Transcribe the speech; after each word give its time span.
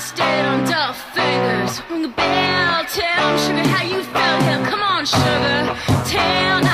instead 0.00 0.46
on 0.46 0.64
dull 0.64 0.94
fingers. 0.94 1.82
Ring 1.90 2.06
a 2.06 2.08
bell, 2.08 2.84
tell 2.86 3.26
'em, 3.28 3.38
sugar 3.44 3.68
how 3.68 3.84
you 3.84 4.02
felt 4.14 4.42
here. 4.44 4.62
Come 4.70 4.82
on, 4.82 5.04
sugar, 5.04 5.76
tell 6.06 6.69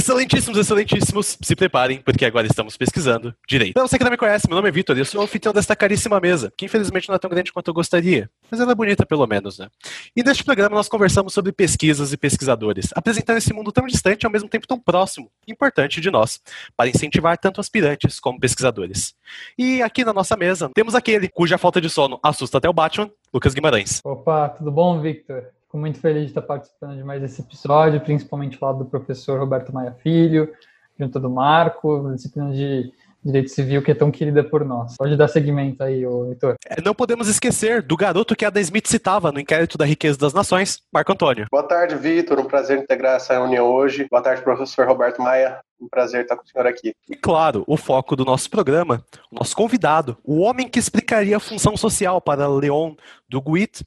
Excelentíssimos, 0.00 0.56
excelentíssimos, 0.56 1.36
se 1.42 1.54
preparem, 1.54 2.00
porque 2.00 2.24
agora 2.24 2.46
estamos 2.46 2.74
pesquisando 2.74 3.34
direito. 3.46 3.74
Pra 3.74 3.82
você 3.82 3.98
que 3.98 4.02
não 4.02 4.10
me 4.10 4.16
conhece, 4.16 4.48
meu 4.48 4.56
nome 4.56 4.70
é 4.70 4.72
Vitor 4.72 4.96
e 4.96 5.00
eu 5.00 5.04
sou 5.04 5.20
o 5.20 5.24
anfitrião 5.24 5.52
desta 5.52 5.76
caríssima 5.76 6.18
mesa, 6.18 6.50
que 6.56 6.64
infelizmente 6.64 7.06
não 7.06 7.16
é 7.16 7.18
tão 7.18 7.28
grande 7.28 7.52
quanto 7.52 7.68
eu 7.68 7.74
gostaria, 7.74 8.30
mas 8.50 8.58
ela 8.58 8.72
é 8.72 8.74
bonita 8.74 9.04
pelo 9.04 9.26
menos, 9.26 9.58
né? 9.58 9.68
E 10.16 10.22
neste 10.22 10.42
programa 10.42 10.74
nós 10.74 10.88
conversamos 10.88 11.34
sobre 11.34 11.52
pesquisas 11.52 12.14
e 12.14 12.16
pesquisadores, 12.16 12.88
apresentando 12.94 13.36
esse 13.36 13.52
mundo 13.52 13.70
tão 13.70 13.86
distante 13.86 14.22
e 14.22 14.26
ao 14.26 14.32
mesmo 14.32 14.48
tempo 14.48 14.66
tão 14.66 14.80
próximo 14.80 15.30
e 15.46 15.52
importante 15.52 16.00
de 16.00 16.10
nós, 16.10 16.40
para 16.74 16.88
incentivar 16.88 17.36
tanto 17.36 17.60
aspirantes 17.60 18.18
como 18.18 18.40
pesquisadores. 18.40 19.14
E 19.58 19.82
aqui 19.82 20.02
na 20.02 20.14
nossa 20.14 20.34
mesa 20.34 20.70
temos 20.74 20.94
aquele 20.94 21.28
cuja 21.28 21.58
falta 21.58 21.78
de 21.78 21.90
sono 21.90 22.18
assusta 22.22 22.56
até 22.56 22.70
o 22.70 22.72
Batman, 22.72 23.10
Lucas 23.34 23.52
Guimarães. 23.52 24.00
Opa, 24.02 24.48
tudo 24.48 24.72
bom, 24.72 24.98
Victor? 24.98 25.44
Fico 25.70 25.78
muito 25.78 26.00
feliz 26.00 26.22
de 26.22 26.30
estar 26.30 26.42
participando 26.42 26.96
de 26.96 27.04
mais 27.04 27.22
esse 27.22 27.40
episódio, 27.40 28.00
principalmente 28.00 28.58
ao 28.60 28.72
lado 28.72 28.82
do 28.82 28.90
professor 28.90 29.38
Roberto 29.38 29.72
Maia 29.72 29.92
Filho, 30.02 30.52
junto 30.98 31.20
do 31.20 31.30
Marco, 31.30 32.10
disciplina 32.12 32.52
de 32.52 32.92
Direito 33.24 33.50
Civil 33.50 33.80
que 33.80 33.92
é 33.92 33.94
tão 33.94 34.10
querida 34.10 34.42
por 34.42 34.64
nós. 34.64 34.96
Pode 34.96 35.16
dar 35.16 35.28
seguimento 35.28 35.80
aí, 35.84 36.04
ô 36.04 36.26
Heitor. 36.26 36.56
É, 36.66 36.82
Não 36.82 36.92
podemos 36.92 37.28
esquecer 37.28 37.82
do 37.82 37.96
garoto 37.96 38.34
que 38.34 38.44
a 38.44 38.48
Adam 38.48 38.60
Smith 38.60 38.88
citava 38.88 39.30
no 39.30 39.38
inquérito 39.38 39.78
da 39.78 39.84
riqueza 39.84 40.18
das 40.18 40.34
nações, 40.34 40.82
Marco 40.92 41.12
Antônio. 41.12 41.46
Boa 41.48 41.62
tarde, 41.62 41.94
Vitor. 41.94 42.40
Um 42.40 42.46
prazer 42.46 42.76
integrar 42.76 43.14
essa 43.14 43.34
reunião 43.34 43.70
hoje. 43.72 44.08
Boa 44.10 44.22
tarde, 44.24 44.42
professor 44.42 44.88
Roberto 44.88 45.22
Maia. 45.22 45.60
Um 45.80 45.88
prazer 45.88 46.22
estar 46.22 46.36
com 46.36 46.42
o 46.42 46.48
senhor 46.48 46.66
aqui. 46.66 46.96
E 47.08 47.14
claro, 47.14 47.62
o 47.68 47.76
foco 47.76 48.16
do 48.16 48.24
nosso 48.24 48.50
programa, 48.50 49.04
o 49.30 49.36
nosso 49.36 49.54
convidado, 49.54 50.18
o 50.24 50.40
homem 50.40 50.68
que 50.68 50.80
explicaria 50.80 51.36
a 51.36 51.40
função 51.40 51.76
social 51.76 52.20
para 52.20 52.48
Leon 52.48 52.94
do 53.28 53.40
Guit, 53.40 53.84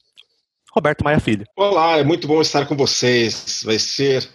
Roberto 0.73 1.03
Maia 1.03 1.19
Filho. 1.19 1.45
Olá, 1.55 1.99
é 1.99 2.03
muito 2.03 2.27
bom 2.27 2.41
estar 2.41 2.65
com 2.65 2.75
vocês. 2.75 3.61
Vai 3.63 3.77
ser 3.77 4.27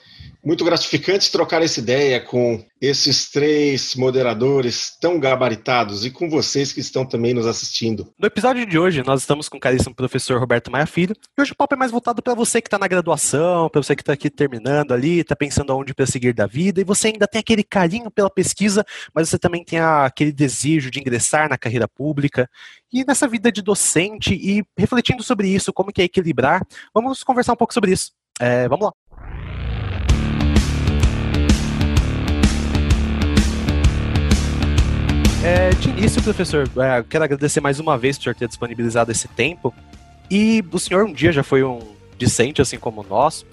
muito 0.45 0.65
gratificante 0.65 1.31
trocar 1.31 1.63
essa 1.63 1.81
ideia 1.81 2.21
com 2.21 2.65
esses 2.81 3.31
três 3.31 3.95
moderadores 3.97 4.97
tão 5.01 5.19
gabaritados 5.19 6.07
e 6.07 6.11
com 6.11 6.31
vocês 6.31 6.73
que 6.73 6.81
estão 6.81 7.05
também 7.05 7.35
nos 7.35 7.47
assistindo. 7.47 8.13
No 8.19 8.27
episódio 8.27 8.65
de 8.65 8.79
hoje, 8.79 9.03
nós 9.05 9.21
estamos 9.21 9.49
com 9.49 9.57
o 9.57 9.61
caríssimo 9.61 9.95
professor 9.95 10.39
Roberto 10.39 10.71
Maia 10.71 10.87
Filho, 10.87 11.15
e 11.37 11.43
hoje 11.43 11.53
o 11.53 11.57
papo 11.57 11.75
é 11.75 11.77
mais 11.77 11.91
voltado 11.91 12.23
para 12.23 12.35
você 12.35 12.63
que 12.63 12.69
está 12.69 12.79
na 12.79 12.87
graduação, 12.87 13.69
para 13.69 13.83
você 13.83 13.97
que 13.97 14.03
está 14.03 14.13
aqui 14.13 14.31
terminando 14.31 14.93
ali, 14.93 15.19
está 15.19 15.35
pensando 15.35 15.73
aonde 15.73 15.93
para 15.93 16.07
seguir 16.07 16.33
da 16.33 16.47
vida, 16.47 16.81
e 16.81 16.85
você 16.85 17.09
ainda 17.09 17.27
tem 17.27 17.41
aquele 17.41 17.65
carinho 17.65 18.11
pela 18.11 18.31
pesquisa, 18.31 18.85
mas 19.13 19.29
você 19.29 19.39
também 19.39 19.65
tem 19.65 19.81
aquele 19.81 20.33
desejo 20.33 20.91
de 20.91 21.01
ingressar 21.01 21.49
na 21.49 21.59
carreira 21.59 21.89
pública. 21.89 22.49
E 22.93 23.05
nessa 23.05 23.29
vida 23.29 23.51
de 23.53 23.61
docente, 23.61 24.35
e 24.35 24.65
refletindo 24.79 25.23
sobre 25.23 25.49
isso, 25.49 25.73
como 25.73 25.93
que 25.93 26.01
é 26.01 26.05
equilibrar, 26.05 26.67
vamos 26.95 27.23
conversar 27.23 27.53
um 27.53 27.57
pouco 27.57 27.75
sobre 27.75 27.93
isso. 27.93 28.13
É, 28.41 28.69
vamos 28.69 28.87
lá. 28.87 29.38
É, 35.49 35.71
início, 35.89 36.23
professor, 36.23 36.69
é, 36.77 37.03
quero 37.09 37.25
agradecer 37.25 37.59
mais 37.63 37.81
uma 37.81 37.97
vez 37.97 38.19
por 38.19 38.25
senhor 38.25 38.35
ter 38.35 38.47
disponibilizado 38.47 39.11
esse 39.11 39.27
tempo. 39.29 39.75
E 40.31 40.63
o 40.71 40.79
senhor 40.79 41.07
um 41.07 41.13
dia 41.13 41.33
já 41.33 41.43
foi 41.43 41.65
um 41.65 41.79
discente, 42.19 42.61
assim 42.61 42.79
como 42.79 43.03
nós. 43.03 43.47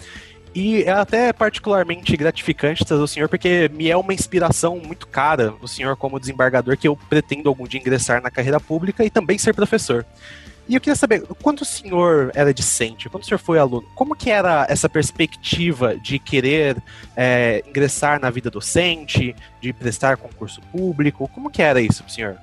E 0.53 0.83
é 0.83 0.91
até 0.91 1.31
particularmente 1.31 2.17
gratificante 2.17 2.83
trazer 2.83 3.01
o 3.01 3.07
senhor, 3.07 3.29
porque 3.29 3.71
me 3.73 3.89
é 3.89 3.95
uma 3.95 4.13
inspiração 4.13 4.77
muito 4.77 5.07
cara 5.07 5.53
o 5.61 5.69
senhor 5.69 5.95
como 5.95 6.19
desembargador, 6.19 6.75
que 6.75 6.85
eu 6.85 6.97
pretendo 6.97 7.47
algum 7.47 7.65
dia 7.65 7.79
ingressar 7.79 8.21
na 8.21 8.29
carreira 8.29 8.59
pública 8.59 9.05
e 9.05 9.09
também 9.09 9.37
ser 9.37 9.53
professor. 9.53 10.05
E 10.67 10.73
eu 10.73 10.81
queria 10.81 10.95
saber, 10.95 11.21
quando 11.43 11.61
o 11.61 11.65
senhor 11.65 12.31
era 12.33 12.51
discente, 12.51 13.07
quando 13.07 13.23
o 13.23 13.25
senhor 13.25 13.37
foi 13.37 13.59
aluno, 13.59 13.87
como 13.93 14.15
que 14.15 14.31
era 14.31 14.65
essa 14.67 14.89
perspectiva 14.89 15.95
de 15.95 16.17
querer 16.17 16.81
é, 17.15 17.63
ingressar 17.67 18.19
na 18.19 18.31
vida 18.31 18.49
docente, 18.49 19.35
de 19.61 19.71
prestar 19.71 20.17
concurso 20.17 20.59
público? 20.71 21.29
Como 21.33 21.51
que 21.51 21.61
era 21.61 21.79
isso 21.79 22.03
senhor? 22.07 22.37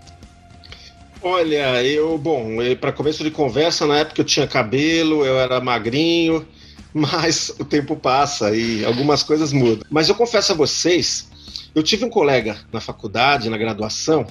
Olha, 1.20 1.82
eu, 1.84 2.18
bom, 2.18 2.56
para 2.80 2.92
começo 2.92 3.22
de 3.24 3.30
conversa, 3.30 3.86
na 3.86 3.98
época 3.98 4.20
eu 4.20 4.24
tinha 4.24 4.46
cabelo, 4.46 5.24
eu 5.24 5.38
era 5.38 5.60
magrinho, 5.60 6.46
mas 6.92 7.50
o 7.58 7.64
tempo 7.64 7.96
passa 7.96 8.54
e 8.54 8.84
algumas 8.84 9.22
coisas 9.22 9.52
mudam. 9.52 9.84
Mas 9.90 10.08
eu 10.08 10.14
confesso 10.14 10.52
a 10.52 10.54
vocês, 10.54 11.28
eu 11.74 11.82
tive 11.82 12.04
um 12.04 12.10
colega 12.10 12.56
na 12.72 12.80
faculdade, 12.80 13.48
na 13.48 13.56
graduação, 13.56 14.26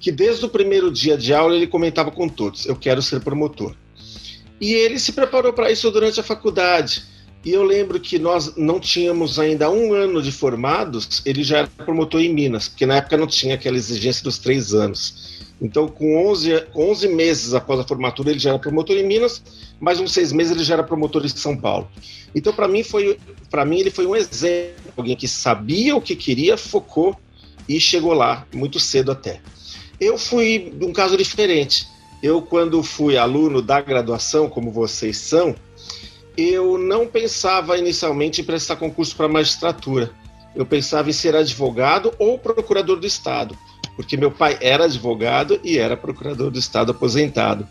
que 0.00 0.10
desde 0.10 0.46
o 0.46 0.48
primeiro 0.48 0.90
dia 0.90 1.16
de 1.16 1.32
aula 1.34 1.54
ele 1.54 1.66
comentava 1.66 2.10
com 2.10 2.28
todos: 2.28 2.66
eu 2.66 2.74
quero 2.74 3.02
ser 3.02 3.20
promotor. 3.20 3.76
E 4.60 4.72
ele 4.72 4.98
se 4.98 5.12
preparou 5.12 5.52
para 5.52 5.70
isso 5.70 5.90
durante 5.90 6.18
a 6.18 6.24
faculdade. 6.24 7.04
E 7.42 7.52
eu 7.52 7.62
lembro 7.62 7.98
que 7.98 8.18
nós 8.18 8.54
não 8.56 8.78
tínhamos 8.78 9.38
ainda 9.38 9.70
um 9.70 9.94
ano 9.94 10.20
de 10.20 10.30
formados, 10.30 11.22
ele 11.24 11.42
já 11.42 11.58
era 11.58 11.66
promotor 11.68 12.20
em 12.20 12.32
Minas, 12.34 12.68
porque 12.68 12.84
na 12.84 12.96
época 12.96 13.16
não 13.16 13.26
tinha 13.26 13.54
aquela 13.54 13.78
exigência 13.78 14.22
dos 14.22 14.36
três 14.36 14.74
anos. 14.74 15.40
Então, 15.60 15.88
com 15.88 16.26
11, 16.28 16.66
11 16.74 17.08
meses 17.08 17.54
após 17.54 17.80
a 17.80 17.84
formatura, 17.84 18.30
ele 18.30 18.38
já 18.38 18.50
era 18.50 18.58
promotor 18.58 18.96
em 18.96 19.06
Minas, 19.06 19.42
mais 19.78 19.98
uns 19.98 20.12
seis 20.12 20.32
meses 20.32 20.52
ele 20.52 20.64
já 20.64 20.74
era 20.74 20.82
promotor 20.82 21.24
em 21.24 21.28
São 21.28 21.56
Paulo. 21.56 21.88
Então, 22.34 22.52
para 22.52 22.68
mim, 22.68 22.82
foi, 22.82 23.18
mim, 23.66 23.78
ele 23.78 23.90
foi 23.90 24.06
um 24.06 24.14
exemplo, 24.14 24.92
alguém 24.96 25.16
que 25.16 25.28
sabia 25.28 25.96
o 25.96 26.00
que 26.00 26.14
queria, 26.14 26.58
focou 26.58 27.16
e 27.66 27.80
chegou 27.80 28.12
lá 28.12 28.46
muito 28.54 28.78
cedo 28.78 29.12
até. 29.12 29.40
Eu 30.00 30.16
fui 30.16 30.72
um 30.80 30.92
caso 30.92 31.16
diferente. 31.16 31.86
Eu, 32.22 32.42
quando 32.42 32.82
fui 32.82 33.16
aluno 33.16 33.60
da 33.60 33.80
graduação, 33.80 34.48
como 34.48 34.70
vocês 34.70 35.16
são, 35.18 35.54
eu 36.36 36.78
não 36.78 37.06
pensava 37.06 37.78
inicialmente 37.78 38.40
em 38.40 38.44
prestar 38.44 38.76
concurso 38.76 39.14
para 39.16 39.28
magistratura. 39.28 40.10
Eu 40.54 40.66
pensava 40.66 41.10
em 41.10 41.12
ser 41.12 41.36
advogado 41.36 42.12
ou 42.18 42.38
procurador 42.38 42.98
do 42.98 43.06
Estado, 43.06 43.56
porque 43.94 44.16
meu 44.16 44.30
pai 44.30 44.58
era 44.60 44.84
advogado 44.84 45.60
e 45.62 45.78
era 45.78 45.96
procurador 45.96 46.50
do 46.50 46.58
Estado 46.58 46.90
aposentado. 46.92 47.66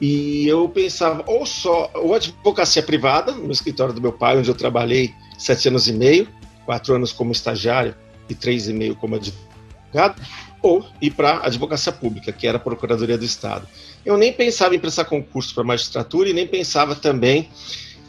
E 0.00 0.46
eu 0.46 0.68
pensava 0.68 1.24
ou 1.26 1.46
só 1.46 1.90
ou 1.94 2.14
advocacia 2.14 2.82
privada 2.82 3.32
no 3.32 3.52
escritório 3.52 3.94
do 3.94 4.00
meu 4.00 4.12
pai, 4.12 4.36
onde 4.36 4.50
eu 4.50 4.54
trabalhei 4.54 5.14
sete 5.38 5.68
anos 5.68 5.88
e 5.88 5.92
meio, 5.92 6.28
quatro 6.64 6.94
anos 6.94 7.12
como 7.12 7.32
estagiário 7.32 7.94
e 8.28 8.34
três 8.34 8.68
e 8.68 8.72
meio 8.72 8.94
como 8.96 9.16
advogado, 9.16 10.20
ou 10.64 10.82
ir 10.98 11.10
para 11.10 11.32
a 11.32 11.46
advocacia 11.46 11.92
pública, 11.92 12.32
que 12.32 12.46
era 12.46 12.56
a 12.56 12.60
Procuradoria 12.60 13.18
do 13.18 13.24
Estado. 13.24 13.68
Eu 14.02 14.16
nem 14.16 14.32
pensava 14.32 14.74
em 14.74 14.78
prestar 14.78 15.04
concurso 15.04 15.54
para 15.54 15.62
magistratura 15.62 16.30
e 16.30 16.32
nem 16.32 16.46
pensava 16.46 16.94
também 16.94 17.50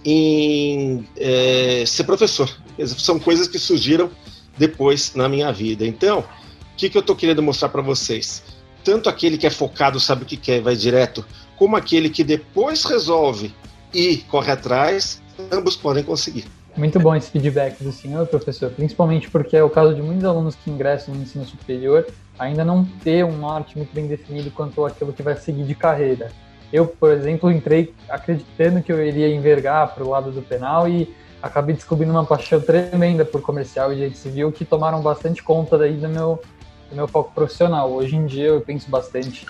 em 0.06 1.06
é, 1.18 1.84
ser 1.86 2.06
professor. 2.06 2.50
São 2.98 3.20
coisas 3.20 3.50
que 3.50 3.60
surgiram 3.60 4.10
depois 4.58 5.14
na 5.16 5.28
minha 5.28 5.52
vida. 5.52 5.86
Então, 5.86 6.20
o 6.20 6.76
que, 6.78 6.90
que 6.90 6.98
eu 6.98 7.02
estou 7.02 7.14
querendo 7.14 7.44
mostrar 7.44 7.68
para 7.68 7.82
vocês? 7.82 8.42
Tanto 8.86 9.10
aquele 9.10 9.38
que 9.38 9.46
é 9.46 9.50
focado, 9.50 10.00
sabe 10.00 10.24
o 10.24 10.26
que 10.26 10.38
quer, 10.38 10.62
vai 10.62 10.78
direto, 10.78 11.26
como 11.58 11.76
aquele 11.76 12.10
que 12.10 12.24
depois 12.24 12.86
resolve 12.86 13.54
e 13.94 14.18
corre 14.30 14.54
atrás, 14.54 15.22
ambos 15.52 15.76
podem 15.76 16.06
conseguir. 16.06 16.46
Muito 16.78 17.00
bom 17.02 17.14
esse 17.16 17.32
feedback 17.32 17.84
do 17.84 17.92
senhor, 17.92 18.28
professor, 18.28 18.70
principalmente 18.70 19.30
porque 19.30 19.58
é 19.58 19.64
o 19.64 19.70
caso 19.70 19.94
de 19.94 20.02
muitos 20.02 20.24
alunos 20.24 20.56
que 20.56 20.70
ingressam 20.70 21.14
no 21.16 21.22
ensino 21.22 21.46
superior 21.46 22.06
ainda 22.38 22.66
não 22.66 22.85
ter 23.03 23.23
um 23.23 23.38
norte 23.38 23.78
muito 23.78 23.94
bem 23.94 24.07
definido 24.07 24.51
quanto 24.51 24.85
àquilo 24.85 25.13
que 25.13 25.23
vai 25.23 25.35
seguir 25.35 25.63
de 25.63 25.75
carreira. 25.75 26.31
Eu, 26.72 26.88
por 26.88 27.12
exemplo, 27.12 27.51
entrei 27.51 27.94
acreditando 28.09 28.81
que 28.81 28.91
eu 28.91 29.06
iria 29.06 29.34
envergar 29.34 29.94
para 29.94 30.03
o 30.03 30.09
lado 30.09 30.31
do 30.31 30.41
penal 30.41 30.90
e 30.90 31.13
acabei 31.41 31.75
descobrindo 31.75 32.12
uma 32.12 32.25
paixão 32.25 32.59
tremenda 32.59 33.24
por 33.24 33.41
comercial 33.41 33.91
e 33.91 33.95
direito 33.95 34.18
civil 34.18 34.51
que 34.51 34.66
tomaram 34.66 35.01
bastante 35.01 35.44
conta 35.44 35.78
daí 35.78 35.95
do 35.95 36.09
meu, 36.09 36.41
do 36.90 36.95
meu 36.95 37.07
foco 37.07 37.31
profissional. 37.34 37.91
Hoje 37.91 38.16
em 38.16 38.25
dia 38.25 38.47
eu 38.47 38.62
penso 38.62 38.90
bastante 38.90 39.45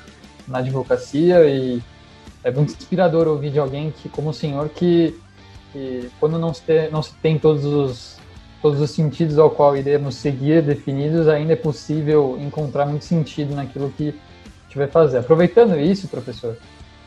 na 0.47 0.59
advocacia 0.59 1.43
e 1.45 1.81
é 2.43 2.51
muito 2.51 2.73
inspirador 2.73 3.27
ouvir 3.27 3.49
de 3.49 3.59
alguém 3.59 3.91
que, 3.91 4.07
como 4.09 4.29
o 4.29 4.33
senhor, 4.33 4.69
que, 4.69 5.19
que 5.71 6.11
quando 6.19 6.37
não 6.37 6.53
se, 6.53 6.61
tem, 6.61 6.91
não 6.91 7.01
se 7.01 7.13
tem 7.15 7.39
todos 7.39 7.65
os, 7.65 8.19
todos 8.65 8.81
os 8.81 8.89
sentidos 8.89 9.37
ao 9.37 9.51
qual 9.51 9.77
iremos 9.77 10.15
seguir 10.15 10.63
definidos, 10.63 11.27
ainda 11.27 11.53
é 11.53 11.55
possível 11.55 12.35
encontrar 12.41 12.87
muito 12.87 13.05
sentido 13.05 13.53
naquilo 13.53 13.91
que 13.91 14.11
vai 14.75 14.87
fazer. 14.87 15.19
Aproveitando 15.19 15.79
isso, 15.79 16.07
professor, 16.07 16.57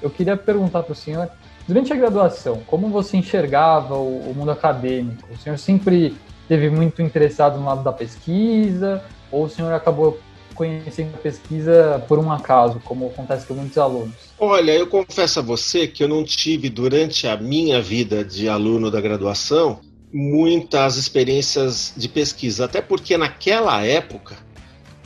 eu 0.00 0.08
queria 0.08 0.36
perguntar 0.36 0.84
para 0.84 0.92
o 0.92 0.94
senhor, 0.94 1.28
durante 1.66 1.92
a 1.92 1.96
graduação, 1.96 2.62
como 2.64 2.88
você 2.90 3.16
enxergava 3.16 3.96
o, 3.96 4.30
o, 4.30 4.34
mundo 4.36 4.52
acadêmico? 4.52 5.28
O 5.32 5.36
senhor 5.36 5.58
sempre 5.58 6.16
esteve 6.42 6.70
muito 6.70 7.02
interessado 7.02 7.58
no 7.58 7.66
lado 7.66 7.82
da 7.82 7.92
pesquisa, 7.92 9.02
ou 9.32 9.46
o 9.46 9.50
senhor 9.50 9.72
acabou 9.72 10.20
conhecendo 10.54 11.10
a 11.14 11.18
pesquisa 11.18 12.04
por 12.06 12.20
um 12.20 12.30
acaso, 12.30 12.80
como 12.84 13.08
acontece 13.08 13.44
com 13.48 13.54
muitos 13.54 13.78
alunos? 13.78 14.14
Olha, 14.38 14.70
eu 14.70 14.86
confesso 14.86 15.40
a 15.40 15.42
você 15.42 15.88
que 15.88 16.04
eu 16.04 16.08
não 16.08 16.22
tive, 16.22 16.70
durante 16.70 17.26
a 17.26 17.36
minha 17.36 17.82
vida 17.82 18.24
de 18.24 18.48
aluno 18.48 18.92
da 18.92 19.00
graduação, 19.00 19.80
muitas 20.12 20.96
experiências 20.96 21.92
de 21.96 22.08
pesquisa, 22.08 22.64
até 22.64 22.80
porque 22.80 23.16
naquela 23.16 23.84
época 23.84 24.36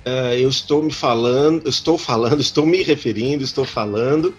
uh, 0.06 0.34
eu 0.34 0.49
estou 0.49 0.82
me 0.82 0.93
falando, 0.93 1.69
estou 1.69 1.99
falando, 1.99 2.40
estou 2.43 2.66
me 2.66 2.82
referindo, 2.82 3.43
estou 3.43 3.64
falando 3.64 4.34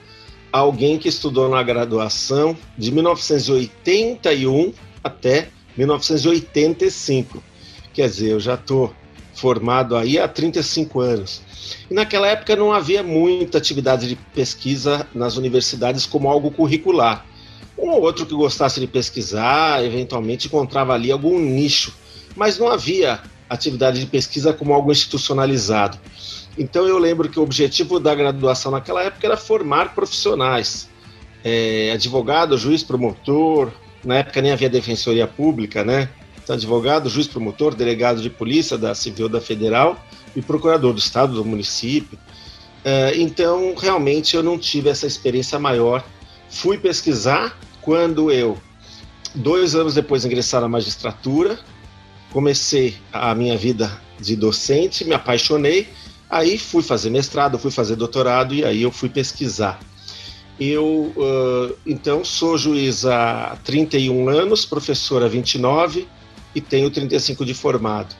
a 0.51 0.59
alguém 0.59 0.97
que 0.97 1.09
estudou 1.09 1.49
na 1.49 1.63
graduação 1.63 2.55
de 2.77 2.91
1981 2.91 4.73
até 5.03 5.49
1985. 5.75 7.43
Quer 7.93 8.07
dizer, 8.07 8.31
eu 8.31 8.39
já 8.39 8.53
estou 8.53 8.93
formado 9.33 9.95
aí 9.95 10.19
há 10.19 10.27
35 10.27 10.99
anos. 10.99 11.41
E 11.89 11.93
naquela 11.93 12.27
época 12.27 12.55
não 12.55 12.71
havia 12.71 13.01
muita 13.01 13.57
atividade 13.57 14.07
de 14.07 14.15
pesquisa 14.15 15.07
nas 15.13 15.37
universidades 15.37 16.05
como 16.05 16.29
algo 16.29 16.51
curricular. 16.51 17.25
Um 17.77 17.89
ou 17.89 18.01
outro 18.01 18.25
que 18.25 18.33
gostasse 18.33 18.79
de 18.79 18.87
pesquisar, 18.87 19.83
eventualmente 19.83 20.47
encontrava 20.47 20.93
ali 20.93 21.11
algum 21.11 21.39
nicho, 21.39 21.93
mas 22.35 22.57
não 22.57 22.67
havia 22.67 23.21
atividade 23.49 23.99
de 23.99 24.05
pesquisa 24.05 24.53
como 24.53 24.73
algo 24.73 24.91
institucionalizado. 24.91 25.97
Então 26.57 26.87
eu 26.87 26.97
lembro 26.97 27.29
que 27.29 27.39
o 27.39 27.43
objetivo 27.43 27.99
da 27.99 28.13
graduação 28.13 28.71
naquela 28.71 29.03
época 29.03 29.25
era 29.25 29.37
formar 29.37 29.93
profissionais, 29.93 30.89
é, 31.43 31.91
advogado, 31.93 32.57
juiz, 32.57 32.83
promotor. 32.83 33.71
Na 34.03 34.17
época 34.17 34.41
nem 34.41 34.51
havia 34.51 34.69
defensoria 34.69 35.25
pública, 35.25 35.83
né? 35.83 36.09
Então, 36.43 36.55
advogado, 36.55 37.09
juiz, 37.09 37.25
promotor, 37.25 37.73
delegado 37.73 38.21
de 38.21 38.29
polícia 38.29 38.77
da 38.77 38.93
civil 38.93 39.29
da 39.29 39.39
federal 39.39 39.97
e 40.35 40.41
procurador 40.41 40.91
do 40.91 40.99
estado, 40.99 41.33
do 41.33 41.45
município. 41.45 42.19
É, 42.83 43.13
então 43.15 43.73
realmente 43.75 44.35
eu 44.35 44.43
não 44.43 44.57
tive 44.57 44.89
essa 44.89 45.07
experiência 45.07 45.57
maior. 45.57 46.03
Fui 46.53 46.77
pesquisar 46.77 47.57
quando 47.81 48.31
eu 48.31 48.57
dois 49.35 49.75
anos 49.75 49.93
depois 49.93 50.21
de 50.21 50.27
ingressar 50.27 50.61
na 50.61 50.69
magistratura 50.69 51.59
comecei 52.33 52.97
a 53.13 53.35
minha 53.35 53.55
vida 53.55 54.01
de 54.19 54.35
docente, 54.35 55.05
me 55.05 55.13
apaixonei, 55.13 55.87
aí 56.27 56.57
fui 56.57 56.81
fazer 56.81 57.11
mestrado, 57.11 57.59
fui 57.59 57.69
fazer 57.69 57.95
doutorado 57.95 58.55
e 58.55 58.65
aí 58.65 58.81
eu 58.81 58.91
fui 58.91 59.07
pesquisar. 59.07 59.79
Eu, 60.59 61.13
uh, 61.15 61.77
então, 61.85 62.25
sou 62.25 62.57
juiz 62.57 63.05
há 63.05 63.57
31 63.63 64.29
anos, 64.29 64.65
professor 64.65 65.23
há 65.23 65.27
29 65.27 66.07
e 66.55 66.61
tenho 66.61 66.89
35 66.89 67.45
de 67.45 67.53
formado. 67.53 68.15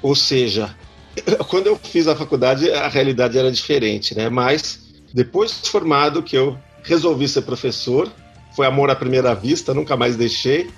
Ou 0.00 0.14
seja, 0.14 0.74
quando 1.48 1.66
eu 1.66 1.76
fiz 1.76 2.08
a 2.08 2.16
faculdade, 2.16 2.70
a 2.70 2.88
realidade 2.88 3.38
era 3.38 3.50
diferente, 3.50 4.14
né? 4.14 4.30
Mas 4.30 4.80
depois 5.12 5.60
de 5.62 5.68
formado 5.68 6.22
que 6.22 6.36
eu 6.36 6.58
resolvi 6.82 7.28
ser 7.28 7.42
professor, 7.42 8.10
foi 8.54 8.66
amor 8.66 8.90
à 8.90 8.94
primeira 8.94 9.34
vista, 9.34 9.72
nunca 9.72 9.96
mais 9.96 10.16
deixei, 10.16 10.70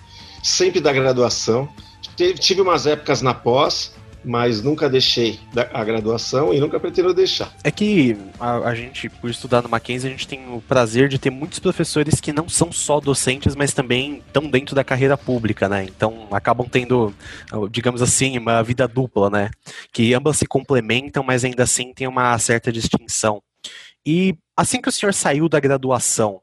sempre 0.43 0.81
da 0.81 0.93
graduação. 0.93 1.69
Tive 2.39 2.61
umas 2.61 2.87
épocas 2.87 3.23
na 3.23 3.35
pós, 3.35 3.93
mas 4.25 4.63
nunca 4.63 4.89
deixei 4.89 5.39
a 5.73 5.85
graduação 5.85 6.53
e 6.55 6.59
nunca 6.59 6.81
pretendo 6.81 7.13
deixar. 7.13 7.53
É 7.63 7.71
que 7.71 8.17
a, 8.41 8.57
a, 8.59 8.75
gente, 8.75 9.09
por 9.09 9.29
estudar 9.29 9.63
no 9.63 9.69
Mackenzie, 9.69 10.09
a 10.09 10.13
gente 10.13 10.27
tem 10.27 10.53
o 10.53 10.61
prazer 10.61 11.09
de 11.09 11.19
ter 11.19 11.31
muitos 11.31 11.59
professores 11.59 12.21
que 12.21 12.33
não 12.33 12.49
são 12.49 12.73
só 12.73 13.01
docentes, 13.01 13.55
mas 13.55 13.75
também 13.75 14.23
estão 14.27 14.49
dentro 14.49 14.75
da 14.75 14.83
carreira 14.83 15.17
pública, 15.19 15.69
né? 15.69 15.85
Então 15.85 16.29
acabam 16.31 16.67
tendo, 16.69 17.13
digamos 17.71 18.01
assim, 18.01 18.39
uma 18.39 18.63
vida 18.63 18.89
dupla, 18.89 19.29
né? 19.29 19.51
Que 19.93 20.15
ambas 20.15 20.39
se 20.39 20.47
complementam, 20.47 21.23
mas 21.23 21.45
ainda 21.45 21.65
assim 21.65 21.93
tem 21.93 22.07
uma 22.07 22.39
certa 22.39 22.73
distinção. 22.73 23.43
E 24.07 24.37
assim 24.57 24.81
que 24.81 24.89
o 24.89 24.93
senhor 24.93 25.13
saiu 25.13 25.49
da 25.49 25.61
graduação, 25.61 26.41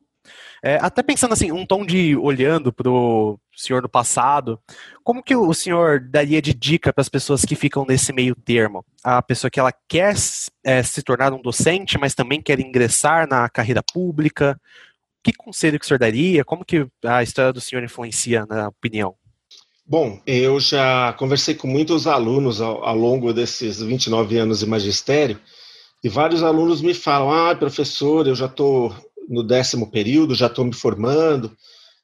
é, 0.64 0.76
até 0.80 1.02
pensando 1.02 1.34
assim, 1.34 1.52
um 1.52 1.66
tom 1.66 1.84
de 1.84 2.16
olhando 2.16 2.72
para 2.72 2.88
o 2.88 3.40
senhor 3.56 3.82
do 3.82 3.90
passado, 3.90 4.60
como 5.04 5.24
que 5.24 5.36
o 5.36 5.52
senhor 5.56 6.00
daria 6.00 6.40
de 6.40 6.54
dica 6.54 6.94
para 6.94 7.02
as 7.02 7.10
pessoas 7.10 7.44
que 7.44 7.56
ficam 7.56 7.84
nesse 7.84 8.14
meio 8.14 8.36
termo? 8.36 8.86
A 9.04 9.24
pessoa 9.24 9.50
que 9.50 9.60
ela 9.60 9.74
quer 9.90 10.14
é, 10.64 10.84
se 10.84 11.02
tornar 11.02 11.34
um 11.34 11.42
docente, 11.42 11.98
mas 11.98 12.14
também 12.14 12.42
quer 12.42 12.60
ingressar 12.60 13.28
na 13.28 13.50
carreira 13.50 13.82
pública. 13.82 14.60
Que 15.24 15.34
conselho 15.34 15.80
que 15.80 15.86
o 15.86 15.88
senhor 15.88 16.00
daria? 16.00 16.46
Como 16.46 16.64
que 16.64 16.86
a 17.04 17.24
história 17.24 17.52
do 17.52 17.62
senhor 17.62 17.84
influencia 17.84 18.46
na 18.46 18.68
opinião? 18.68 19.16
Bom, 19.84 20.22
eu 20.28 20.60
já 20.60 21.14
conversei 21.14 21.56
com 21.56 21.68
muitos 21.68 22.06
alunos 22.06 22.62
ao, 22.62 22.84
ao 22.86 22.96
longo 22.96 23.34
desses 23.34 23.82
29 23.82 24.38
anos 24.38 24.60
de 24.60 24.68
magistério, 24.68 25.40
e 26.04 26.10
vários 26.10 26.44
alunos 26.44 26.82
me 26.82 26.94
falam: 26.94 27.32
ah, 27.32 27.56
professor, 27.56 28.28
eu 28.28 28.36
já 28.36 28.48
estou 28.48 28.96
no 29.30 29.44
décimo 29.44 29.90
período, 29.92 30.36
já 30.36 30.48
estou 30.48 30.66
me 30.66 30.74
formando, 30.74 31.56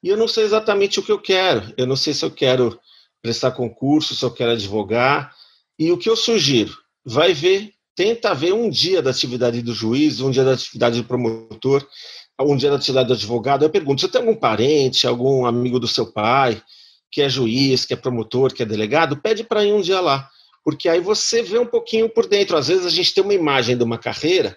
e 0.02 0.08
eu 0.08 0.16
não 0.16 0.28
sei 0.28 0.44
exatamente 0.44 1.00
o 1.00 1.02
que 1.02 1.12
eu 1.12 1.18
quero. 1.18 1.72
Eu 1.76 1.86
não 1.86 1.96
sei 1.96 2.14
se 2.14 2.24
eu 2.24 2.30
quero 2.30 2.78
prestar 3.20 3.50
concurso, 3.50 4.14
se 4.14 4.24
eu 4.24 4.30
quero 4.30 4.52
advogar. 4.52 5.34
E 5.78 5.90
o 5.90 5.98
que 5.98 6.08
eu 6.08 6.16
sugiro? 6.16 6.76
Vai 7.04 7.32
ver, 7.32 7.72
tenta 7.94 8.34
ver 8.34 8.52
um 8.52 8.70
dia 8.70 9.02
da 9.02 9.10
atividade 9.10 9.60
do 9.62 9.74
juiz, 9.74 10.20
um 10.20 10.30
dia 10.30 10.44
da 10.44 10.52
atividade 10.52 11.00
do 11.00 11.06
promotor, 11.06 11.86
um 12.40 12.56
dia 12.56 12.70
da 12.70 12.76
atividade 12.76 13.08
do 13.08 13.14
advogado. 13.14 13.64
Eu 13.64 13.70
pergunto: 13.70 14.00
você 14.00 14.08
tem 14.08 14.20
algum 14.20 14.34
parente, 14.34 15.06
algum 15.06 15.44
amigo 15.44 15.80
do 15.80 15.88
seu 15.88 16.06
pai, 16.06 16.62
que 17.10 17.22
é 17.22 17.28
juiz, 17.28 17.84
que 17.84 17.94
é 17.94 17.96
promotor, 17.96 18.52
que 18.52 18.62
é 18.62 18.66
delegado? 18.66 19.16
Pede 19.16 19.42
para 19.42 19.64
ir 19.64 19.72
um 19.72 19.80
dia 19.80 20.00
lá. 20.00 20.30
Porque 20.68 20.86
aí 20.86 21.00
você 21.00 21.42
vê 21.42 21.58
um 21.58 21.64
pouquinho 21.64 22.10
por 22.10 22.26
dentro. 22.26 22.54
Às 22.54 22.68
vezes 22.68 22.84
a 22.84 22.90
gente 22.90 23.14
tem 23.14 23.24
uma 23.24 23.32
imagem 23.32 23.74
de 23.74 23.82
uma 23.82 23.96
carreira 23.96 24.54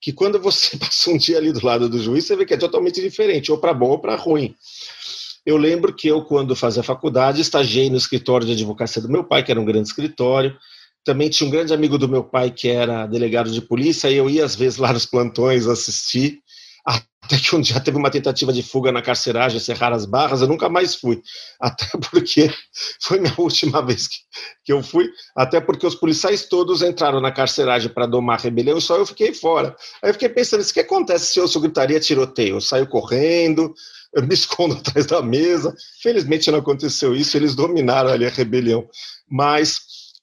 que 0.00 0.12
quando 0.12 0.38
você 0.38 0.76
passa 0.78 1.10
um 1.10 1.18
dia 1.18 1.36
ali 1.36 1.50
do 1.50 1.66
lado 1.66 1.88
do 1.88 1.98
juiz, 1.98 2.26
você 2.26 2.36
vê 2.36 2.46
que 2.46 2.54
é 2.54 2.56
totalmente 2.56 3.00
diferente, 3.00 3.50
ou 3.50 3.58
para 3.58 3.74
bom 3.74 3.88
ou 3.88 3.98
para 3.98 4.14
ruim. 4.14 4.54
Eu 5.44 5.56
lembro 5.56 5.92
que 5.92 6.06
eu, 6.06 6.22
quando 6.22 6.54
fazia 6.54 6.84
faculdade, 6.84 7.40
estagiei 7.40 7.90
no 7.90 7.96
escritório 7.96 8.46
de 8.46 8.52
advocacia 8.52 9.02
do 9.02 9.08
meu 9.08 9.24
pai, 9.24 9.42
que 9.42 9.50
era 9.50 9.60
um 9.60 9.64
grande 9.64 9.88
escritório. 9.88 10.56
Também 11.04 11.28
tinha 11.28 11.48
um 11.48 11.50
grande 11.50 11.74
amigo 11.74 11.98
do 11.98 12.08
meu 12.08 12.22
pai 12.22 12.52
que 12.52 12.68
era 12.68 13.04
delegado 13.08 13.50
de 13.50 13.60
polícia, 13.60 14.08
e 14.08 14.14
eu 14.14 14.30
ia 14.30 14.44
às 14.44 14.54
vezes 14.54 14.78
lá 14.78 14.92
nos 14.92 15.06
plantões 15.06 15.66
assistir. 15.66 16.38
Até 16.88 17.36
que 17.38 17.54
um 17.54 17.60
dia 17.60 17.78
teve 17.78 17.98
uma 17.98 18.10
tentativa 18.10 18.50
de 18.50 18.62
fuga 18.62 18.90
na 18.90 19.02
carceragem, 19.02 19.60
cerrar 19.60 19.92
as 19.92 20.06
barras, 20.06 20.40
eu 20.40 20.48
nunca 20.48 20.66
mais 20.70 20.94
fui. 20.94 21.20
Até 21.60 21.86
porque 22.10 22.50
foi 23.02 23.20
minha 23.20 23.34
última 23.36 23.84
vez 23.84 24.08
que, 24.08 24.16
que 24.64 24.72
eu 24.72 24.82
fui, 24.82 25.10
até 25.36 25.60
porque 25.60 25.86
os 25.86 25.94
policiais 25.94 26.46
todos 26.48 26.80
entraram 26.80 27.20
na 27.20 27.30
carceragem 27.30 27.92
para 27.92 28.06
domar 28.06 28.38
a 28.38 28.42
rebelião 28.42 28.78
e 28.78 28.80
só 28.80 28.96
eu 28.96 29.04
fiquei 29.04 29.34
fora. 29.34 29.76
Aí 30.02 30.08
eu 30.08 30.14
fiquei 30.14 30.30
pensando, 30.30 30.62
o 30.62 30.72
que 30.72 30.80
acontece 30.80 31.32
se 31.32 31.38
eu 31.38 31.46
sou 31.46 31.60
gritaria 31.60 32.00
tiroteio? 32.00 32.56
Eu 32.56 32.60
saio 32.62 32.88
correndo, 32.88 33.74
eu 34.14 34.22
me 34.22 34.32
escondo 34.32 34.76
atrás 34.76 35.04
da 35.04 35.20
mesa. 35.20 35.74
Felizmente 36.02 36.50
não 36.50 36.60
aconteceu 36.60 37.14
isso, 37.14 37.36
eles 37.36 37.54
dominaram 37.54 38.10
ali 38.10 38.24
a 38.24 38.30
rebelião. 38.30 38.88
Mas, 39.28 39.80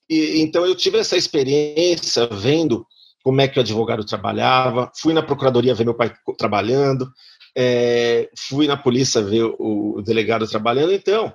e, 0.09 0.41
então 0.41 0.65
eu 0.65 0.73
tive 0.73 0.97
essa 0.97 1.15
experiência 1.15 2.27
vendo 2.31 2.83
como 3.25 3.41
é 3.41 3.47
que 3.47 3.57
o 3.57 3.61
advogado 3.61 4.05
trabalhava, 4.05 4.91
fui 4.95 5.11
na 5.11 5.23
procuradoria 5.23 5.73
ver 5.73 5.83
meu 5.83 5.95
pai 5.95 6.13
trabalhando, 6.37 7.11
é, 7.57 8.29
fui 8.37 8.67
na 8.67 8.77
polícia 8.77 9.19
ver 9.19 9.45
o, 9.57 9.95
o 9.97 10.01
delegado 10.03 10.47
trabalhando, 10.47 10.93
então, 10.93 11.33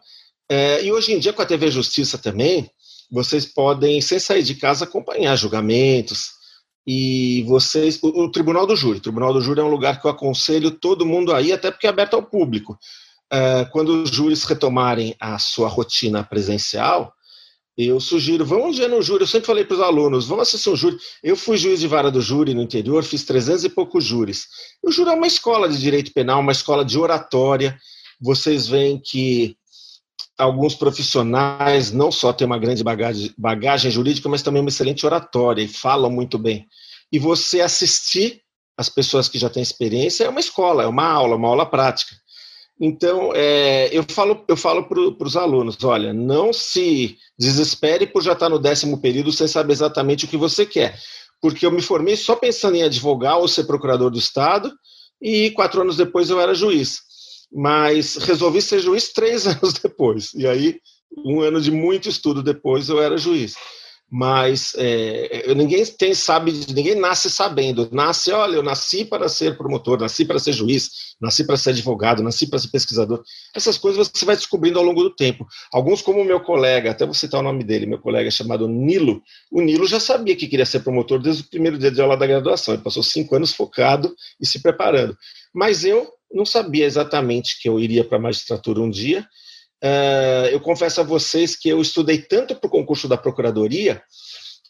é, 0.49 0.85
e 0.85 0.93
hoje 0.93 1.13
em 1.13 1.19
dia 1.19 1.33
com 1.33 1.43
a 1.43 1.47
TV 1.47 1.69
Justiça 1.69 2.17
também, 2.17 2.71
vocês 3.11 3.45
podem, 3.45 4.01
sem 4.01 4.21
sair 4.21 4.45
de 4.45 4.55
casa, 4.55 4.85
acompanhar 4.85 5.35
julgamentos, 5.35 6.29
e 6.87 7.43
vocês, 7.49 7.99
o, 8.01 8.23
o 8.23 8.31
Tribunal 8.31 8.69
do 8.69 8.77
Júri, 8.77 8.99
o 8.99 9.03
Tribunal 9.03 9.33
do 9.33 9.41
Júri 9.41 9.59
é 9.59 9.65
um 9.65 9.69
lugar 9.69 10.01
que 10.01 10.07
eu 10.07 10.13
aconselho 10.13 10.71
todo 10.71 11.05
mundo 11.05 11.35
aí, 11.35 11.53
até 11.53 11.73
porque 11.73 11.89
é 11.89 11.91
aberto 11.91 12.15
ao 12.15 12.23
público. 12.23 12.79
É, 13.33 13.65
quando 13.65 14.05
os 14.05 14.11
júris 14.11 14.45
retomarem 14.45 15.17
a 15.19 15.41
sua 15.41 15.67
rotina 15.67 16.23
presencial, 16.23 17.13
eu 17.87 18.01
sugiro, 18.01 18.45
vamos 18.45 18.67
um 18.67 18.71
dia 18.71 18.89
no 18.89 19.01
júri. 19.03 19.23
Eu 19.23 19.27
sempre 19.27 19.47
falei 19.47 19.65
para 19.65 19.75
os 19.75 19.81
alunos, 19.81 20.27
vamos 20.27 20.49
assistir 20.49 20.71
um 20.71 20.77
júri. 20.77 20.99
Eu 21.23 21.37
fui 21.37 21.57
juiz 21.57 21.81
de 21.81 21.87
vara 21.87 22.11
do 22.11 22.21
júri 22.21 22.55
no 22.55 22.63
interior, 22.63 23.03
fiz 23.05 23.25
300 23.25 23.65
e 23.65 23.69
poucos 23.69 24.05
júris. 24.05 24.47
O 24.83 24.91
júri 24.91 25.11
é 25.11 25.15
uma 25.15 25.27
escola 25.27 25.69
de 25.69 25.79
direito 25.79 26.13
penal, 26.13 26.41
uma 26.41 26.53
escola 26.53 26.85
de 26.85 26.99
oratória. 26.99 27.79
Vocês 28.21 28.67
veem 28.67 29.01
que 29.01 29.57
alguns 30.37 30.75
profissionais 30.75 31.93
não 31.93 32.11
só 32.11 32.33
têm 32.33 32.47
uma 32.47 32.59
grande 32.59 32.83
bagagem, 32.83 33.33
bagagem 33.37 33.91
jurídica, 33.91 34.29
mas 34.29 34.43
também 34.43 34.61
uma 34.61 34.71
excelente 34.71 35.05
oratória 35.05 35.63
e 35.63 35.69
falam 35.69 36.11
muito 36.11 36.39
bem. 36.39 36.67
E 37.13 37.19
você 37.19 37.61
assistir 37.61 38.43
as 38.77 38.89
pessoas 38.89 39.29
que 39.29 39.39
já 39.39 39.51
têm 39.51 39.63
experiência 39.63 40.25
é 40.25 40.29
uma 40.29 40.41
escola, 40.41 40.85
é 40.85 40.87
uma 40.87 41.05
aula, 41.05 41.37
uma 41.37 41.49
aula 41.49 41.67
prática. 41.67 42.17
Então, 42.81 43.31
é, 43.35 43.91
eu 43.93 44.03
falo, 44.11 44.43
eu 44.49 44.57
falo 44.57 44.85
para 44.85 45.27
os 45.27 45.37
alunos: 45.37 45.77
olha, 45.85 46.15
não 46.15 46.51
se 46.51 47.19
desespere 47.39 48.07
por 48.07 48.23
já 48.23 48.33
estar 48.33 48.49
no 48.49 48.59
décimo 48.59 48.99
período 48.99 49.31
sem 49.31 49.47
saber 49.47 49.75
exatamente 49.75 50.25
o 50.25 50.29
que 50.29 50.37
você 50.39 50.65
quer. 50.65 50.99
Porque 51.43 51.67
eu 51.67 51.71
me 51.71 51.83
formei 51.83 52.17
só 52.17 52.35
pensando 52.35 52.77
em 52.77 52.83
advogar 52.83 53.39
ou 53.39 53.47
ser 53.47 53.65
procurador 53.65 54.11
do 54.11 54.19
Estado, 54.19 54.73
e 55.21 55.51
quatro 55.51 55.83
anos 55.83 55.97
depois 55.97 56.31
eu 56.31 56.41
era 56.41 56.55
juiz. 56.55 57.01
Mas 57.53 58.17
resolvi 58.17 58.63
ser 58.63 58.81
juiz 58.81 59.13
três 59.13 59.45
anos 59.47 59.75
depois. 59.75 60.33
E 60.35 60.47
aí, 60.47 60.79
um 61.25 61.43
ano 61.43 61.61
de 61.61 61.71
muito 61.71 62.09
estudo 62.09 62.43
depois, 62.43 62.89
eu 62.89 63.01
era 63.03 63.19
juiz. 63.19 63.57
Mas 64.11 64.73
é, 64.77 65.55
ninguém 65.55 65.85
tem 65.87 66.13
sabe, 66.15 66.51
ninguém 66.75 66.97
nasce 66.97 67.31
sabendo. 67.31 67.89
Nasce, 67.93 68.33
olha, 68.33 68.57
eu 68.57 68.63
nasci 68.63 69.05
para 69.05 69.29
ser 69.29 69.57
promotor, 69.57 70.01
nasci 70.01 70.25
para 70.25 70.41
ser 70.41 70.53
juiz, 70.53 71.15
nasci 71.21 71.45
para 71.45 71.57
ser 71.57 71.71
advogado, 71.71 72.21
nasci 72.21 72.49
para 72.49 72.59
ser 72.59 72.69
pesquisador. 72.69 73.23
Essas 73.55 73.79
coisas 73.79 74.11
você 74.13 74.25
vai 74.25 74.35
descobrindo 74.35 74.81
ao 74.81 74.85
longo 74.85 75.05
do 75.05 75.15
tempo. 75.15 75.47
Alguns, 75.73 76.03
como 76.03 76.21
o 76.21 76.25
meu 76.25 76.41
colega, 76.41 76.91
até 76.91 77.05
vou 77.05 77.15
citar 77.15 77.39
o 77.39 77.45
nome 77.45 77.63
dele, 77.63 77.87
meu 77.87 78.01
colega 78.01 78.29
chamado 78.33 78.67
Nilo. 78.67 79.23
O 79.49 79.61
Nilo 79.61 79.87
já 79.87 80.01
sabia 80.01 80.35
que 80.35 80.49
queria 80.49 80.67
ser 80.67 80.81
promotor 80.81 81.23
desde 81.23 81.43
o 81.43 81.47
primeiro 81.47 81.79
dia 81.79 81.93
de 81.93 82.03
aula 82.03 82.17
da 82.17 82.27
graduação. 82.27 82.75
Ele 82.75 82.83
passou 82.83 83.05
cinco 83.05 83.37
anos 83.37 83.53
focado 83.53 84.13
e 84.41 84.47
se 84.47 84.61
preparando. 84.61 85.17
Mas 85.55 85.85
eu 85.85 86.09
não 86.33 86.45
sabia 86.45 86.85
exatamente 86.85 87.61
que 87.63 87.69
eu 87.69 87.79
iria 87.79 88.03
para 88.03 88.19
a 88.19 88.21
magistratura 88.21 88.81
um 88.81 88.91
dia 88.91 89.25
Uh, 89.83 90.47
eu 90.51 90.61
confesso 90.61 91.01
a 91.01 91.05
vocês 91.05 91.57
que 91.57 91.69
eu 91.69 91.81
estudei 91.81 92.19
tanto 92.19 92.55
para 92.55 92.67
o 92.67 92.71
concurso 92.71 93.09
da 93.09 93.17
Procuradoria 93.17 94.03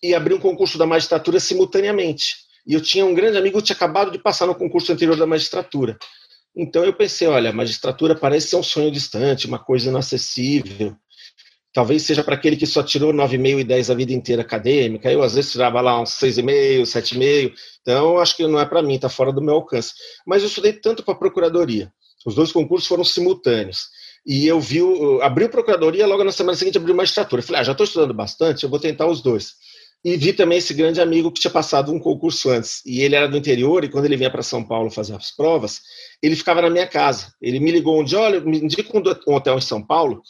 e 0.03 0.15
abri 0.15 0.33
um 0.33 0.39
concurso 0.39 0.79
da 0.79 0.87
magistratura 0.87 1.41
simultaneamente. 1.41 2.37
E 2.67 2.75
eu 2.75 2.81
tinha 2.81 3.05
um 3.05 3.15
grande 3.15 3.37
amigo 3.37 3.59
que 3.59 3.65
tinha 3.65 3.77
acabado 3.77 4.13
de 4.13 4.19
passar 4.19 4.47
no 4.47 4.55
concurso 4.55 4.93
anterior 4.93 5.17
da 5.17 5.27
magistratura. 5.27 5.99
Então 6.57 6.85
eu 6.85 6.93
pensei, 6.93 7.27
olha, 7.27 7.51
a 7.51 7.53
magistratura 7.53 8.15
parece 8.15 8.49
ser 8.49 8.57
um 8.57 8.63
sonho 8.63 8.91
distante, 8.91 9.47
uma 9.47 9.59
coisa 9.59 9.89
inacessível. 9.89 10.97
Talvez 11.73 12.03
seja 12.03 12.25
para 12.25 12.35
aquele 12.35 12.57
que 12.57 12.67
só 12.67 12.83
tirou 12.83 13.13
9,5 13.13 13.61
e 13.61 13.65
10 13.65 13.91
a 13.91 13.95
vida 13.95 14.13
inteira 14.13 14.43
acadêmica. 14.43 15.11
Eu, 15.11 15.23
às 15.23 15.35
vezes, 15.35 15.53
tirava 15.53 15.81
lá 15.81 16.01
uns 16.01 16.11
6,5, 16.11 16.83
7,5. 16.83 17.53
Então, 17.81 18.19
acho 18.19 18.37
que 18.37 18.47
não 18.47 18.59
é 18.59 18.67
para 18.67 18.83
mim, 18.83 18.95
está 18.95 19.09
fora 19.09 19.33
do 19.33 19.41
meu 19.41 19.55
alcance. 19.55 19.93
Mas 20.27 20.43
eu 20.43 20.49
estudei 20.49 20.73
tanto 20.73 21.05
para 21.05 21.15
a 21.15 21.17
Procuradoria. 21.17 21.93
Os 22.27 22.35
dois 22.35 22.51
concursos 22.51 22.89
foram 22.89 23.05
simultâneos 23.05 23.89
e 24.27 24.47
eu 24.47 24.61
vi, 24.61 24.81
abri 25.23 25.45
o 25.45 25.49
Procuradoria, 25.49 26.07
logo 26.07 26.25
na 26.25 26.33
semana 26.33 26.57
seguinte 26.57 26.79
abri 26.79 26.93
magistratura. 26.93 27.41
Eu 27.41 27.47
falei, 27.47 27.61
ah, 27.61 27.65
já 27.65 27.73
estou 27.73 27.85
estudando 27.85 28.15
bastante, 28.15 28.65
eu 28.65 28.71
vou 28.71 28.79
tentar 28.79 29.07
os 29.07 29.23
dois. 29.23 29.55
E 30.05 30.17
vi 30.17 30.33
também 30.33 30.59
esse 30.59 30.73
grande 30.73 31.01
amigo 31.01 31.31
que 31.31 31.41
tinha 31.41 31.51
passado 31.51 31.93
um 31.93 31.99
concurso 31.99 32.49
antes. 32.49 32.83
E 32.87 33.03
ele 33.03 33.15
era 33.15 33.29
do 33.29 33.37
interior, 33.37 33.85
e 33.85 33.89
quando 33.89 34.07
ele 34.07 34.17
vinha 34.17 34.31
para 34.31 34.43
São 34.43 34.65
Paulo 34.65 34.91
fazer 34.91 35.15
as 35.15 35.31
provas, 35.31 35.81
ele 36.23 36.37
ficava 36.37 36.63
na 36.63 36.71
minha 36.71 36.87
casa. 36.87 37.35
Ele 37.41 37.61
me 37.61 37.71
ligou 37.71 38.01
um 38.01 38.05
dia, 38.05 38.19
olha, 38.19 38.41
me 38.41 38.59
indica 38.59 38.91
um 39.29 39.35
hotel 39.35 39.59
em 39.59 39.61
São 39.61 39.83
Paulo, 39.83 40.23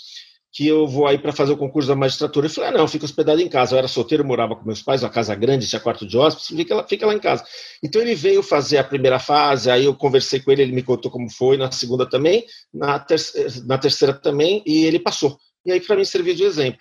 que 0.52 0.66
eu 0.66 0.86
vou 0.86 1.06
aí 1.06 1.16
para 1.16 1.32
fazer 1.32 1.52
o 1.52 1.56
concurso 1.56 1.88
da 1.88 1.94
magistratura. 1.94 2.46
Eu 2.46 2.50
falei, 2.50 2.70
ah, 2.70 2.72
não, 2.72 2.88
fica 2.88 3.04
hospedado 3.04 3.40
em 3.40 3.48
casa. 3.48 3.74
Eu 3.74 3.78
era 3.78 3.88
solteiro, 3.88 4.24
morava 4.24 4.56
com 4.56 4.64
meus 4.64 4.82
pais, 4.82 5.02
uma 5.02 5.08
casa 5.08 5.34
grande, 5.34 5.68
tinha 5.68 5.80
quarto 5.80 6.06
de 6.06 6.18
hóspedes, 6.18 6.48
fica 6.48 6.74
lá, 6.74 6.86
fica 6.86 7.06
lá 7.06 7.14
em 7.14 7.20
casa. 7.20 7.44
Então 7.82 8.02
ele 8.02 8.14
veio 8.14 8.42
fazer 8.42 8.78
a 8.78 8.84
primeira 8.84 9.18
fase, 9.18 9.70
aí 9.70 9.84
eu 9.84 9.94
conversei 9.94 10.40
com 10.40 10.50
ele, 10.50 10.62
ele 10.62 10.72
me 10.72 10.82
contou 10.82 11.10
como 11.10 11.30
foi, 11.30 11.56
na 11.56 11.70
segunda 11.70 12.04
também, 12.08 12.44
na, 12.74 12.98
ter 12.98 13.20
na 13.64 13.78
terceira 13.78 14.12
também, 14.12 14.62
e 14.66 14.84
ele 14.84 14.98
passou. 14.98 15.38
E 15.64 15.70
aí 15.70 15.80
para 15.80 15.96
mim 15.96 16.04
serviu 16.04 16.34
de 16.34 16.42
exemplo. 16.42 16.80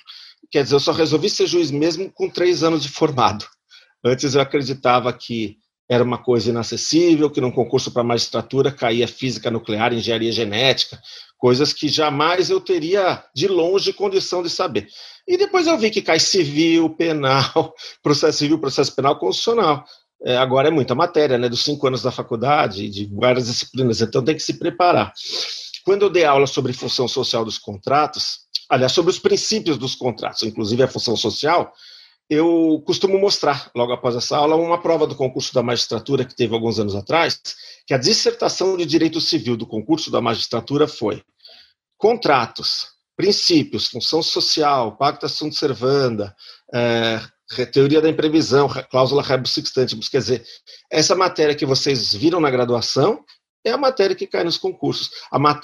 Quer 0.51 0.63
dizer, 0.63 0.75
eu 0.75 0.79
só 0.79 0.91
resolvi 0.91 1.29
ser 1.29 1.45
juiz 1.45 1.69
mesmo 1.69 2.11
com 2.11 2.27
três 2.29 2.63
anos 2.63 2.81
de 2.81 2.89
formado. 2.89 3.45
Antes 4.03 4.33
eu 4.33 4.41
acreditava 4.41 5.11
que 5.13 5.57
era 5.89 6.03
uma 6.03 6.19
coisa 6.19 6.51
inacessível, 6.51 7.31
que 7.31 7.41
num 7.41 7.51
concurso 7.51 7.91
para 7.91 8.03
magistratura 8.03 8.72
caía 8.72 9.08
física 9.08 9.50
nuclear, 9.50 9.91
engenharia 9.91 10.31
genética, 10.31 11.01
coisas 11.36 11.74
que 11.74 11.88
jamais 11.88 12.51
eu 12.51 12.62
teria 12.62 13.24
de 13.34 13.48
longe 13.48 13.91
condição 13.91 14.43
de 14.43 14.51
saber. 14.51 14.88
E 15.27 15.36
depois 15.36 15.65
eu 15.65 15.77
vi 15.79 15.89
que 15.89 16.03
cai 16.03 16.19
civil, 16.19 16.91
penal, 16.91 17.74
processo 18.03 18.38
civil, 18.38 18.60
processo 18.60 18.96
penal, 18.96 19.17
constitucional. 19.17 19.84
É, 20.24 20.38
agora 20.38 20.67
é 20.67 20.72
muita 20.72 20.93
matéria, 20.93 21.38
né? 21.39 21.50
Dos 21.50 21.63
cinco 21.63 21.88
anos 21.88 22.03
da 22.03 22.12
faculdade, 22.12 22.88
de 22.88 23.10
várias 23.15 23.48
disciplinas, 23.48 24.00
então 24.01 24.24
tem 24.24 24.36
que 24.36 24.43
se 24.43 24.60
preparar. 24.60 25.12
Quando 25.84 26.03
eu 26.03 26.10
dei 26.10 26.25
aula 26.25 26.46
sobre 26.46 26.72
função 26.72 27.08
social 27.08 27.43
dos 27.43 27.58
contratos, 27.58 28.41
aliás, 28.69 28.91
sobre 28.91 29.10
os 29.10 29.17
princípios 29.17 29.77
dos 29.77 29.96
contratos, 29.96 30.43
inclusive 30.43 30.84
a 30.84 30.88
função 30.88 31.15
social, 31.15 31.74
eu 32.29 32.83
costumo 32.86 33.17
mostrar, 33.17 33.71
logo 33.75 33.91
após 33.91 34.15
essa 34.15 34.38
aula, 34.38 34.55
uma 34.55 34.79
prova 34.79 35.07
do 35.07 35.15
concurso 35.15 35.53
da 35.53 35.63
magistratura 35.63 36.24
que 36.24 36.36
teve 36.36 36.53
alguns 36.53 36.79
anos 36.79 36.95
atrás, 36.95 37.41
que 37.88 37.93
a 37.93 37.98
dissertação 37.98 38.77
de 38.77 38.86
direito 38.86 39.19
civil 39.19 39.57
do 39.57 39.65
concurso 39.65 40.12
da 40.12 40.21
magistratura 40.21 40.88
foi 40.88 41.24
contratos, 41.98 42.88
princípios, 43.17 43.88
função 43.88 44.21
social, 44.21 44.95
pacta 44.95 45.27
sunt 45.27 45.53
servanda, 45.53 46.33
é, 46.74 47.19
teoria 47.74 48.00
da 48.00 48.07
imprevisão, 48.07 48.69
cláusula 48.91 49.24
rebus 49.24 49.51
sextantibus, 49.51 50.07
quer 50.07 50.19
dizer, 50.19 50.45
essa 50.89 51.15
matéria 51.15 51.55
que 51.55 51.65
vocês 51.65 52.13
viram 52.13 52.39
na 52.39 52.51
graduação 52.51 53.25
é 53.65 53.71
a 53.71 53.77
matéria 53.77 54.15
que 54.15 54.27
cai 54.27 54.43
nos 54.43 54.57
concursos. 54.57 55.09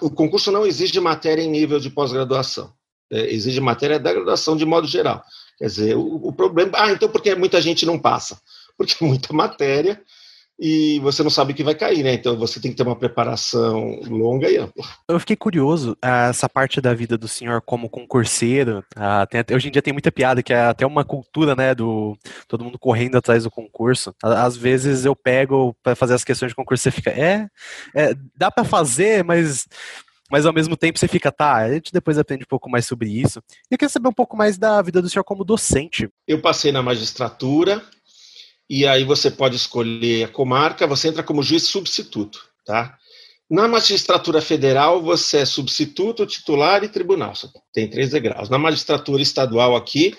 o 0.01 0.10
concurso 0.10 0.51
não 0.51 0.65
exige 0.65 1.00
matéria 1.00 1.43
em 1.43 1.50
nível 1.50 1.79
de 1.79 1.91
pós-graduação, 1.91 2.74
é, 3.12 3.31
exige 3.31 3.62
matéria 3.62 4.00
da 4.00 4.12
graduação 4.12 4.57
de 4.57 4.65
modo 4.65 4.88
geral. 4.88 5.24
Quer 5.57 5.65
dizer, 5.65 5.95
o, 5.95 6.27
o 6.27 6.33
problema. 6.33 6.71
Ah, 6.75 6.91
então 6.91 7.09
por 7.09 7.21
que 7.21 7.33
muita 7.35 7.62
gente 7.62 7.85
não 7.85 8.00
passa? 8.00 8.39
Porque 8.77 9.03
é 9.03 9.07
muita 9.07 9.33
matéria 9.33 10.01
e 10.57 11.00
você 11.00 11.21
não 11.21 11.29
sabe 11.29 11.51
o 11.51 11.55
que 11.55 11.63
vai 11.63 11.75
cair, 11.75 12.01
né? 12.01 12.13
Então 12.13 12.38
você 12.38 12.59
tem 12.62 12.71
que 12.71 12.77
ter 12.77 12.83
uma 12.83 12.95
preparação 12.95 14.00
longa 14.07 14.50
e 14.50 14.57
ampla. 14.57 14.85
Eu 15.07 15.19
fiquei 15.19 15.35
curioso, 15.35 15.97
ah, 16.01 16.27
essa 16.29 16.47
parte 16.47 16.79
da 16.79 16.93
vida 16.93 17.17
do 17.17 17.27
senhor 17.27 17.62
como 17.62 17.89
concurseiro, 17.89 18.83
ah, 18.95 19.27
hoje 19.53 19.67
em 19.67 19.71
dia 19.71 19.81
tem 19.81 19.93
muita 19.93 20.12
piada 20.12 20.41
que 20.41 20.53
é 20.53 20.62
até 20.62 20.85
uma 20.85 21.03
cultura, 21.03 21.55
né, 21.55 21.75
do 21.75 22.17
todo 22.47 22.63
mundo 22.63 22.79
correndo 22.79 23.17
atrás 23.17 23.43
do 23.43 23.51
concurso. 23.51 24.15
Às 24.24 24.55
vezes 24.55 25.03
eu 25.03 25.15
pego 25.15 25.75
para 25.83 25.95
fazer 25.95 26.13
as 26.13 26.24
questões 26.24 26.51
de 26.51 26.55
concurso, 26.55 26.83
você 26.83 26.91
fica, 26.91 27.09
é, 27.09 27.47
é 27.93 28.13
dá 28.38 28.50
para 28.50 28.63
fazer, 28.63 29.24
mas 29.24 29.67
mas 30.32 30.46
ao 30.46 30.53
mesmo 30.53 30.75
tempo 30.75 30.98
você 30.98 31.08
fica, 31.08 31.32
tá, 31.32 31.55
a 31.55 31.74
gente 31.74 31.91
depois 31.91 32.17
aprende 32.17 32.44
um 32.44 32.50
pouco 32.50 32.70
mais 32.70 32.86
sobre 32.86 33.10
isso. 33.10 33.39
E 33.70 33.74
eu 33.74 33.77
queria 33.77 33.89
saber 33.89 34.10
um 34.10 34.13
pouco 34.13 34.36
mais 34.36 34.58
da 34.58 34.82
vida 34.82 35.01
do 35.01 35.10
senhor 35.10 35.24
como 35.24 35.44
docente. 35.44 36.10
Eu 36.27 36.41
passei 36.41 36.72
na 36.72 36.82
magistratura, 36.82 37.84
e 38.70 38.88
aí 38.88 39.03
você 39.03 39.29
pode 39.29 39.55
escolher 39.55 40.25
a 40.25 40.27
comarca, 40.27 40.88
você 40.88 41.08
entra 41.08 41.24
como 41.24 41.44
juiz 41.44 41.63
substituto, 41.63 42.39
tá? 42.65 42.98
Na 43.50 43.67
magistratura 43.67 44.41
federal, 44.41 45.03
você 45.03 45.38
é 45.38 45.46
substituto, 45.46 46.25
titular 46.25 46.84
e 46.84 46.89
tribunal. 46.89 47.34
Tem 47.72 47.88
três 47.88 48.10
degraus. 48.10 48.50
Na 48.50 48.58
magistratura 48.58 49.22
estadual 49.22 49.75
aqui, 49.75 50.17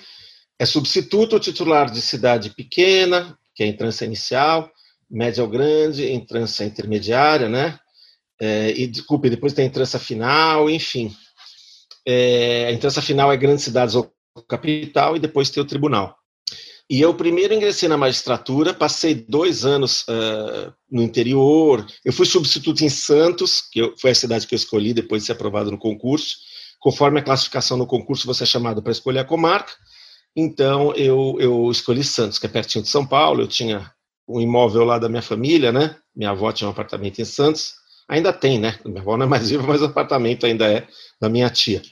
é 0.58 0.64
substituto 0.64 1.40
titular 1.40 1.90
de 1.90 2.00
cidade 2.00 2.50
pequena, 2.50 3.36
que 3.52 3.64
é 3.64 3.66
a 3.66 3.68
entrância 3.68 4.04
inicial, 4.04 4.70
média 5.10 5.42
ou 5.42 5.50
grande, 5.50 6.12
entrância 6.12 6.64
intermediária, 6.64 7.48
né? 7.48 7.78
É, 8.40 8.72
e, 8.76 8.86
desculpe, 8.86 9.30
depois 9.30 9.52
tem 9.52 9.64
a 9.64 9.68
entrância 9.68 9.98
final, 9.98 10.68
enfim. 10.68 11.14
É, 12.06 12.66
a 12.68 12.72
entrância 12.72 13.02
final 13.02 13.32
é 13.32 13.36
grandes 13.36 13.64
cidades 13.64 13.94
ou 13.94 14.12
capital, 14.48 15.16
e 15.16 15.20
depois 15.20 15.50
tem 15.50 15.62
o 15.62 15.66
tribunal. 15.66 16.16
E 16.88 17.00
eu 17.00 17.12
primeiro 17.14 17.52
ingressei 17.52 17.88
na 17.88 17.96
magistratura, 17.96 18.72
passei 18.72 19.14
dois 19.14 19.64
anos 19.64 20.02
uh, 20.02 20.72
no 20.88 21.02
interior. 21.02 21.84
Eu 22.04 22.12
fui 22.12 22.24
substituto 22.24 22.84
em 22.84 22.88
Santos, 22.88 23.60
que 23.60 23.80
eu, 23.80 23.94
foi 23.98 24.12
a 24.12 24.14
cidade 24.14 24.46
que 24.46 24.54
eu 24.54 24.56
escolhi 24.56 24.94
depois 24.94 25.22
de 25.22 25.26
ser 25.26 25.32
aprovado 25.32 25.70
no 25.70 25.78
concurso. 25.78 26.36
Conforme 26.78 27.18
a 27.18 27.22
classificação 27.24 27.76
no 27.76 27.88
concurso, 27.88 28.26
você 28.26 28.44
é 28.44 28.46
chamado 28.46 28.82
para 28.82 28.92
escolher 28.92 29.18
a 29.18 29.24
comarca. 29.24 29.72
Então, 30.36 30.94
eu, 30.94 31.36
eu 31.40 31.68
escolhi 31.72 32.04
Santos, 32.04 32.38
que 32.38 32.46
é 32.46 32.48
pertinho 32.48 32.84
de 32.84 32.90
São 32.90 33.04
Paulo. 33.04 33.42
Eu 33.42 33.48
tinha 33.48 33.90
um 34.28 34.40
imóvel 34.40 34.84
lá 34.84 34.96
da 34.96 35.08
minha 35.08 35.22
família, 35.22 35.72
né? 35.72 35.96
Minha 36.14 36.30
avó 36.30 36.52
tinha 36.52 36.68
um 36.68 36.70
apartamento 36.70 37.20
em 37.20 37.24
Santos. 37.24 37.74
Ainda 38.08 38.32
tem, 38.32 38.58
né? 38.58 38.78
Minha 38.84 39.00
avó 39.00 39.16
não 39.16 39.26
é 39.26 39.28
mais 39.28 39.50
viva, 39.50 39.66
mas 39.66 39.82
o 39.82 39.86
apartamento 39.86 40.46
ainda 40.46 40.66
é 40.70 40.86
da 41.20 41.28
minha 41.28 41.50
tia. 41.50 41.82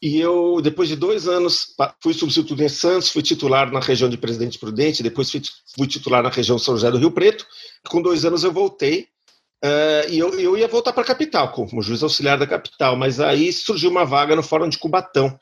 E 0.00 0.20
eu, 0.20 0.60
depois 0.60 0.88
de 0.88 0.96
dois 0.96 1.26
anos, 1.26 1.68
fui 2.02 2.12
substituto 2.12 2.62
em 2.62 2.68
Santos, 2.68 3.08
fui 3.08 3.22
titular 3.22 3.72
na 3.72 3.80
região 3.80 4.08
de 4.08 4.18
Presidente 4.18 4.58
Prudente, 4.58 5.02
depois 5.02 5.30
fui, 5.30 5.86
titular 5.86 6.22
na 6.22 6.28
região 6.28 6.58
São 6.58 6.74
José 6.74 6.90
do 6.90 6.98
Rio 6.98 7.10
Preto. 7.10 7.46
Com 7.88 8.02
dois 8.02 8.22
anos 8.26 8.44
eu 8.44 8.52
voltei, 8.52 9.08
uh, 9.64 10.10
e 10.10 10.18
eu, 10.18 10.38
eu 10.38 10.58
ia 10.58 10.68
voltar 10.68 10.92
para 10.92 11.02
a 11.02 11.06
capital, 11.06 11.52
como 11.52 11.80
juiz 11.80 12.02
auxiliar 12.02 12.36
da 12.36 12.46
capital, 12.46 12.96
mas 12.96 13.18
aí 13.18 13.50
surgiu 13.50 13.90
uma 13.90 14.04
vaga 14.04 14.36
no 14.36 14.42
Fórum 14.42 14.68
de 14.68 14.78
Cubatão. 14.78 15.38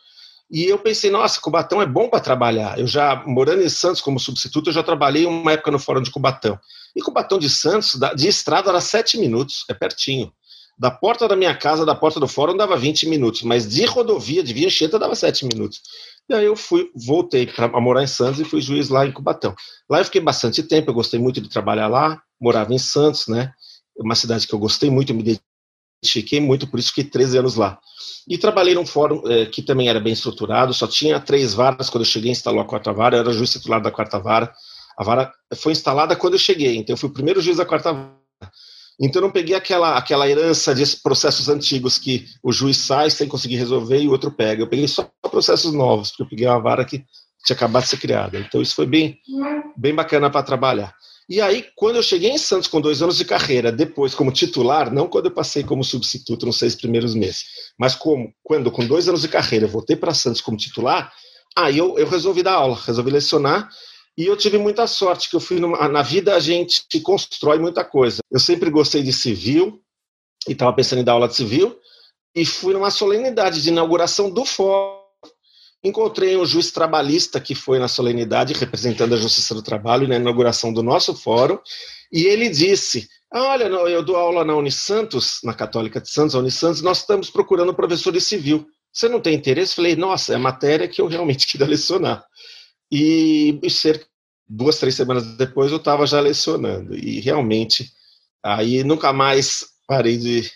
E 0.51 0.65
eu 0.65 0.79
pensei, 0.79 1.11
nossa, 1.11 1.41
Cubatão 1.41 1.81
é 1.81 1.87
bom 1.87 2.09
para 2.09 2.21
trabalhar. 2.21 2.79
Eu 2.79 2.87
já, 2.87 3.23
morando 3.27 3.63
em 3.63 3.69
Santos 3.69 4.01
como 4.01 4.21
substituto, 4.21 4.69
eu 4.69 4.73
já 4.75 4.83
trabalhei 4.83 5.25
uma 5.25 5.53
época 5.53 5.71
no 5.71 5.79
Fórum 5.79 6.03
de 6.03 6.11
Cubatão. 6.11 6.59
E 6.95 7.01
Cubatão 7.01 7.39
de 7.39 7.49
Santos, 7.49 7.99
de 8.17 8.29
estrada, 8.29 8.69
era 8.69 8.81
sete 8.81 9.19
minutos, 9.19 9.65
é 9.69 9.75
pertinho. 9.75 10.33
Da 10.79 10.91
porta 10.91 11.29
da 11.29 11.37
minha 11.37 11.55
casa, 11.57 11.87
da 11.87 11.95
porta 11.95 12.19
do 12.19 12.27
fórum, 12.27 12.57
dava 12.57 12.77
20 12.77 13.09
minutos, 13.09 13.43
mas 13.43 13.69
de 13.69 13.85
rodovia, 13.85 14.43
de 14.43 14.53
Via 14.53 14.67
Anchieta, 14.67 14.99
dava 14.99 15.15
7 15.15 15.47
minutos. 15.47 15.81
E 16.29 16.35
aí 16.35 16.45
eu 16.45 16.57
fui, 16.57 16.91
voltei 16.95 17.47
para 17.47 17.69
morar 17.81 18.03
em 18.03 18.07
Santos 18.07 18.41
e 18.41 18.45
fui 18.45 18.61
juiz 18.61 18.89
lá 18.89 19.07
em 19.07 19.13
Cubatão. 19.13 19.55
Lá 19.89 20.01
eu 20.01 20.05
fiquei 20.05 20.21
bastante 20.21 20.63
tempo, 20.63 20.91
eu 20.91 20.95
gostei 20.95 21.21
muito 21.21 21.41
de 21.41 21.49
trabalhar 21.49 21.89
lá, 21.89 22.21
morava 22.41 22.73
em 22.73 22.79
Santos, 22.79 23.29
né? 23.29 23.53
Uma 23.97 24.15
cidade 24.15 24.47
que 24.47 24.55
eu 24.55 24.59
gostei 24.59 24.91
muito, 24.91 25.13
me 25.15 25.39
identifiquei 26.03 26.41
muito, 26.41 26.67
por 26.67 26.81
isso 26.81 26.89
fiquei 26.89 27.05
13 27.05 27.39
anos 27.39 27.55
lá. 27.55 27.79
E 28.29 28.37
trabalhei 28.37 28.75
num 28.75 28.85
fórum 28.85 29.23
eh, 29.27 29.47
que 29.47 29.63
também 29.63 29.89
era 29.89 30.01
bem 30.01 30.13
estruturado, 30.13 30.75
só 30.75 30.87
tinha 30.87 31.21
três 31.21 31.55
varas, 31.55 31.89
quando 31.89 32.03
eu 32.03 32.11
cheguei 32.11 32.31
instalou 32.31 32.61
a 32.61 32.65
quarta 32.65 32.93
vara, 32.93 33.17
eu 33.17 33.21
era 33.21 33.33
juiz 33.33 33.53
titular 33.53 33.81
da 33.81 33.91
quarta 33.91 34.19
vara. 34.19 34.53
A 34.99 35.05
vara 35.05 35.33
foi 35.55 35.73
instalada 35.73 36.17
quando 36.17 36.35
eu 36.35 36.39
cheguei, 36.39 36.77
então 36.77 36.93
eu 36.93 36.97
fui 36.97 37.09
o 37.09 37.13
primeiro 37.13 37.41
juiz 37.41 37.57
da 37.57 37.65
quarta 37.65 37.93
vara. 37.93 38.23
Então 39.01 39.21
eu 39.21 39.27
não 39.27 39.33
peguei 39.33 39.55
aquela, 39.55 39.97
aquela 39.97 40.29
herança 40.29 40.75
de 40.75 40.85
processos 40.97 41.49
antigos 41.49 41.99
que 41.99 42.27
o 42.43 42.53
juiz 42.53 42.77
sai 42.77 43.11
sem 43.11 43.27
conseguir 43.27 43.57
resolver 43.57 44.01
e 44.01 44.09
o 44.09 44.11
outro 44.13 44.31
pega. 44.31 44.63
Eu 44.63 44.69
peguei 44.69 44.87
só 44.87 45.11
processos 45.31 45.73
novos, 45.73 46.11
porque 46.11 46.23
eu 46.23 46.29
peguei 46.29 46.47
uma 46.47 46.61
vara 46.61 46.85
que 46.85 47.05
tinha 47.45 47.57
acabado 47.57 47.85
de 47.85 47.89
ser 47.89 47.97
criada. 47.97 48.39
Então 48.39 48.61
isso 48.61 48.75
foi 48.75 48.87
bem, 48.87 49.19
bem 49.77 49.95
bacana 49.95 50.31
para 50.31 50.43
trabalhar. 50.43 50.95
E 51.29 51.41
aí, 51.41 51.67
quando 51.77 51.97
eu 51.97 52.03
cheguei 52.03 52.31
em 52.31 52.39
Santos 52.39 52.69
com 52.69 52.81
dois 52.81 53.01
anos 53.01 53.17
de 53.17 53.25
carreira, 53.25 53.71
depois 53.71 54.15
como 54.15 54.33
titular, 54.33 54.93
não 54.93 55.09
quando 55.09 55.27
eu 55.27 55.31
passei 55.31 55.63
como 55.63 55.85
substituto 55.85 56.47
nos 56.47 56.59
seis 56.59 56.75
primeiros 56.75 57.15
meses, 57.15 57.45
mas 57.79 57.95
como 57.95 58.33
quando 58.43 58.71
com 58.71 58.87
dois 58.87 59.09
anos 59.09 59.23
de 59.23 59.29
carreira 59.29 59.67
eu 59.67 59.71
voltei 59.71 59.97
para 59.97 60.15
Santos 60.15 60.41
como 60.41 60.57
titular, 60.57 61.13
aí 61.57 61.79
eu, 61.79 61.99
eu 61.99 62.07
resolvi 62.07 62.43
dar 62.43 62.55
aula, 62.55 62.79
resolvi 62.85 63.11
lecionar 63.11 63.69
e 64.17 64.27
eu 64.27 64.37
tive 64.37 64.59
muita 64.59 64.87
sorte, 64.87 65.31
que 65.31 65.37
eu 65.37 65.41
fui 65.41 65.59
numa, 65.59 65.89
na 65.89 66.03
vida 66.03 66.35
a 66.35 66.41
gente 66.41 67.01
constrói 67.01 67.59
muita 67.59 67.85
coisa. 67.85 68.21
Eu 68.31 68.39
sempre 68.39 68.69
gostei 68.69 69.03
de 69.03 69.13
civil 69.13 69.81
e 70.47 70.53
estava 70.53 70.73
pensando 70.73 71.01
em 71.01 71.05
dar 71.05 71.13
aula 71.13 71.29
de 71.29 71.37
civil 71.37 71.79
e 72.35 72.45
fui 72.45 72.75
numa 72.75 72.91
solenidade 72.91 73.63
de 73.63 73.69
inauguração 73.69 74.31
do 74.31 74.45
fórum. 74.45 75.02
Encontrei 75.85 76.37
um 76.37 76.47
juiz 76.47 76.71
trabalhista 76.71 77.41
que 77.41 77.55
foi 77.55 77.79
na 77.79 77.89
solenidade 77.89 78.53
representando 78.55 79.15
a 79.15 79.19
Justiça 79.19 79.55
do 79.55 79.63
Trabalho 79.63 80.07
na 80.07 80.17
inauguração 80.17 80.73
do 80.73 80.83
nosso 80.83 81.15
fórum 81.15 81.59
e 82.13 82.25
ele 82.25 82.49
disse: 82.49 83.09
Olha, 83.33 83.65
eu 83.65 84.03
dou 84.03 84.17
aula 84.17 84.45
na 84.45 84.55
Unisantos, 84.55 85.41
na 85.43 85.55
Católica 85.55 86.01
de 86.01 86.11
Santos, 86.11 86.35
a 86.35 86.39
Unisantos, 86.39 86.83
nós 86.83 86.99
estamos 86.99 87.31
procurando 87.31 87.75
professor 87.75 88.13
de 88.13 88.21
civil. 88.21 88.67
Você 88.93 89.09
não 89.09 89.21
tem 89.21 89.35
interesse? 89.35 89.75
Falei, 89.75 89.97
nossa, 89.97 90.35
é 90.35 90.37
matéria 90.37 90.87
que 90.87 91.01
eu 91.01 91.07
realmente 91.07 91.47
queria 91.49 91.67
lecionar. 91.67 92.25
E, 92.91 93.59
e 93.63 93.71
cerca 93.71 94.07
duas, 94.47 94.79
três 94.79 94.95
semanas 94.95 95.25
depois 95.39 95.71
eu 95.71 95.79
estava 95.79 96.07
já 96.07 96.21
lecionando. 96.21 96.95
E 96.95 97.21
realmente, 97.21 97.91
aí 98.43 98.85
nunca 98.85 99.13
mais 99.13 99.67
parei 99.87 100.19
de 100.19 100.53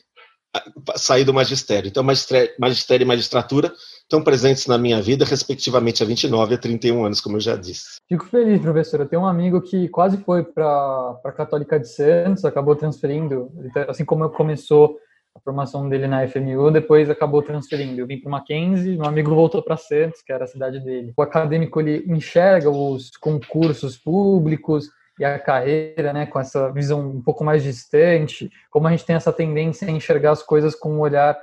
sair 0.97 1.25
do 1.25 1.33
magistério. 1.33 1.89
Então, 1.89 2.05
magistério 2.59 3.05
e 3.05 3.07
magistratura 3.07 3.75
estão 4.07 4.23
presentes 4.23 4.67
na 4.67 4.79
minha 4.79 5.03
vida, 5.03 5.25
respectivamente, 5.25 6.03
há 6.03 6.07
29 6.07 6.55
e 6.55 6.59
31 6.59 7.05
anos, 7.05 7.21
como 7.21 7.37
eu 7.37 7.41
já 7.41 7.57
disse. 7.57 7.97
Fico 8.09 8.25
feliz, 8.27 8.61
professor. 8.61 9.01
Eu 9.01 9.07
tenho 9.07 9.23
um 9.23 9.27
amigo 9.27 9.61
que 9.61 9.89
quase 9.89 10.17
foi 10.19 10.45
para 10.45 11.19
a 11.25 11.33
Católica 11.33 11.79
de 11.79 11.89
Santos, 11.89 12.45
acabou 12.45 12.77
transferindo, 12.77 13.51
assim 13.89 14.05
como 14.05 14.29
começou 14.31 14.97
a 15.35 15.41
formação 15.41 15.89
dele 15.89 16.07
na 16.07 16.27
FMU, 16.27 16.71
depois 16.71 17.11
acabou 17.11 17.43
transferindo. 17.43 18.01
Eu 18.01 18.07
vim 18.07 18.19
para 18.19 18.31
Mackenzie, 18.31 18.97
meu 18.97 19.07
amigo 19.07 19.35
voltou 19.35 19.61
para 19.61 19.77
Santos, 19.77 20.23
que 20.23 20.33
era 20.33 20.45
a 20.45 20.49
cidade 20.49 20.81
dele. 20.81 21.13
O 21.17 21.23
acadêmico 21.23 21.81
ele 21.81 22.05
enxerga 22.07 22.71
os 22.71 23.11
concursos 23.21 23.99
públicos 23.99 24.89
e 25.19 25.25
a 25.25 25.39
carreira, 25.39 26.13
né, 26.13 26.27
com 26.27 26.39
essa 26.39 26.71
visão 26.71 27.01
um 27.01 27.23
pouco 27.23 27.43
mais 27.43 27.63
distante, 27.63 28.51
como 28.71 28.87
a 28.87 28.91
gente 28.91 29.05
tem 29.05 29.17
essa 29.17 29.33
tendência 29.33 29.89
a 29.89 29.91
enxergar 29.91 30.31
as 30.31 30.43
coisas 30.43 30.75
com 30.75 30.93
um 30.93 31.01
olhar 31.01 31.37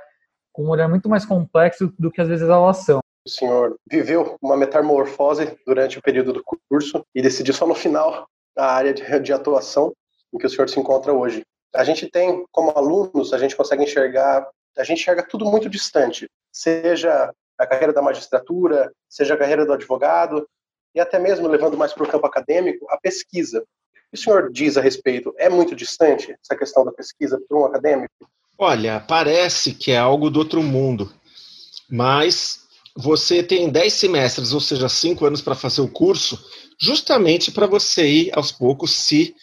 com 0.54 0.64
um 0.64 0.70
olhar 0.70 0.88
muito 0.88 1.08
mais 1.08 1.26
complexo 1.26 1.92
do 1.98 2.10
que 2.10 2.22
às 2.22 2.28
vezes 2.28 2.48
elas 2.48 2.78
são. 2.78 3.00
O 3.26 3.30
senhor 3.30 3.76
viveu 3.90 4.38
uma 4.40 4.56
metamorfose 4.56 5.58
durante 5.66 5.98
o 5.98 6.02
período 6.02 6.32
do 6.32 6.42
curso 6.70 7.04
e 7.14 7.20
decidiu 7.20 7.52
só 7.52 7.66
no 7.66 7.74
final 7.74 8.26
a 8.56 8.66
área 8.66 8.94
de, 8.94 9.20
de 9.20 9.32
atuação 9.32 9.92
em 10.32 10.38
que 10.38 10.46
o 10.46 10.50
senhor 10.50 10.68
se 10.68 10.80
encontra 10.80 11.12
hoje 11.12 11.42
a 11.74 11.82
gente 11.82 12.08
tem, 12.08 12.46
como 12.52 12.70
alunos, 12.70 13.32
a 13.32 13.38
gente 13.38 13.56
consegue 13.56 13.82
enxergar, 13.82 14.48
a 14.78 14.84
gente 14.84 15.00
enxerga 15.00 15.26
tudo 15.26 15.44
muito 15.44 15.68
distante, 15.68 16.30
seja 16.52 17.34
a 17.58 17.66
carreira 17.66 17.92
da 17.92 18.00
magistratura, 18.00 18.92
seja 19.08 19.34
a 19.34 19.36
carreira 19.36 19.66
do 19.66 19.72
advogado, 19.72 20.48
e 20.94 21.00
até 21.00 21.18
mesmo 21.18 21.48
levando 21.48 21.76
mais 21.76 21.92
para 21.92 22.04
o 22.04 22.08
campo 22.08 22.26
acadêmico, 22.26 22.86
a 22.90 22.96
pesquisa. 22.96 23.60
O 23.60 23.64
que 24.12 24.14
o 24.14 24.16
senhor 24.16 24.52
diz 24.52 24.76
a 24.76 24.80
respeito? 24.80 25.34
É 25.36 25.48
muito 25.48 25.74
distante 25.74 26.36
essa 26.40 26.56
questão 26.56 26.84
da 26.84 26.92
pesquisa 26.92 27.40
para 27.48 27.58
um 27.58 27.64
acadêmico? 27.64 28.14
Olha, 28.58 29.00
parece 29.00 29.72
que 29.72 29.90
é 29.90 29.98
algo 29.98 30.30
do 30.30 30.38
outro 30.38 30.62
mundo, 30.62 31.12
mas 31.90 32.60
você 32.96 33.42
tem 33.42 33.68
10 33.68 33.92
semestres, 33.92 34.52
ou 34.52 34.60
seja, 34.60 34.88
5 34.88 35.26
anos 35.26 35.42
para 35.42 35.56
fazer 35.56 35.80
o 35.80 35.88
curso, 35.88 36.38
justamente 36.80 37.50
para 37.50 37.66
você 37.66 38.06
ir 38.06 38.30
aos 38.32 38.52
poucos 38.52 38.92
se 38.92 39.34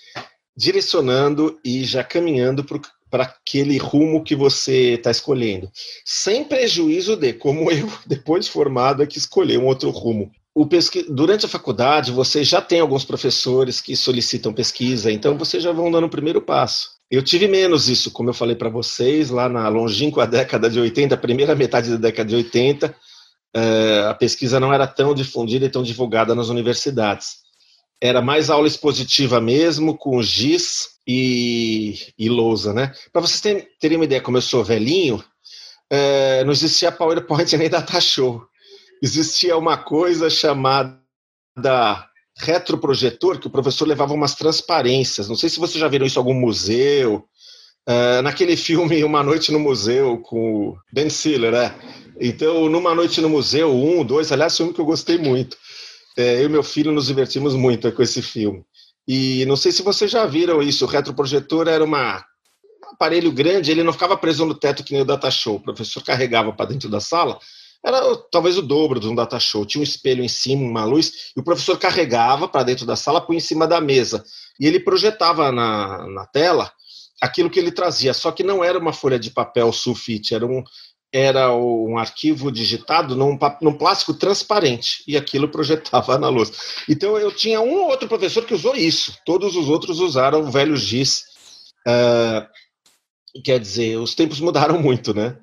direcionando 0.55 1.59
e 1.63 1.83
já 1.83 2.03
caminhando 2.03 2.63
para 2.63 3.23
aquele 3.23 3.77
rumo 3.77 4.23
que 4.23 4.35
você 4.35 4.93
está 4.93 5.11
escolhendo, 5.11 5.69
sem 6.05 6.45
prejuízo 6.45 7.17
de, 7.17 7.33
como 7.33 7.69
eu, 7.69 7.91
depois 8.07 8.45
de 8.45 8.51
formado, 8.51 9.03
é 9.03 9.07
que 9.07 9.17
escolher 9.17 9.57
um 9.57 9.65
outro 9.65 9.89
rumo. 9.89 10.31
Pesqui... 10.69 11.03
Durante 11.09 11.45
a 11.45 11.49
faculdade, 11.49 12.11
você 12.11 12.43
já 12.43 12.61
tem 12.61 12.79
alguns 12.79 13.03
professores 13.03 13.81
que 13.81 13.95
solicitam 13.95 14.53
pesquisa, 14.53 15.11
então 15.11 15.37
vocês 15.37 15.63
já 15.63 15.71
vão 15.71 15.91
dando 15.91 16.07
o 16.07 16.09
primeiro 16.09 16.41
passo. 16.41 16.90
Eu 17.11 17.21
tive 17.21 17.47
menos 17.47 17.89
isso, 17.89 18.09
como 18.11 18.29
eu 18.29 18.33
falei 18.33 18.55
para 18.55 18.69
vocês, 18.69 19.29
lá 19.29 19.49
na 19.49 19.67
longínqua 19.67 20.25
década 20.25 20.69
de 20.69 20.79
80, 20.79 21.13
a 21.13 21.17
primeira 21.17 21.53
metade 21.53 21.89
da 21.91 21.97
década 21.97 22.29
de 22.29 22.35
80, 22.37 22.87
uh, 22.87 22.93
eh, 23.53 24.05
a 24.09 24.13
pesquisa 24.13 24.61
não 24.61 24.73
era 24.73 24.87
tão 24.87 25.13
difundida 25.13 25.65
e 25.65 25.69
tão 25.69 25.83
divulgada 25.83 26.33
nas 26.33 26.47
universidades 26.47 27.41
era 28.01 28.19
mais 28.19 28.49
aula 28.49 28.67
expositiva 28.67 29.39
mesmo, 29.39 29.95
com 29.95 30.21
giz 30.23 30.89
e, 31.07 32.11
e 32.17 32.27
lousa, 32.27 32.73
né? 32.73 32.91
Para 33.13 33.21
vocês 33.21 33.39
terem, 33.79 33.97
uma 33.97 34.05
ideia, 34.05 34.19
como 34.19 34.37
eu 34.37 34.41
sou 34.41 34.63
velhinho, 34.63 35.23
é, 35.87 36.43
não 36.43 36.51
existia 36.51 36.91
PowerPoint 36.91 37.53
nem 37.55 37.69
data 37.69 38.01
show. 38.01 38.43
Existia 39.03 39.55
uma 39.55 39.77
coisa 39.77 40.29
chamada 40.31 40.99
retroprojetor, 42.41 43.39
que 43.39 43.47
o 43.47 43.51
professor 43.51 43.87
levava 43.87 44.13
umas 44.13 44.35
transparências. 44.35 45.29
Não 45.29 45.35
sei 45.35 45.49
se 45.49 45.59
vocês 45.59 45.79
já 45.79 45.87
viram 45.87 46.05
isso 46.05 46.17
em 46.17 46.21
algum 46.21 46.33
museu. 46.33 47.23
É, 47.87 48.21
naquele 48.21 48.55
filme 48.55 49.03
Uma 49.03 49.23
Noite 49.23 49.51
no 49.51 49.59
Museu, 49.59 50.19
com 50.19 50.69
o 50.69 50.77
Ben 50.93 51.09
Stiller, 51.09 51.51
né? 51.51 51.75
Então, 52.19 52.69
numa 52.69 52.93
noite 52.93 53.19
no 53.19 53.27
museu, 53.29 53.75
um, 53.75 54.05
dois, 54.05 54.31
aliás, 54.31 54.55
filme 54.55 54.71
que 54.71 54.79
eu 54.79 54.85
gostei 54.85 55.17
muito. 55.17 55.57
É, 56.15 56.39
eu 56.39 56.45
e 56.45 56.49
meu 56.49 56.61
filho 56.61 56.91
nos 56.91 57.07
divertimos 57.07 57.55
muito 57.55 57.91
com 57.91 58.03
esse 58.03 58.21
filme. 58.21 58.63
E 59.07 59.43
não 59.45 59.55
sei 59.55 59.71
se 59.71 59.81
vocês 59.81 60.11
já 60.11 60.25
viram 60.27 60.61
isso, 60.61 60.85
o 60.85 60.87
retroprojetor 60.87 61.67
era 61.67 61.83
uma, 61.83 62.17
um 62.83 62.93
aparelho 62.93 63.31
grande, 63.31 63.71
ele 63.71 63.81
não 63.81 63.91
ficava 63.91 64.15
preso 64.15 64.45
no 64.45 64.53
teto 64.53 64.83
que 64.83 64.93
nem 64.93 65.01
o 65.01 65.05
data 65.05 65.31
show. 65.31 65.55
O 65.55 65.59
professor 65.59 66.03
carregava 66.03 66.53
para 66.53 66.67
dentro 66.67 66.89
da 66.89 66.99
sala, 66.99 67.39
era 67.83 68.15
talvez 68.31 68.57
o 68.57 68.61
dobro 68.61 68.99
de 68.99 69.07
um 69.07 69.15
data 69.15 69.39
show. 69.39 69.65
Tinha 69.65 69.81
um 69.81 69.83
espelho 69.83 70.23
em 70.23 70.27
cima, 70.27 70.61
uma 70.61 70.85
luz, 70.85 71.31
e 71.35 71.39
o 71.39 71.43
professor 71.43 71.77
carregava 71.77 72.47
para 72.47 72.63
dentro 72.63 72.85
da 72.85 72.95
sala, 72.95 73.21
põe 73.21 73.37
em 73.37 73.41
cima 73.41 73.67
da 73.67 73.81
mesa. 73.81 74.23
E 74.59 74.67
ele 74.67 74.79
projetava 74.79 75.51
na, 75.51 76.07
na 76.07 76.25
tela 76.27 76.71
aquilo 77.21 77.49
que 77.49 77.59
ele 77.59 77.71
trazia, 77.71 78.13
só 78.13 78.31
que 78.31 78.43
não 78.43 78.63
era 78.63 78.79
uma 78.79 78.93
folha 78.93 79.19
de 79.19 79.29
papel 79.29 79.71
sulfite, 79.71 80.33
era 80.33 80.45
um, 80.45 80.63
era 81.13 81.53
um 81.55 81.97
arquivo 81.97 82.51
digitado 82.51 83.15
num, 83.15 83.37
num, 83.61 83.73
plástico 83.73 84.13
transparente 84.13 85.03
e 85.07 85.15
aquilo 85.15 85.49
projetava 85.51 86.17
na 86.17 86.29
luz. 86.29 86.51
Então 86.89 87.17
eu 87.17 87.31
tinha 87.31 87.61
um 87.61 87.73
ou 87.73 87.89
outro 87.89 88.07
professor 88.07 88.45
que 88.45 88.53
usou 88.53 88.75
isso, 88.75 89.17
todos 89.25 89.55
os 89.55 89.69
outros 89.69 89.99
usaram 89.99 90.41
o 90.41 90.51
velho 90.51 90.75
giz. 90.75 91.25
Uh, 91.87 93.41
quer 93.43 93.59
dizer, 93.59 93.97
os 93.97 94.15
tempos 94.15 94.39
mudaram 94.39 94.79
muito, 94.79 95.13
né? 95.13 95.37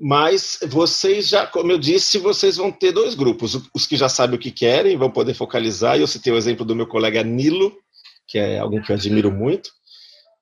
Mas 0.00 0.58
vocês 0.68 1.28
já, 1.28 1.46
como 1.46 1.70
eu 1.70 1.78
disse, 1.78 2.18
vocês 2.18 2.56
vão 2.56 2.72
ter 2.72 2.92
dois 2.92 3.14
grupos: 3.14 3.60
os 3.74 3.86
que 3.86 3.96
já 3.96 4.08
sabem 4.08 4.36
o 4.36 4.40
que 4.40 4.50
querem, 4.50 4.96
vão 4.96 5.10
poder 5.10 5.34
focalizar. 5.34 5.98
E 5.98 6.00
eu 6.00 6.06
citei 6.06 6.32
o 6.32 6.36
exemplo 6.36 6.64
do 6.64 6.74
meu 6.74 6.86
colega 6.86 7.22
Nilo, 7.22 7.76
que 8.26 8.38
é 8.38 8.58
alguém 8.58 8.80
que 8.80 8.90
eu 8.90 8.96
admiro 8.96 9.30
muito, 9.30 9.68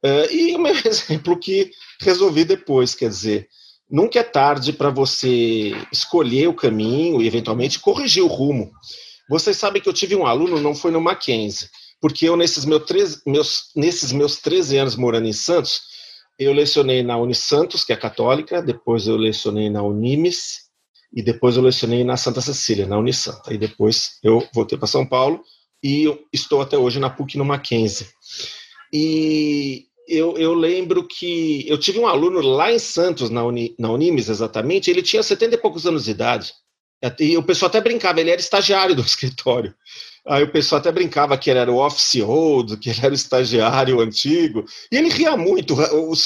uh, 0.04 0.32
e 0.32 0.54
o 0.54 0.58
meu 0.58 0.74
exemplo 0.86 1.38
que 1.38 1.70
resolvi 2.00 2.44
depois, 2.44 2.94
quer 2.94 3.08
dizer 3.08 3.48
nunca 3.90 4.18
é 4.18 4.22
tarde 4.22 4.72
para 4.72 4.90
você 4.90 5.72
escolher 5.90 6.48
o 6.48 6.54
caminho 6.54 7.22
e 7.22 7.26
eventualmente 7.26 7.80
corrigir 7.80 8.22
o 8.22 8.28
rumo. 8.28 8.70
Vocês 9.28 9.56
sabem 9.56 9.80
que 9.80 9.88
eu 9.88 9.92
tive 9.92 10.14
um 10.14 10.26
aluno, 10.26 10.60
não 10.60 10.74
foi 10.74 10.90
no 10.90 11.00
Mackenzie, 11.00 11.68
porque 12.00 12.28
eu, 12.28 12.36
nesses 12.36 12.64
meus, 12.64 12.84
três, 12.84 13.22
meus, 13.26 13.70
nesses 13.74 14.12
meus 14.12 14.36
13 14.36 14.76
anos 14.76 14.96
morando 14.96 15.26
em 15.26 15.32
Santos, 15.32 15.82
eu 16.38 16.53
lecionei 16.53 17.03
na 17.03 17.16
Unisantos, 17.16 17.85
que 17.85 17.92
é 17.92 17.96
católica, 17.96 18.62
depois 18.62 19.07
eu 19.07 19.16
lecionei 19.16 19.68
na 19.68 19.83
Unimes, 19.83 20.68
e 21.12 21.22
depois 21.22 21.57
eu 21.57 21.62
lecionei 21.62 22.05
na 22.05 22.16
Santa 22.16 22.40
Cecília, 22.40 22.87
na 22.87 22.98
Unisanta. 22.98 23.53
E 23.53 23.59
depois 23.59 24.18
eu 24.22 24.46
voltei 24.55 24.77
para 24.77 24.87
São 24.87 25.07
Paulo 25.07 25.42
e 25.83 26.07
estou 26.33 26.61
até 26.61 26.77
hoje 26.77 27.01
na 27.01 27.11
PUC 27.11 27.38
no 27.38 27.44
Mackenzie. 27.44 28.07
E 28.92 29.87
eu, 30.07 30.37
eu, 30.37 30.55
lembro 30.55 31.07
que 31.07 31.64
eu 31.68 31.79
tive 31.79 31.98
um 31.98 32.07
aluno 32.07 32.40
lá 32.40 32.72
em 32.72 32.79
Santos, 32.79 33.31
na, 33.31 33.44
Uni, 33.44 33.74
na 33.79 33.90
Unimes 33.90 34.29
exatamente, 34.29 34.90
ele 34.90 35.03
tinha 35.03 35.22
70 35.22 35.55
e 35.55 35.59
poucos 35.59 35.87
anos 35.87 36.05
de 36.05 36.11
idade. 36.11 36.53
E 37.20 37.37
o 37.37 37.42
pessoal 37.42 37.68
até 37.68 37.81
brincava, 37.81 38.20
ele 38.20 38.31
era 38.31 38.40
estagiário 38.40 38.94
do 38.94 39.03
escritório. 39.03 39.74
Aí 40.28 40.42
o 40.42 40.52
pessoal 40.52 40.78
até 40.78 40.92
brincava 40.92 41.38
que 41.38 41.48
ele 41.48 41.58
era 41.58 41.72
o 41.72 41.78
office 41.78 42.20
hold, 42.20 42.78
que 42.78 42.90
ele 42.90 43.00
era 43.02 43.10
o 43.10 43.14
estagiário 43.14 44.00
antigo. 44.00 44.64
E 44.92 44.96
ele 44.96 45.08
ria 45.08 45.36
muito, 45.36 45.74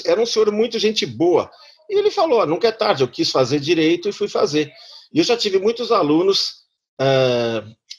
era 0.05 0.21
um 0.21 0.27
senhor 0.27 0.51
muito 0.51 0.79
gente 0.79 1.07
boa. 1.07 1.49
E 1.89 1.99
ele 1.99 2.11
falou: 2.11 2.45
nunca 2.47 2.69
é 2.69 2.73
tarde, 2.73 3.05
eu 3.05 3.09
quis 3.09 3.31
fazer 3.31 3.61
direito 3.61 4.09
e 4.09 4.13
fui 4.13 4.29
fazer. 4.29 4.73
E 5.13 5.19
eu 5.19 5.25
já 5.25 5.37
tive 5.37 5.59
muitos 5.59 5.93
alunos, 5.93 6.63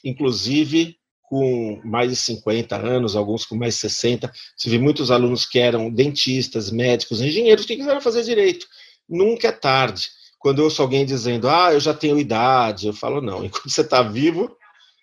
inclusive 0.04 0.96
com 1.22 1.80
mais 1.82 2.10
de 2.10 2.16
50 2.16 2.76
anos, 2.76 3.16
alguns 3.16 3.46
com 3.46 3.56
mais 3.56 3.74
de 3.74 3.80
60. 3.80 4.30
Tive 4.58 4.78
muitos 4.78 5.10
alunos 5.10 5.46
que 5.46 5.58
eram 5.58 5.90
dentistas, 5.90 6.70
médicos, 6.70 7.22
engenheiros 7.22 7.64
que 7.64 7.76
quiseram 7.76 8.00
fazer 8.00 8.22
direito. 8.22 8.66
Nunca 9.08 9.48
é 9.48 9.52
tarde. 9.52 10.10
Quando 10.38 10.58
eu 10.58 10.64
ouço 10.66 10.82
alguém 10.82 11.06
dizendo, 11.06 11.48
ah, 11.48 11.72
eu 11.72 11.80
já 11.80 11.94
tenho 11.94 12.18
idade, 12.18 12.88
eu 12.88 12.92
falo, 12.92 13.22
não, 13.22 13.42
enquanto 13.46 13.70
você 13.70 13.80
está 13.80 14.02
vivo, 14.02 14.54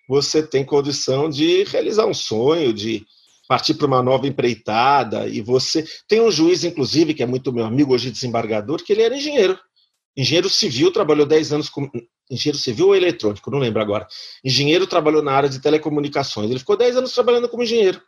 você 0.08 0.42
tem 0.42 0.64
condição 0.64 1.28
de 1.28 1.64
realizar 1.64 2.06
um 2.06 2.14
sonho, 2.14 2.72
de 2.72 3.04
partir 3.48 3.74
para 3.74 3.86
uma 3.86 4.02
nova 4.02 4.26
empreitada, 4.26 5.28
e 5.28 5.40
você 5.40 5.84
tem 6.08 6.20
um 6.20 6.30
juiz, 6.30 6.64
inclusive, 6.64 7.14
que 7.14 7.22
é 7.22 7.26
muito 7.26 7.52
meu 7.52 7.64
amigo, 7.64 7.94
hoje 7.94 8.10
desembargador, 8.10 8.82
que 8.82 8.92
ele 8.92 9.02
era 9.02 9.16
engenheiro. 9.16 9.58
Engenheiro 10.16 10.48
civil, 10.48 10.92
trabalhou 10.92 11.26
10 11.26 11.52
anos 11.52 11.68
com. 11.68 11.90
Engenheiro 12.30 12.58
civil 12.58 12.86
ou 12.88 12.96
eletrônico, 12.96 13.50
não 13.50 13.58
lembro 13.58 13.82
agora. 13.82 14.06
Engenheiro 14.42 14.86
trabalhou 14.86 15.22
na 15.22 15.32
área 15.32 15.48
de 15.48 15.60
telecomunicaçes. 15.60 16.34
Ele 16.36 16.58
ficou 16.58 16.76
10 16.76 16.96
anos 16.96 17.12
trabalhando 17.12 17.48
como 17.48 17.62
engenheiro. 17.62 18.00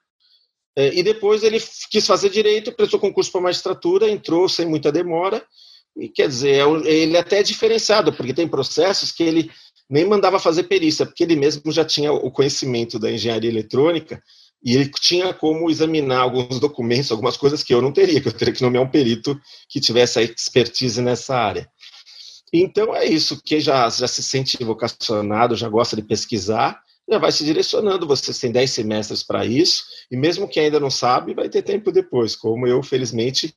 É, 0.77 0.95
e 0.95 1.03
depois 1.03 1.43
ele 1.43 1.59
quis 1.91 2.07
fazer 2.07 2.31
direito, 2.31 2.73
prestou 2.73 2.99
concurso 2.99 3.31
para 3.31 3.43
magistratura, 3.43 4.11
entrou 4.11 4.49
sem 4.49 4.67
muita 4.67 4.91
demora. 4.91 5.45
E 5.97 6.09
quer 6.09 6.27
dizer, 6.27 6.67
é 6.87 6.91
ele 6.91 7.17
até 7.17 7.41
é 7.41 7.43
diferenciado, 7.43 8.13
porque 8.13 8.35
tem 8.35 8.49
processos 8.49 9.13
que 9.13 9.23
ele 9.23 9.51
nem 9.89 10.05
mandava 10.05 10.39
fazer 10.39 10.65
perícia, 10.65 11.05
porque 11.05 11.23
ele 11.23 11.37
mesmo 11.37 11.71
já 11.71 11.85
tinha 11.85 12.13
o 12.13 12.31
conhecimento 12.31 12.99
da 12.99 13.11
engenharia 13.11 13.51
eletrônica 13.51 14.23
e 14.65 14.75
ele 14.75 14.91
tinha 14.91 15.35
como 15.35 15.71
examinar 15.71 16.21
alguns 16.21 16.59
documentos, 16.59 17.11
algumas 17.11 17.37
coisas 17.37 17.63
que 17.63 17.75
eu 17.75 17.83
não 17.83 17.93
teria, 17.93 18.21
que 18.21 18.29
eu 18.29 18.33
teria 18.33 18.55
que 18.55 18.63
nomear 18.63 18.83
um 18.83 18.91
perito 18.91 19.39
que 19.69 19.79
tivesse 19.79 20.19
a 20.19 20.23
expertise 20.23 21.03
nessa 21.03 21.37
área. 21.37 21.69
Então 22.53 22.95
é 22.95 23.05
isso, 23.05 23.43
quem 23.45 23.61
já, 23.61 23.89
já 23.91 24.09
se 24.09 24.23
sente 24.23 24.63
vocacionado, 24.65 25.57
já 25.57 25.69
gosta 25.69 25.97
de 25.97 26.03
pesquisar, 26.03 26.81
já 27.09 27.19
vai 27.19 27.31
se 27.31 27.45
direcionando. 27.45 28.07
Vocês 28.07 28.39
têm 28.39 28.51
10 28.51 28.71
semestres 28.71 29.23
para 29.23 29.45
isso, 29.45 29.85
e 30.11 30.17
mesmo 30.17 30.49
quem 30.49 30.65
ainda 30.65 30.81
não 30.81 30.91
sabe, 30.91 31.35
vai 31.35 31.49
ter 31.49 31.63
tempo 31.63 31.93
depois, 31.93 32.35
como 32.35 32.67
eu, 32.67 32.83
felizmente, 32.83 33.55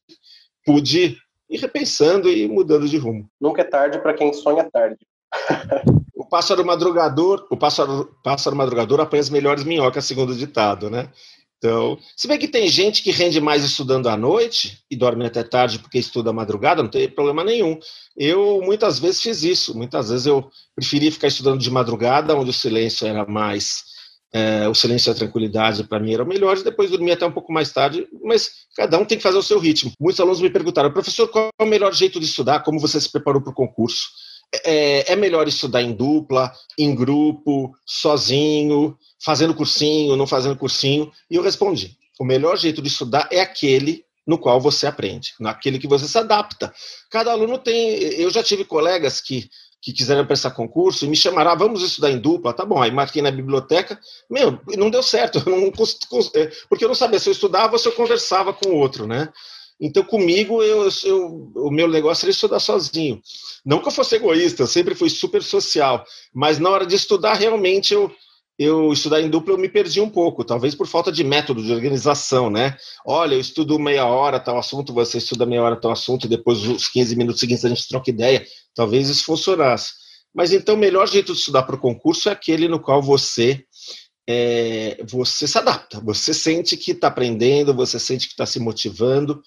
pude 0.66 1.18
ir 1.50 1.60
repensando 1.60 2.30
e 2.30 2.48
mudando 2.48 2.90
de 2.90 2.98
rumo. 2.98 3.30
Nunca 3.40 3.62
é 3.62 3.66
tarde 3.66 4.00
para 4.00 4.13
quem 4.13 4.34
sonha 4.34 4.70
tarde. 4.70 4.98
pássaro 6.28 6.66
madrugador, 6.66 7.48
o 7.50 7.58
pássaro, 7.58 8.16
pássaro 8.24 8.56
madrugador 8.56 9.00
apanha 9.00 9.22
as 9.22 9.30
melhores 9.30 9.63
minhocas, 9.63 10.06
segundo 10.06 10.32
o 10.32 10.36
ditado, 10.36 10.90
né? 10.90 11.10
Então, 11.58 11.98
se 12.16 12.28
bem 12.28 12.38
que 12.38 12.48
tem 12.48 12.68
gente 12.68 13.02
que 13.02 13.10
rende 13.10 13.42
mais 13.42 13.63
estudando 13.63 14.08
à 14.08 14.16
noite 14.16 14.80
e 14.92 14.96
dorme 14.96 15.26
até 15.26 15.44
tarde 15.44 15.80
porque 15.80 15.98
estuda 15.98 16.30
à 16.30 16.34
madrugada, 16.34 16.84
não 16.84 16.90
tem 16.90 17.10
problema 17.10 17.44
nenhum. 17.44 17.80
Eu 18.16 18.62
muitas 18.63 19.00
vezes 19.00 19.22
fiz 19.22 19.44
isso, 19.44 19.76
muitas 19.76 20.10
vezes 20.10 20.28
eu 20.28 20.50
preferi 20.76 21.10
ficar 21.10 21.28
estudando 21.28 21.60
de 21.60 21.72
madrugada, 21.72 22.36
onde 22.36 22.52
o 22.52 22.54
silêncio 22.54 23.08
era 23.08 23.26
mais. 23.26 23.86
É, 24.32 24.68
o 24.68 24.76
silêncio 24.76 25.10
e 25.10 25.12
a 25.12 25.16
tranquilidade 25.16 25.86
para 25.86 26.00
mim 26.00 26.13
eram 26.13 26.26
melhores, 26.26 26.62
depois 26.62 26.92
dormia 26.92 27.13
até 27.13 27.26
um 27.26 27.32
pouco 27.32 27.52
mais 27.52 27.72
tarde, 27.72 28.06
mas 28.24 28.52
cada 28.76 29.00
um 29.00 29.06
tem 29.06 29.18
que 29.18 29.24
fazer 29.24 29.38
o 29.38 29.44
seu 29.44 29.58
ritmo. 29.58 29.92
Muitos 30.00 30.20
alunos 30.20 30.42
me 30.42 30.50
perguntaram, 30.50 30.92
professor, 30.92 31.28
qual 31.30 31.50
é 31.60 31.63
o 31.63 31.68
melhor 31.68 31.94
jeito 31.94 32.20
de 32.20 32.26
estudar? 32.26 32.60
Como 32.60 32.80
você 32.80 33.02
se 33.02 33.12
preparou 33.12 33.42
para 33.42 33.52
o 33.52 33.56
concurso? 33.56 34.10
É, 34.64 35.12
é, 35.12 35.16
melhor 35.16 35.48
estudar 35.48 35.82
em 35.82 35.94
dupla, 35.94 36.54
em 36.78 36.96
grupo, 36.96 37.76
sozinho, 37.86 38.98
fazendo 39.20 39.54
cursinho, 39.54 40.16
não 40.16 40.26
fazendo 40.26 40.56
cursinho? 40.56 41.12
E 41.30 41.36
eu 41.36 41.44
respondi: 41.44 41.98
o 42.20 42.24
melhor 42.24 42.58
jeito 42.58 42.82
de 42.82 42.88
estudar 42.88 43.28
é 43.32 43.42
aquele 43.42 44.06
no 44.26 44.38
qual 44.38 44.60
você 44.60 44.86
aprende, 44.86 45.34
naquele 45.40 45.80
que 45.80 45.88
você 45.88 46.08
se 46.08 46.18
adapta. 46.18 46.74
Cada 47.10 47.32
aluno 47.32 47.58
tem. 47.58 47.98
Eu 48.20 48.30
já 48.30 48.44
tive 48.44 48.66
colegas 48.66 49.22
que, 49.22 49.50
que 49.82 49.94
quiseram 49.94 50.26
prestar 50.26 50.52
concurso 50.52 51.06
e 51.06 51.08
me 51.08 51.16
chamaram, 51.16 51.52
ah, 51.52 51.56
vamos 51.56 51.82
estudar 51.82 52.12
em 52.12 52.20
dupla, 52.20 52.54
tá 52.54 52.66
bom. 52.66 52.82
Aí 52.82 52.92
marquei 52.92 53.22
na 53.22 53.32
biblioteca, 53.32 53.98
meu, 54.30 54.60
não 54.78 54.90
deu 54.90 55.02
certo, 55.02 55.44
não, 55.50 55.68
é, 55.68 56.52
porque 56.68 56.84
eu 56.84 56.90
não 56.90 56.96
sabia 56.96 57.20
se 57.20 57.30
eu 57.30 57.34
estudava 57.34 57.74
ou 57.74 57.80
se 57.80 57.88
eu 57.88 57.94
conversava 57.94 58.54
com 58.54 58.70
o 58.70 58.76
outro, 58.76 59.08
né? 59.08 59.30
Então, 59.80 60.04
comigo, 60.04 60.63
eu, 60.63 60.90
eu, 61.04 61.52
o 61.56 61.72
meu 61.72 61.88
negócio 61.88 62.26
era 62.26 62.32
estudar 62.32 62.60
sozinho. 62.60 63.22
Não 63.66 63.80
que 63.80 63.88
eu 63.88 63.92
fosse 63.92 64.16
egoísta, 64.16 64.63
eu 64.63 64.68
sempre 64.68 64.96
fui 64.96 65.10
super 65.10 65.44
social, 65.44 66.04
mas 66.34 66.58
na 66.58 66.70
hora 66.70 66.86
de 66.86 66.96
estudar, 66.96 67.36
realmente, 67.36 67.94
eu, 67.94 68.12
eu 68.58 68.92
estudar 68.92 69.22
em 69.22 69.30
dupla, 69.30 69.54
eu 69.54 69.58
me 69.58 69.70
perdi 69.70 70.02
um 70.02 70.10
pouco, 70.10 70.44
talvez 70.44 70.74
por 70.74 70.88
falta 70.88 71.12
de 71.12 71.24
método, 71.24 71.62
de 71.62 71.72
organização, 71.72 72.50
né? 72.50 72.76
Olha, 73.06 73.36
eu 73.36 73.40
estudo 73.40 73.78
meia 73.78 74.06
hora 74.08 74.40
tal 74.40 74.58
assunto, 74.58 74.94
você 74.94 75.20
estuda 75.20 75.46
meia 75.46 75.62
hora 75.62 75.76
tal 75.76 75.92
assunto, 75.92 76.26
e 76.26 76.30
depois 76.30 76.63
os 76.63 76.88
15 76.88 77.16
minutos 77.16 77.40
seguintes 77.40 77.63
a 77.63 77.70
gente 77.70 77.88
troca 77.88 78.10
ideia. 78.10 78.44
Talvez 78.74 79.10
isso 79.10 79.26
funcionasse. 79.26 79.92
Mas 80.34 80.54
então, 80.54 80.74
o 80.76 80.78
melhor 80.78 81.08
jeito 81.08 81.34
de 81.34 81.40
estudar 81.40 81.63
para 81.63 81.76
o 81.76 81.80
concurso 81.80 82.30
é 82.30 82.32
aquele 82.32 82.68
no 82.68 82.80
qual 82.80 83.02
você 83.02 83.63
é, 84.28 84.98
você 85.08 85.48
se 85.48 85.58
adapta, 85.58 86.02
você 86.02 86.34
sente 86.34 86.76
que 86.76 86.92
está 86.92 87.08
aprendendo, 87.08 87.74
você 87.74 87.98
sente 88.00 88.28
que 88.28 88.34
está 88.34 88.46
se 88.46 88.60
motivando, 88.60 89.42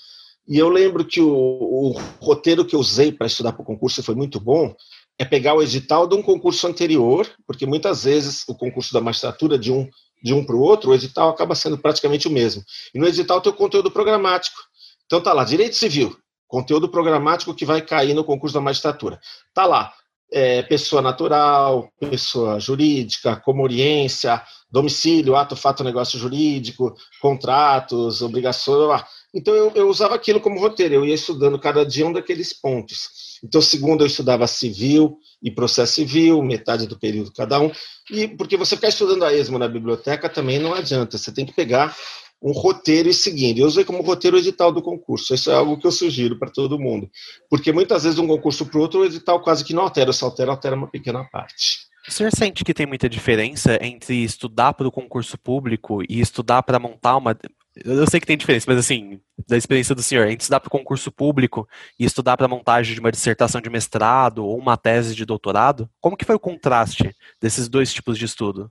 e 0.48 0.59
eu 0.59 0.68
lembro 0.68 1.05
que 1.05 1.20
o, 1.20 1.31
o 1.33 1.92
roteiro 2.20 2.64
que 2.64 2.74
eu 2.74 2.81
usei 2.81 3.12
para 3.12 3.26
estudar 3.26 3.53
para 3.53 3.62
o 3.62 3.66
concurso 3.66 4.03
foi 4.03 4.14
muito 4.14 4.40
bom, 4.40 4.74
é 5.18 5.24
pegar 5.24 5.55
o 5.55 5.62
edital 5.62 6.07
de 6.07 6.14
um 6.14 6.22
concurso 6.22 6.66
anterior, 6.66 7.29
porque 7.46 7.66
muitas 7.66 8.05
vezes 8.05 8.42
o 8.48 8.55
concurso 8.55 8.92
da 8.92 9.00
magistratura 9.00 9.59
de 9.59 9.70
um 9.70 9.88
de 10.22 10.35
um 10.35 10.44
para 10.44 10.55
o 10.55 10.61
outro, 10.61 10.90
o 10.90 10.94
edital 10.94 11.31
acaba 11.31 11.55
sendo 11.55 11.79
praticamente 11.79 12.29
o 12.29 12.31
mesmo. 12.31 12.62
E 12.94 12.98
no 12.98 13.07
edital 13.07 13.40
tem 13.40 13.50
o 13.50 13.57
conteúdo 13.57 13.90
programático. 13.90 14.59
Então 15.07 15.20
tá 15.20 15.33
lá, 15.33 15.44
direito 15.44 15.76
civil, 15.76 16.16
conteúdo 16.46 16.88
programático 16.88 17.55
que 17.55 17.64
vai 17.64 17.81
cair 17.81 18.14
no 18.14 18.24
concurso 18.24 18.55
da 18.55 18.61
magistratura. 18.61 19.18
Tá 19.55 19.64
lá, 19.64 19.92
é, 20.33 20.62
pessoa 20.62 21.03
natural, 21.03 21.90
pessoa 21.98 22.61
jurídica, 22.61 23.37
comoriência, 23.37 24.42
domicílio, 24.70 25.37
ato, 25.37 25.57
fato, 25.57 25.83
negócio 25.83 26.18
jurídico, 26.18 26.94
contratos, 27.20 28.22
obrigações. 28.22 29.03
Então 29.35 29.55
eu, 29.55 29.73
eu, 29.75 29.88
usava 29.88 30.14
aquilo 30.14 30.40
como 30.40 30.59
roteiro, 30.59 30.95
eu 30.95 31.05
ia 31.05 31.14
estudando 31.14 31.59
cada 31.59 31.85
dia 31.85 32.07
um 32.07 32.12
daqueles 32.12 32.53
pontos. 32.53 33.38
Então, 33.43 33.62
segundo 33.62 34.03
eu 34.03 34.07
estudava 34.07 34.47
civil 34.47 35.19
e 35.43 35.51
processo 35.51 35.95
civil, 35.95 36.43
metade 36.43 36.87
do 36.87 36.99
período 36.99 37.33
cada 37.33 37.61
um, 37.61 37.71
e 38.11 38.29
porque 38.29 38.57
você 38.57 38.77
ficar 38.77 38.88
estudando 38.88 39.25
a 39.25 39.33
esmo 39.33 39.59
na 39.59 39.69
biblioteca 39.69 40.29
também 40.29 40.59
não 40.59 40.75
adianta, 40.75 41.16
você 41.16 41.33
tem 41.33 41.47
que 41.47 41.55
pegar 41.55 41.97
um 42.43 42.53
roteiro 42.53 43.09
e 43.09 43.14
seguindo. 43.14 43.59
Eu 43.59 43.66
usei 43.66 43.85
como 43.85 44.03
roteiro 44.03 44.37
o 44.37 44.40
edital 44.40 44.73
do 44.73 44.83
concurso, 44.83 45.35
isso 45.35 45.51
é 45.51 45.55
algo 45.55 45.79
que 45.79 45.87
eu 45.87 45.93
sugiro 45.93 46.38
para 46.38 46.51
todo 46.51 46.79
mundo, 46.79 47.09
porque 47.49 47.73
muitas 47.73 48.03
vezes 48.03 48.16
de 48.16 48.23
um 48.23 48.27
concurso 48.27 48.66
para 48.66 48.81
outro 48.81 49.01
o 49.01 49.05
edital 49.05 49.40
quase 49.43 49.64
que 49.64 49.75
não 49.75 49.85
altera, 49.85 50.12
só 50.12 50.27
altera, 50.27 50.51
altera 50.51 50.77
uma 50.77 50.88
pequena 50.88 51.25
parte. 51.25 51.88
O 52.09 52.11
senhor 52.11 52.33
sente 52.35 52.64
que 52.64 52.75
tem 52.75 52.87
muita 52.87 53.09
diferença 53.09 53.79
entre 53.83 54.25
estudar 54.25 54.73
para 54.73 54.88
o 54.88 54.93
concurso 54.93 55.38
público 55.38 56.03
e 56.09 56.21
estudar 56.21 56.62
para 56.62 56.79
montar 56.79 57.16
uma, 57.16 57.37
eu 57.85 58.07
sei 58.09 58.21
que 58.21 58.27
tem 58.27 58.37
diferença, 58.37 58.66
mas 58.69 58.79
assim, 58.79 59.21
da 59.49 59.57
experiência 59.57 59.95
do 59.95 60.03
senhor, 60.03 60.27
entre 60.27 60.43
estudar 60.43 60.61
para 60.61 60.71
concurso 60.71 61.11
público 61.11 61.69
e 61.99 62.05
estudar 62.05 62.37
para 62.37 62.49
montagem 62.49 62.95
de 62.95 63.01
uma 63.01 63.11
dissertação 63.11 63.61
de 63.61 63.71
mestrado 63.71 64.45
ou 64.45 64.59
uma 64.59 64.77
tese 64.77 65.14
de 65.14 65.25
doutorado, 65.25 65.88
como 66.01 66.16
que 66.16 66.25
foi 66.25 66.35
o 66.35 66.40
contraste 66.40 67.14
desses 67.40 67.69
dois 67.69 67.93
tipos 67.93 68.19
de 68.19 68.25
estudo? 68.25 68.71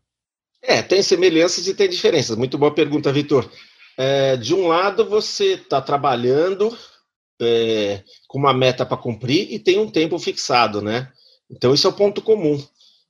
É, 0.62 0.82
tem 0.82 1.02
semelhanças 1.02 1.68
e 1.68 1.74
tem 1.74 1.90
diferenças. 1.90 2.38
Muito 2.38 2.58
boa 2.58 2.74
pergunta, 2.74 3.12
Vitor. 3.12 3.50
É, 3.98 4.38
de 4.38 4.54
um 4.54 4.68
lado, 4.68 5.10
você 5.10 5.54
está 5.54 5.82
trabalhando 5.82 6.78
é, 7.42 8.04
com 8.28 8.38
uma 8.38 8.54
meta 8.54 8.86
para 8.86 8.98
cumprir 8.98 9.52
e 9.52 9.60
tem 9.60 9.80
um 9.80 9.90
tempo 9.90 10.20
fixado, 10.20 10.82
né? 10.82 11.12
Então, 11.50 11.74
isso 11.74 11.88
é 11.88 11.90
o 11.90 11.94
ponto 11.94 12.22
comum. 12.22 12.62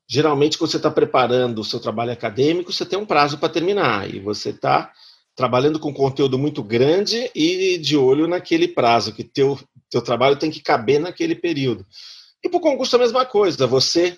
Geralmente, 0.08 0.58
quando 0.58 0.72
você 0.72 0.78
está 0.78 0.90
preparando 0.90 1.60
o 1.60 1.64
seu 1.64 1.80
trabalho 1.80 2.12
acadêmico, 2.12 2.72
você 2.72 2.86
tem 2.86 2.98
um 2.98 3.06
prazo 3.06 3.38
para 3.38 3.50
terminar 3.50 4.12
e 4.14 4.20
você 4.20 4.50
está 4.50 4.92
trabalhando 5.39 5.80
com 5.80 5.93
conteúdo 5.93 6.38
muito 6.38 6.62
grande 6.62 7.32
e 7.34 7.78
de 7.78 7.95
olho 7.95 8.28
naquele 8.28 8.67
prazo, 8.67 9.13
que 9.13 9.23
teu, 9.23 9.58
teu 9.89 10.02
trabalho 10.02 10.36
tem 10.36 10.52
que 10.52 10.60
caber 10.60 10.99
naquele 10.99 11.34
período. 11.34 11.86
E 12.43 12.49
para 12.49 12.58
o 12.58 12.62
concurso 12.62 12.97
a 12.97 12.99
mesma 12.99 13.25
coisa, 13.25 13.65
você. 13.65 14.17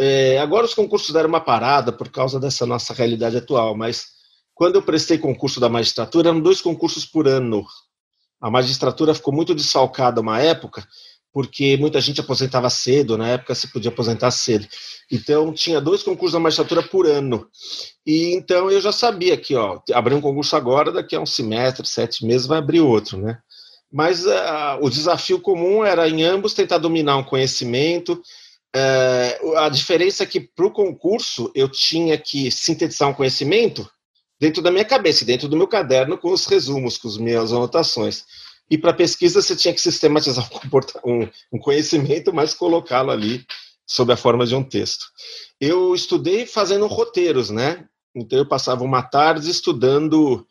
É, 0.00 0.36
agora 0.40 0.66
os 0.66 0.74
concursos 0.74 1.12
deram 1.12 1.28
uma 1.28 1.40
parada 1.40 1.92
por 1.92 2.08
causa 2.08 2.40
dessa 2.40 2.66
nossa 2.66 2.92
realidade 2.92 3.36
atual, 3.36 3.76
mas 3.76 4.06
quando 4.52 4.74
eu 4.74 4.82
prestei 4.82 5.16
concurso 5.16 5.60
da 5.60 5.68
magistratura, 5.68 6.30
eram 6.30 6.40
dois 6.40 6.60
concursos 6.60 7.06
por 7.06 7.28
ano. 7.28 7.64
A 8.40 8.50
magistratura 8.50 9.14
ficou 9.14 9.32
muito 9.32 9.54
desfalcada 9.54 10.20
uma 10.20 10.40
época, 10.40 10.84
porque 11.32 11.76
muita 11.76 12.00
gente 12.00 12.20
aposentava 12.20 12.70
cedo, 12.70 13.18
na 13.18 13.28
época 13.28 13.54
se 13.54 13.70
podia 13.72 13.90
aposentar 13.90 14.30
cedo. 14.30 14.66
Então, 15.10 15.52
tinha 15.52 15.80
dois 15.80 16.02
concursos 16.02 16.32
da 16.32 16.40
magistratura 16.40 16.82
por 16.82 17.06
ano. 17.06 17.46
E 18.06 18.34
então 18.34 18.70
eu 18.70 18.80
já 18.80 18.92
sabia 18.92 19.36
que, 19.36 19.54
ó, 19.54 19.80
abrir 19.92 20.14
um 20.14 20.20
concurso 20.20 20.56
agora, 20.56 20.92
daqui 20.92 21.14
a 21.14 21.20
um 21.20 21.26
semestre, 21.26 21.86
sete 21.86 22.24
meses, 22.24 22.46
vai 22.46 22.58
abrir 22.58 22.80
outro, 22.80 23.18
né? 23.18 23.38
Mas 23.90 24.24
uh, 24.26 24.78
o 24.80 24.90
desafio 24.90 25.40
comum 25.40 25.84
era 25.84 26.08
em 26.08 26.22
ambos 26.22 26.52
tentar 26.52 26.78
dominar 26.78 27.16
um 27.16 27.24
conhecimento. 27.24 28.20
Uh, 28.76 29.56
a 29.56 29.68
diferença 29.68 30.24
é 30.24 30.26
que 30.26 30.40
para 30.40 30.66
o 30.66 30.70
concurso 30.70 31.50
eu 31.54 31.68
tinha 31.68 32.18
que 32.18 32.50
sintetizar 32.50 33.08
um 33.08 33.14
conhecimento 33.14 33.88
dentro 34.38 34.62
da 34.62 34.70
minha 34.70 34.84
cabeça, 34.84 35.24
dentro 35.24 35.48
do 35.48 35.56
meu 35.56 35.66
caderno, 35.66 36.18
com 36.18 36.30
os 36.30 36.46
resumos, 36.46 36.98
com 36.98 37.08
as 37.08 37.16
minhas 37.16 37.52
anotações. 37.52 38.24
E 38.70 38.76
para 38.76 38.92
pesquisa 38.92 39.40
você 39.40 39.56
tinha 39.56 39.72
que 39.72 39.80
sistematizar 39.80 40.48
um, 41.04 41.28
um 41.52 41.58
conhecimento, 41.58 42.32
mas 42.32 42.54
colocá-lo 42.54 43.10
ali 43.10 43.44
sob 43.86 44.12
a 44.12 44.16
forma 44.16 44.46
de 44.46 44.54
um 44.54 44.62
texto. 44.62 45.06
Eu 45.60 45.94
estudei 45.94 46.46
fazendo 46.46 46.86
roteiros, 46.86 47.48
né? 47.50 47.86
Então 48.14 48.38
eu 48.38 48.46
passava 48.46 48.84
uma 48.84 49.02
tarde 49.02 49.50
estudando 49.50 50.46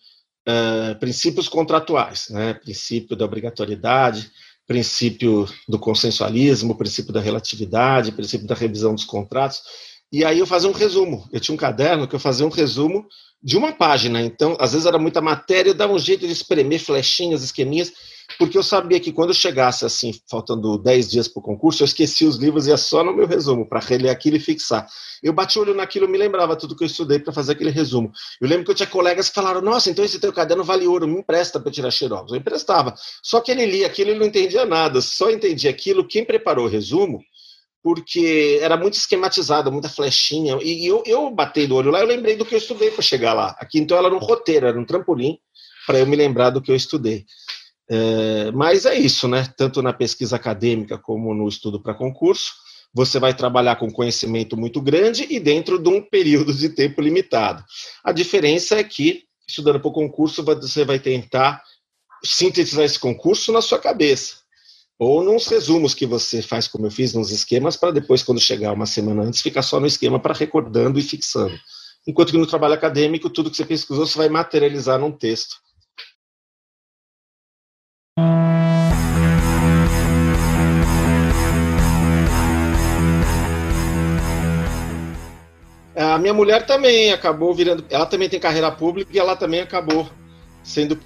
uh, 0.48 1.00
princípios 1.00 1.48
contratuais, 1.48 2.28
né? 2.30 2.56
Princípio 2.56 3.16
da 3.16 3.26
obrigatoriedade, 3.26 4.32
princípio 4.66 5.48
do 5.68 5.80
consensualismo, 5.80 6.78
princípio 6.78 7.14
da 7.14 7.22
relatividade, 7.22 8.12
princípio 8.12 8.48
da 8.48 8.56
revisão 8.56 8.96
dos 8.96 9.06
contratos. 9.06 9.62
E 10.12 10.24
aí 10.24 10.40
eu 10.40 10.48
fazia 10.48 10.70
um 10.70 10.74
resumo. 10.74 11.28
Eu 11.32 11.40
tinha 11.40 11.54
um 11.54 11.58
caderno 11.58 12.08
que 12.08 12.16
eu 12.16 12.20
fazia 12.20 12.46
um 12.46 12.50
resumo 12.50 13.06
de 13.44 13.58
uma 13.58 13.72
página. 13.72 14.22
Então, 14.22 14.56
às 14.60 14.72
vezes 14.72 14.88
era 14.88 14.98
muita 14.98 15.22
matéria, 15.22 15.70
eu 15.70 15.74
dava 15.74 15.94
um 15.94 16.00
jeito 16.00 16.26
de 16.26 16.32
espremer 16.32 16.80
flechinhas, 16.80 17.44
esqueminhas, 17.44 17.92
porque 18.38 18.58
eu 18.58 18.64
sabia 18.64 19.00
que 19.00 19.12
quando 19.12 19.30
eu 19.30 19.34
chegasse 19.34 19.86
assim, 19.86 20.14
faltando 20.30 20.78
10 20.78 21.10
dias 21.10 21.28
para 21.28 21.40
o 21.40 21.44
concurso, 21.44 21.82
eu 21.82 21.86
esquecia 21.86 22.28
os 22.28 22.36
livros 22.36 22.68
e 22.68 22.72
ia 22.72 22.78
só 22.78 23.04
no 23.04 23.14
meu 23.14 23.28
resumo, 23.28 23.68
para 23.68 23.80
reler 23.80 24.12
aquilo 24.12 24.38
e 24.38 24.40
fixar. 24.40 24.88
Eu 25.24 25.34
bati 25.34 25.58
o 25.58 25.62
olho 25.62 25.74
naquilo, 25.74 26.08
me 26.08 26.18
lembrava 26.18 26.56
tudo 26.56 26.76
que 26.76 26.84
eu 26.84 26.88
estudei 26.88 27.20
para 27.20 27.34
fazer 27.34 27.54
aquele 27.54 27.70
resumo. 27.70 28.12
Eu 28.40 28.48
lembro 28.48 28.66
que 28.66 28.72
eu 28.72 28.76
tinha 28.76 28.88
colegas 28.88 29.30
que 29.30 29.36
falaram: 29.36 29.62
Nossa, 29.62 29.90
então 29.90 30.04
esse 30.04 30.20
teu 30.20 30.32
caderno 30.34 30.64
vale 30.64 30.86
ouro, 30.86 31.08
me 31.08 31.20
empresta 31.20 31.60
para 31.60 31.72
tirar 31.72 31.92
xerox. 31.92 32.32
Eu 32.32 32.38
emprestava. 32.38 32.94
Só 33.24 33.40
que 33.40 33.52
ele 33.52 33.66
lia 33.66 33.88
aquilo 33.88 34.12
e 34.12 34.16
não 34.16 34.26
entendia 34.26 34.66
nada, 34.66 35.02
só 35.02 35.30
entendia 35.32 35.70
aquilo. 35.70 36.08
Quem 36.08 36.26
preparou 36.26 36.66
o 36.66 36.70
resumo 36.70 37.22
porque 37.88 38.60
era 38.62 38.76
muito 38.76 38.96
esquematizado, 38.96 39.72
muita 39.72 39.88
flechinha. 39.88 40.60
E 40.62 40.86
eu, 40.86 41.02
eu 41.06 41.32
batei 41.32 41.66
do 41.66 41.74
olho 41.74 41.90
lá, 41.90 42.02
eu 42.02 42.06
lembrei 42.06 42.36
do 42.36 42.44
que 42.44 42.54
eu 42.54 42.58
estudei 42.58 42.92
para 42.92 43.02
chegar 43.02 43.32
lá. 43.32 43.56
Aqui, 43.58 43.80
então, 43.80 43.98
era 43.98 44.14
um 44.14 44.18
roteiro, 44.18 44.68
era 44.68 44.78
um 44.78 44.84
trampolim 44.84 45.40
para 45.86 45.98
eu 46.00 46.06
me 46.06 46.18
lembrar 46.18 46.50
do 46.50 46.62
que 46.62 46.70
eu 46.70 46.76
estudei. 46.76 47.26
É, 47.90 48.52
mas 48.52 48.86
é 48.86 48.94
isso, 48.94 49.26
né? 49.30 49.48
Tanto 49.56 49.82
na 49.82 49.94
pesquisa 49.94 50.36
acadêmica 50.36 50.98
como 50.98 51.34
no 51.34 51.48
estudo 51.48 51.82
para 51.82 51.94
concurso, 51.94 52.52
você 52.94 53.20
vai 53.20 53.34
trabalhar 53.34 53.78
com 53.78 53.90
conhecimento 53.90 54.58
muito 54.58 54.82
grande 54.82 55.26
e 55.30 55.40
dentro 55.40 55.80
de 55.80 55.88
um 55.88 56.02
período 56.02 56.54
de 56.54 56.68
tempo 56.68 57.00
limitado. 57.00 57.64
A 58.04 58.12
diferença 58.12 58.76
é 58.76 58.84
que, 58.84 59.24
estudando 59.48 59.80
para 59.80 59.88
o 59.88 59.94
concurso, 59.94 60.44
você 60.44 60.84
vai 60.84 61.00
tentar 61.00 61.64
sintetizar 62.22 62.84
esse 62.84 63.00
concurso 63.00 63.54
na 63.54 63.62
sua 63.62 63.80
cabeça 63.80 64.46
ou 65.00 65.24
nos 65.24 65.48
resumos 65.48 65.94
que 65.94 66.06
você 66.06 66.42
faz, 66.42 66.68
como 66.68 66.88
eu 66.88 66.92
fiz, 66.92 67.14
nos 67.14 67.32
esquemas, 67.32 67.78
para 67.78 67.92
depois, 67.92 68.24
quando 68.24 68.42
chegar 68.42 68.74
uma 68.74 68.86
semana 68.86 69.24
antes, 69.24 69.42
ficar 69.42 69.62
só 69.62 69.80
no 69.80 69.86
esquema 69.86 70.20
para 70.20 70.34
recordando 70.34 70.98
e 70.98 71.04
fixando. 71.04 71.58
Enquanto 72.08 72.32
que 72.32 72.38
no 72.38 72.48
trabalho 72.48 72.74
acadêmico, 72.74 73.30
tudo 73.30 73.52
que 73.52 73.58
você 73.58 73.66
pesquisou, 73.66 74.08
você 74.08 74.18
vai 74.18 74.30
materializar 74.30 74.98
num 74.98 75.12
texto. 75.12 75.58
A 85.96 86.18
minha 86.20 86.34
mulher 86.34 86.66
também 86.66 87.12
acabou 87.12 87.54
virando. 87.54 87.86
Ela 87.90 88.06
também 88.06 88.30
tem 88.30 88.40
carreira 88.40 88.72
pública 88.72 89.12
e 89.14 89.20
ela 89.20 89.36
também 89.36 89.60
acabou 89.60 90.10
sendo 90.64 90.98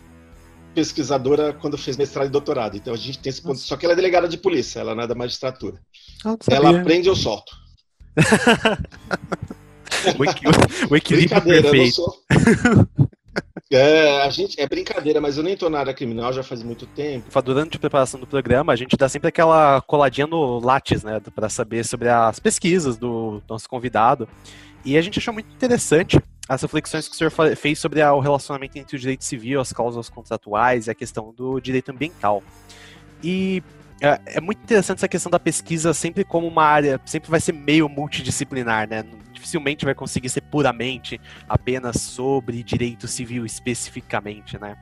pesquisadora 0.74 1.54
quando 1.54 1.78
fez 1.78 1.98
mestrado 1.98 2.28
e 2.28 2.32
doutorado. 2.32 2.78
Então 2.78 2.94
a 2.94 2.98
gente 2.98 3.20
tem 3.20 3.30
esse 3.30 3.42
ponto. 3.42 3.60
Só 3.60 3.78
que 3.78 3.86
ela 3.86 3.94
é 3.94 3.96
delegada 3.96 4.28
de 4.28 4.38
polícia, 4.38 4.80
ela 4.80 4.96
não 4.96 5.04
é 5.04 5.08
da 5.08 5.16
magistratura. 5.16 5.80
Ela 6.50 6.80
aprende 6.80 7.08
eu 7.08 7.16
solto. 7.16 7.52
o, 10.90 10.96
equilíbrio 10.96 11.42
perfeito. 11.42 12.04
É, 13.74 14.24
a 14.24 14.30
gente, 14.30 14.60
é 14.60 14.68
brincadeira, 14.68 15.22
mas 15.22 15.38
eu 15.38 15.44
nem 15.44 15.56
tô 15.56 15.70
na 15.70 15.80
área 15.80 15.94
criminal 15.94 16.34
já 16.34 16.44
faz 16.44 16.62
muito 16.62 16.86
tempo. 16.86 17.42
Durante 17.42 17.78
a 17.78 17.80
preparação 17.80 18.20
do 18.20 18.28
programa, 18.28 18.74
a 18.74 18.76
gente 18.76 18.98
dá 18.98 19.08
sempre 19.08 19.30
aquela 19.30 19.80
coladinha 19.80 20.28
no 20.28 20.60
Lattes, 20.60 21.04
né? 21.04 21.22
para 21.34 21.48
saber 21.48 21.86
sobre 21.86 22.10
as 22.10 22.38
pesquisas 22.38 22.98
do 22.98 23.42
nosso 23.48 23.70
convidado. 23.70 24.28
E 24.84 24.98
a 24.98 25.02
gente 25.02 25.20
achou 25.20 25.34
muito 25.34 25.54
interessante 25.54 26.20
as 26.48 26.62
reflexões 26.62 27.08
que 27.08 27.16
o 27.16 27.18
senhor 27.18 27.32
fez 27.56 27.80
sobre 27.80 28.02
o 28.04 28.20
relacionamento 28.20 28.78
entre 28.78 28.96
o 28.96 29.00
direito 29.00 29.24
civil, 29.24 29.62
as 29.62 29.72
causas 29.72 30.10
contratuais 30.10 30.88
e 30.88 30.92
a 30.92 30.96
questão 30.96 31.34
do 31.34 31.60
direito 31.60 31.92
ambiental. 31.92 32.44
E 33.24 33.64
é, 34.02 34.20
é, 34.38 34.42
muito 34.42 34.62
interessante 34.64 34.98
essa 34.98 35.08
questão 35.08 35.30
da 35.30 35.40
pesquisa 35.40 35.94
sempre 35.94 36.24
como 36.24 36.48
uma 36.48 36.64
área, 36.64 37.00
sempre 37.06 37.30
vai 37.30 37.40
ser 37.40 37.54
meio 37.54 37.88
multidisciplinar, 37.88 38.90
né? 38.90 39.06
Dificilmente 39.32 39.86
vai 39.86 39.94
conseguir 39.94 40.30
ser 40.30 40.42
puramente 40.42 41.22
apenas 41.48 42.02
sobre 42.02 42.64
direito 42.64 43.08
civil 43.08 43.46
especificamente, 43.46 44.58
né? 44.60 44.76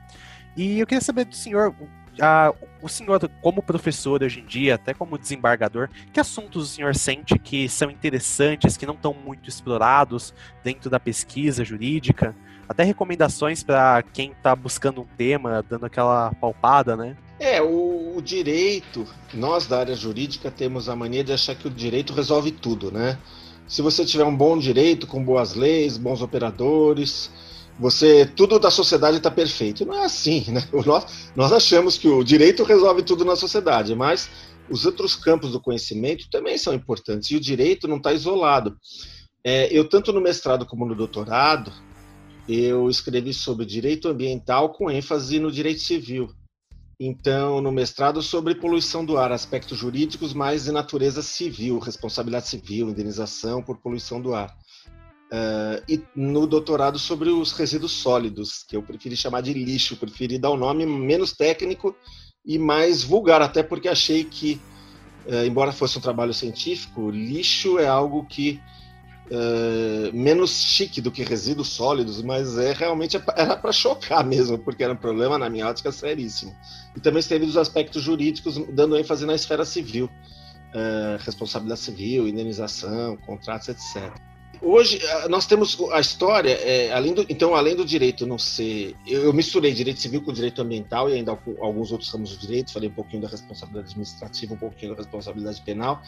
E 0.56 0.80
eu 0.80 0.86
queria 0.86 1.02
saber 1.02 1.26
do 1.26 1.34
senhor 1.34 1.74
ah, 2.20 2.52
o 2.82 2.88
senhor, 2.88 3.20
como 3.42 3.62
professor 3.62 4.22
hoje 4.22 4.40
em 4.40 4.46
dia, 4.46 4.74
até 4.74 4.94
como 4.94 5.18
desembargador, 5.18 5.88
que 6.12 6.20
assuntos 6.20 6.64
o 6.64 6.66
senhor 6.66 6.94
sente 6.94 7.38
que 7.38 7.68
são 7.68 7.90
interessantes, 7.90 8.76
que 8.76 8.86
não 8.86 8.94
estão 8.94 9.14
muito 9.14 9.48
explorados 9.48 10.34
dentro 10.64 10.88
da 10.88 10.98
pesquisa 10.98 11.64
jurídica? 11.64 12.34
Até 12.68 12.84
recomendações 12.84 13.62
para 13.62 14.02
quem 14.12 14.30
está 14.30 14.54
buscando 14.54 15.00
um 15.02 15.06
tema, 15.16 15.64
dando 15.68 15.86
aquela 15.86 16.32
palpada, 16.34 16.96
né? 16.96 17.16
É, 17.38 17.60
o, 17.60 18.16
o, 18.16 18.22
direito, 18.22 19.06
nós 19.32 19.66
da 19.66 19.78
área 19.78 19.94
jurídica 19.94 20.50
temos 20.50 20.88
a 20.88 20.94
mania 20.94 21.24
de 21.24 21.32
achar 21.32 21.54
que 21.54 21.66
o 21.66 21.70
direito 21.70 22.12
resolve 22.12 22.52
tudo, 22.52 22.92
né? 22.92 23.18
Se 23.66 23.82
você 23.82 24.04
tiver 24.04 24.24
um 24.24 24.36
bom 24.36 24.58
direito, 24.58 25.06
com 25.06 25.24
boas 25.24 25.54
leis, 25.54 25.96
bons 25.96 26.22
operadores, 26.22 27.30
você 27.80 28.26
tudo 28.26 28.58
da 28.58 28.70
sociedade 28.70 29.16
está 29.16 29.30
perfeito. 29.30 29.86
Não 29.86 29.94
é 29.94 30.04
assim, 30.04 30.44
né? 30.52 30.68
Nós, 30.84 31.30
nós 31.34 31.52
achamos 31.52 31.96
que 31.96 32.06
o 32.06 32.22
direito 32.22 32.62
resolve 32.62 33.02
tudo 33.02 33.24
na 33.24 33.34
sociedade, 33.34 33.94
mas 33.94 34.28
os 34.68 34.84
outros 34.84 35.16
campos 35.16 35.52
do 35.52 35.60
conhecimento 35.60 36.28
também 36.30 36.58
são 36.58 36.74
importantes 36.74 37.30
e 37.30 37.36
o 37.36 37.40
direito 37.40 37.88
não 37.88 37.96
está 37.96 38.12
isolado. 38.12 38.76
É, 39.42 39.66
eu 39.72 39.88
tanto 39.88 40.12
no 40.12 40.20
mestrado 40.20 40.66
como 40.66 40.84
no 40.84 40.94
doutorado 40.94 41.72
eu 42.46 42.90
escrevi 42.90 43.32
sobre 43.32 43.64
direito 43.64 44.08
ambiental 44.08 44.70
com 44.70 44.90
ênfase 44.90 45.38
no 45.38 45.50
direito 45.50 45.80
civil. 45.80 46.28
Então, 46.98 47.62
no 47.62 47.72
mestrado 47.72 48.20
sobre 48.20 48.54
poluição 48.54 49.06
do 49.06 49.16
ar, 49.16 49.32
aspectos 49.32 49.78
jurídicos 49.78 50.34
mais 50.34 50.64
de 50.64 50.72
natureza 50.72 51.22
civil, 51.22 51.78
responsabilidade 51.78 52.48
civil, 52.48 52.90
indenização 52.90 53.62
por 53.62 53.78
poluição 53.78 54.20
do 54.20 54.34
ar. 54.34 54.54
Uh, 55.30 55.80
e 55.88 56.02
no 56.16 56.44
doutorado 56.44 56.98
sobre 56.98 57.28
os 57.28 57.52
resíduos 57.52 57.92
sólidos, 57.92 58.64
que 58.68 58.76
eu 58.76 58.82
preferi 58.82 59.16
chamar 59.16 59.42
de 59.42 59.54
lixo, 59.54 59.96
preferi 59.96 60.40
dar 60.40 60.50
um 60.50 60.56
nome 60.56 60.84
menos 60.84 61.32
técnico 61.32 61.94
e 62.44 62.58
mais 62.58 63.04
vulgar, 63.04 63.40
até 63.40 63.62
porque 63.62 63.88
achei 63.88 64.24
que, 64.24 64.60
uh, 65.26 65.46
embora 65.46 65.70
fosse 65.70 65.96
um 65.96 66.00
trabalho 66.00 66.34
científico, 66.34 67.10
lixo 67.10 67.78
é 67.78 67.86
algo 67.86 68.26
que 68.26 68.60
uh, 69.26 70.12
menos 70.12 70.50
chique 70.50 71.00
do 71.00 71.12
que 71.12 71.22
resíduos 71.22 71.68
sólidos, 71.68 72.20
mas 72.22 72.58
é 72.58 72.72
realmente 72.72 73.16
era 73.36 73.56
para 73.56 73.70
chocar 73.70 74.26
mesmo, 74.26 74.58
porque 74.58 74.82
era 74.82 74.94
um 74.94 74.96
problema 74.96 75.38
na 75.38 75.48
minha 75.48 75.68
ótica 75.68 75.92
seríssimo. 75.92 76.52
E 76.96 76.98
também 76.98 77.20
esteve 77.20 77.46
dos 77.46 77.56
aspectos 77.56 78.02
jurídicos, 78.02 78.58
dando 78.72 78.98
ênfase 78.98 79.24
na 79.24 79.36
esfera 79.36 79.64
civil, 79.64 80.10
responsabilidade 81.20 81.80
civil, 81.80 82.26
indenização, 82.26 83.16
contratos, 83.16 83.68
etc. 83.68 84.12
Hoje 84.62 85.00
nós 85.30 85.46
temos 85.46 85.78
a 85.90 86.00
história, 86.00 86.50
é, 86.50 86.92
além 86.92 87.14
do, 87.14 87.24
então 87.30 87.54
além 87.54 87.74
do 87.74 87.82
direito 87.82 88.26
não 88.26 88.38
ser, 88.38 88.94
eu, 89.06 89.24
eu, 89.24 89.32
misturei 89.32 89.72
direito 89.72 90.00
civil 90.00 90.20
com 90.20 90.34
direito 90.34 90.60
ambiental 90.60 91.08
e 91.08 91.14
ainda 91.14 91.38
alguns 91.60 91.90
outros 91.90 92.10
ramos 92.10 92.36
do 92.36 92.46
direito, 92.46 92.70
falei 92.70 92.90
um 92.90 92.92
pouquinho 92.92 93.22
da 93.22 93.28
responsabilidade 93.28 93.86
administrativa, 93.86 94.52
um 94.52 94.58
pouquinho 94.58 94.94
da 94.94 94.98
responsabilidade 94.98 95.62
penal 95.62 96.02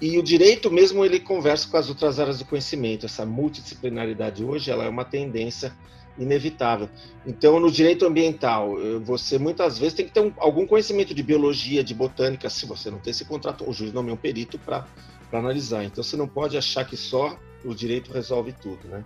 e 0.00 0.16
o 0.18 0.22
direito 0.22 0.70
mesmo 0.70 1.04
ele 1.04 1.18
conversa 1.18 1.68
com 1.68 1.76
as 1.76 1.88
outras 1.88 2.20
áreas 2.20 2.38
do 2.38 2.44
conhecimento. 2.44 3.06
Essa 3.06 3.26
multidisciplinaridade 3.26 4.44
hoje 4.44 4.70
ela 4.70 4.84
é 4.84 4.88
uma 4.88 5.04
tendência 5.04 5.72
inevitável. 6.16 6.88
Então 7.26 7.58
no 7.58 7.72
direito 7.72 8.06
ambiental 8.06 8.76
você 9.02 9.36
muitas 9.36 9.80
vezes 9.80 9.94
tem 9.94 10.06
que 10.06 10.12
ter 10.12 10.20
um, 10.20 10.32
algum 10.36 10.64
conhecimento 10.64 11.12
de 11.12 11.24
biologia, 11.24 11.82
de 11.82 11.92
botânica. 11.92 12.48
Se 12.48 12.66
você 12.66 12.88
não 12.88 13.00
tem 13.00 13.10
esse 13.10 13.24
contrato, 13.24 13.68
o 13.68 13.72
juiz 13.72 13.92
é 13.92 13.98
um 13.98 14.16
perito 14.16 14.60
para 14.60 14.86
analisar. 15.32 15.82
Então 15.82 16.04
você 16.04 16.16
não 16.16 16.28
pode 16.28 16.56
achar 16.56 16.84
que 16.84 16.96
só 16.96 17.36
o 17.64 17.74
direito 17.74 18.12
resolve 18.12 18.52
tudo, 18.52 18.86
né? 18.88 19.04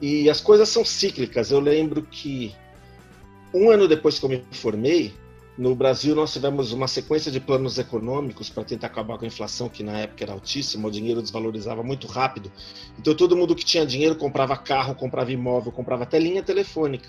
E 0.00 0.28
as 0.28 0.40
coisas 0.40 0.68
são 0.68 0.84
cíclicas. 0.84 1.50
Eu 1.50 1.60
lembro 1.60 2.02
que 2.02 2.54
um 3.52 3.70
ano 3.70 3.88
depois 3.88 4.18
que 4.18 4.24
eu 4.24 4.28
me 4.28 4.44
formei, 4.52 5.14
no 5.56 5.74
Brasil 5.74 6.14
nós 6.14 6.32
tivemos 6.32 6.72
uma 6.72 6.86
sequência 6.86 7.32
de 7.32 7.40
planos 7.40 7.78
econômicos 7.78 8.50
para 8.50 8.62
tentar 8.62 8.88
acabar 8.88 9.16
com 9.16 9.24
a 9.24 9.28
inflação, 9.28 9.70
que 9.70 9.82
na 9.82 9.98
época 10.00 10.22
era 10.22 10.34
altíssima, 10.34 10.86
o 10.86 10.90
dinheiro 10.90 11.22
desvalorizava 11.22 11.82
muito 11.82 12.06
rápido. 12.06 12.52
Então 12.98 13.14
todo 13.14 13.36
mundo 13.36 13.54
que 13.54 13.64
tinha 13.64 13.86
dinheiro 13.86 14.16
comprava 14.16 14.54
carro, 14.56 14.94
comprava 14.94 15.32
imóvel, 15.32 15.72
comprava 15.72 16.02
até 16.02 16.18
linha 16.18 16.42
telefônica, 16.42 17.08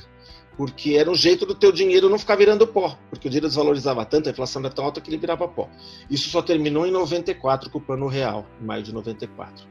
porque 0.56 0.94
era 0.94 1.12
um 1.12 1.16
jeito 1.16 1.46
do 1.46 1.54
teu 1.54 1.74
dinheiro 1.74 2.10
não 2.10 2.18
ficar 2.18 2.38
virando 2.38 2.66
pó, 2.66 2.98
porque 3.10 3.28
o 3.28 3.30
dinheiro 3.30 3.48
desvalorizava 3.48 4.06
tanto, 4.06 4.30
a 4.30 4.32
inflação 4.32 4.62
era 4.62 4.74
tão 4.74 4.86
alta 4.86 5.02
que 5.02 5.10
ele 5.10 5.18
virava 5.18 5.46
pó. 5.46 5.68
Isso 6.10 6.30
só 6.30 6.42
terminou 6.42 6.88
em 6.88 6.92
94 6.92 7.70
com 7.70 7.80
o 7.80 7.82
plano 7.82 8.08
real, 8.08 8.48
em 8.62 8.66
maio 8.66 8.82
de 8.82 8.94
94. 8.94 9.68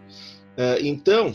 É, 0.57 0.79
então, 0.81 1.35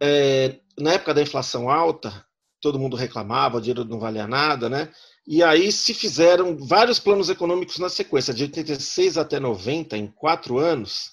é, 0.00 0.56
na 0.78 0.92
época 0.92 1.14
da 1.14 1.22
inflação 1.22 1.70
alta, 1.70 2.24
todo 2.60 2.78
mundo 2.78 2.96
reclamava, 2.96 3.58
o 3.58 3.60
dinheiro 3.60 3.84
não 3.84 3.98
valia 3.98 4.26
nada, 4.26 4.68
né? 4.68 4.90
E 5.26 5.42
aí 5.42 5.72
se 5.72 5.94
fizeram 5.94 6.56
vários 6.56 6.98
planos 6.98 7.30
econômicos 7.30 7.78
na 7.78 7.88
sequência, 7.88 8.34
de 8.34 8.42
86 8.44 9.16
até 9.16 9.40
90, 9.40 9.96
em 9.96 10.06
quatro 10.06 10.58
anos, 10.58 11.12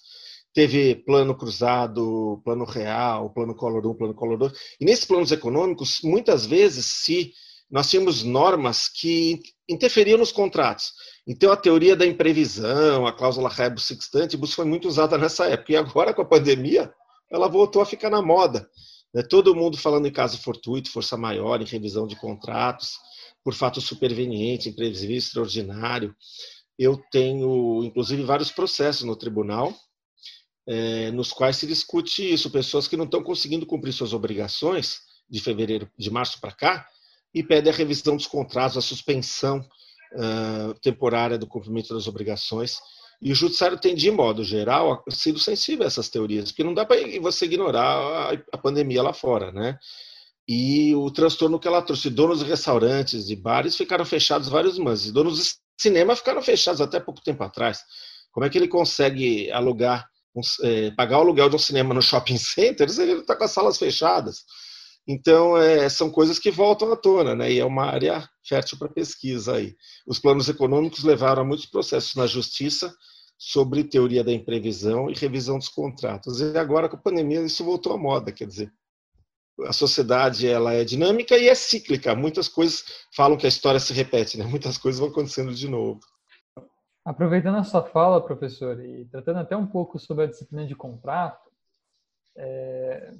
teve 0.53 0.95
plano 0.95 1.35
cruzado, 1.35 2.41
plano 2.43 2.65
real, 2.65 3.29
plano 3.29 3.55
Collor 3.55 3.87
1, 3.87 3.93
plano 3.95 4.13
Collor 4.13 4.37
2. 4.37 4.53
E 4.81 4.85
nesses 4.85 5.05
planos 5.05 5.31
econômicos, 5.31 6.01
muitas 6.03 6.45
vezes, 6.45 6.85
se 6.85 7.33
nós 7.69 7.89
tínhamos 7.89 8.21
normas 8.23 8.89
que 8.89 9.41
interferiam 9.69 10.17
nos 10.17 10.33
contratos. 10.33 10.91
Então, 11.25 11.51
a 11.51 11.55
teoria 11.55 11.95
da 11.95 12.05
imprevisão, 12.05 13.07
a 13.07 13.13
cláusula 13.13 13.47
rebus 13.47 13.85
sextantibus 13.85 14.53
foi 14.53 14.65
muito 14.65 14.89
usada 14.89 15.17
nessa 15.17 15.45
época. 15.45 15.71
E 15.71 15.77
agora, 15.77 16.13
com 16.13 16.21
a 16.21 16.25
pandemia, 16.25 16.91
ela 17.31 17.47
voltou 17.47 17.81
a 17.81 17.85
ficar 17.85 18.09
na 18.09 18.21
moda. 18.21 18.69
Né? 19.13 19.23
Todo 19.23 19.55
mundo 19.55 19.77
falando 19.77 20.07
em 20.07 20.11
caso 20.11 20.37
fortuito, 20.37 20.91
força 20.91 21.17
maior, 21.17 21.61
em 21.61 21.65
revisão 21.65 22.05
de 22.05 22.15
contratos, 22.15 22.97
por 23.43 23.53
fato 23.53 23.79
superveniente, 23.81 24.69
imprevisível, 24.69 25.15
extraordinário. 25.15 26.15
Eu 26.77 27.01
tenho, 27.11 27.83
inclusive, 27.83 28.23
vários 28.23 28.51
processos 28.51 29.03
no 29.03 29.15
tribunal 29.15 29.73
é, 30.67 31.11
nos 31.11 31.33
quais 31.33 31.57
se 31.57 31.67
discute 31.67 32.33
isso, 32.33 32.49
pessoas 32.49 32.87
que 32.87 32.97
não 32.97 33.05
estão 33.05 33.23
conseguindo 33.23 33.65
cumprir 33.65 33.93
suas 33.93 34.13
obrigações 34.13 35.01
de 35.29 35.39
fevereiro, 35.39 35.89
de 35.97 36.11
março 36.11 36.39
para 36.39 36.51
cá, 36.51 36.87
e 37.33 37.43
pedem 37.43 37.71
a 37.71 37.75
revisão 37.75 38.15
dos 38.15 38.27
contratos, 38.27 38.77
a 38.77 38.81
suspensão 38.81 39.59
uh, 40.13 40.73
temporária 40.81 41.37
do 41.37 41.47
cumprimento 41.47 41.93
das 41.93 42.07
obrigações. 42.07 42.77
E 43.21 43.31
o 43.31 43.35
judiciário 43.35 43.77
tem, 43.77 43.93
de 43.93 44.09
modo 44.09 44.43
geral, 44.43 45.03
sido 45.09 45.37
sensível 45.37 45.83
a 45.83 45.87
essas 45.87 46.09
teorias, 46.09 46.51
porque 46.51 46.63
não 46.63 46.73
dá 46.73 46.85
para 46.85 46.97
você 47.21 47.45
ignorar 47.45 48.33
a, 48.51 48.57
pandemia 48.57 49.03
lá 49.03 49.13
fora, 49.13 49.51
né? 49.51 49.77
E 50.47 50.95
o 50.95 51.11
transtorno 51.11 51.59
que 51.59 51.67
ela 51.67 51.83
trouxe, 51.83 52.09
donos 52.09 52.39
de 52.39 52.45
restaurantes, 52.45 53.27
de 53.27 53.35
bares, 53.35 53.77
ficaram 53.77 54.03
fechados 54.03 54.49
vários 54.49 54.79
meses, 54.79 55.11
donos 55.11 55.37
de 55.37 55.53
cinema 55.79 56.15
ficaram 56.15 56.41
fechados 56.41 56.81
até 56.81 56.99
pouco 56.99 57.21
tempo 57.21 57.43
atrás. 57.43 57.81
Como 58.31 58.45
é 58.45 58.49
que 58.49 58.57
ele 58.57 58.67
consegue 58.67 59.51
alugar 59.51 60.09
é, 60.63 60.91
pagar 60.91 61.17
o 61.17 61.21
aluguel 61.21 61.49
de 61.49 61.55
um 61.55 61.59
cinema 61.59 61.93
no 61.93 62.01
shopping 62.01 62.37
center, 62.37 62.87
ele 62.99 63.19
está 63.19 63.35
com 63.35 63.43
as 63.43 63.51
salas 63.51 63.77
fechadas. 63.77 64.45
Então, 65.07 65.57
é, 65.57 65.89
são 65.89 66.11
coisas 66.11 66.37
que 66.37 66.51
voltam 66.51 66.91
à 66.91 66.95
tona, 66.95 67.35
né? 67.35 67.51
E 67.51 67.59
é 67.59 67.65
uma 67.65 67.85
área 67.85 68.27
fértil 68.47 68.77
para 68.77 68.87
pesquisa 68.87 69.55
aí. 69.55 69.75
Os 70.05 70.19
planos 70.19 70.47
econômicos 70.47 71.03
levaram 71.03 71.41
a 71.41 71.45
muitos 71.45 71.65
processos 71.65 72.15
na 72.15 72.27
justiça 72.27 72.93
sobre 73.37 73.83
teoria 73.83 74.23
da 74.23 74.31
imprevisão 74.31 75.09
e 75.09 75.15
revisão 75.15 75.57
dos 75.57 75.69
contratos. 75.69 76.39
E 76.39 76.57
agora, 76.57 76.87
com 76.87 76.95
a 76.95 77.01
pandemia, 77.01 77.41
isso 77.41 77.63
voltou 77.63 77.93
à 77.93 77.97
moda, 77.97 78.31
quer 78.31 78.45
dizer, 78.45 78.71
a 79.65 79.73
sociedade 79.73 80.47
ela 80.47 80.73
é 80.73 80.83
dinâmica 80.83 81.35
e 81.37 81.47
é 81.47 81.55
cíclica. 81.55 82.15
Muitas 82.15 82.47
coisas 82.47 82.83
falam 83.15 83.37
que 83.37 83.45
a 83.45 83.49
história 83.49 83.79
se 83.79 83.93
repete, 83.93 84.37
né? 84.37 84.45
Muitas 84.45 84.77
coisas 84.77 84.99
vão 84.99 85.09
acontecendo 85.09 85.53
de 85.53 85.67
novo. 85.67 85.99
Aproveitando 87.03 87.57
a 87.57 87.63
sua 87.63 87.83
fala, 87.83 88.23
professor, 88.23 88.79
e 88.83 89.05
tratando 89.05 89.39
até 89.39 89.57
um 89.57 89.65
pouco 89.65 89.97
sobre 89.97 90.25
a 90.25 90.27
disciplina 90.27 90.67
de 90.67 90.75
contrato, 90.75 91.49
é... 92.37 93.11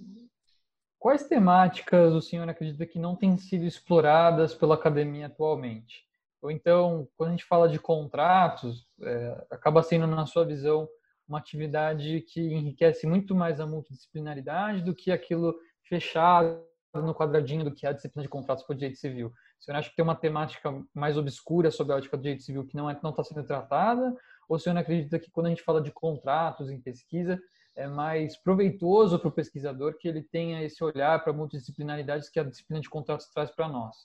quais 1.01 1.23
temáticas 1.23 2.13
o 2.13 2.21
senhor 2.21 2.47
acredita 2.47 2.85
que 2.85 2.99
não 2.99 3.15
têm 3.15 3.35
sido 3.35 3.65
exploradas 3.65 4.53
pela 4.53 4.75
academia 4.75 5.25
atualmente? 5.25 6.05
Ou 6.39 6.51
então, 6.51 7.07
quando 7.17 7.29
a 7.29 7.31
gente 7.31 7.43
fala 7.43 7.67
de 7.67 7.79
contratos, 7.79 8.87
é... 9.01 9.45
acaba 9.49 9.81
sendo, 9.81 10.05
na 10.05 10.27
sua 10.27 10.45
visão, 10.45 10.87
uma 11.27 11.39
atividade 11.39 12.21
que 12.21 12.39
enriquece 12.39 13.07
muito 13.07 13.33
mais 13.33 13.59
a 13.59 13.65
multidisciplinaridade 13.65 14.83
do 14.83 14.93
que 14.93 15.11
aquilo 15.11 15.55
fechado 15.81 16.63
no 16.93 17.15
quadradinho 17.15 17.63
do 17.63 17.73
que 17.73 17.87
é 17.87 17.89
a 17.89 17.93
disciplina 17.93 18.23
de 18.23 18.29
contratos 18.29 18.63
por 18.63 18.75
direito 18.75 18.99
civil. 18.99 19.33
O 19.59 19.63
senhor 19.63 19.77
acha 19.77 19.89
que 19.89 19.95
tem 19.95 20.03
uma 20.03 20.15
temática 20.15 20.71
mais 20.93 21.17
obscura 21.17 21.71
sobre 21.71 21.93
a 21.93 21.95
ótica 21.95 22.15
do 22.15 22.21
direito 22.21 22.43
civil 22.43 22.67
que 22.67 22.75
não 22.75 22.87
é, 22.87 22.93
está 22.93 23.23
sendo 23.23 23.43
tratada? 23.43 24.15
Ou 24.47 24.57
o 24.57 24.59
senhor 24.59 24.77
acredita 24.77 25.17
que 25.17 25.31
quando 25.31 25.47
a 25.47 25.49
gente 25.49 25.63
fala 25.63 25.81
de 25.81 25.91
contratos 25.91 26.69
em 26.69 26.79
pesquisa, 26.79 27.41
é 27.75 27.88
mais 27.88 28.38
proveitoso 28.38 29.17
para 29.17 29.27
o 29.27 29.31
pesquisador 29.31 29.97
que 29.97 30.07
ele 30.07 30.21
tenha 30.21 30.63
esse 30.63 30.84
olhar 30.84 31.23
para 31.23 31.34
multidisciplinaridades 31.34 32.29
que 32.29 32.39
a 32.39 32.43
disciplina 32.43 32.81
de 32.81 32.89
contratos 32.89 33.27
traz 33.27 33.49
para 33.51 33.67
nós? 33.67 33.95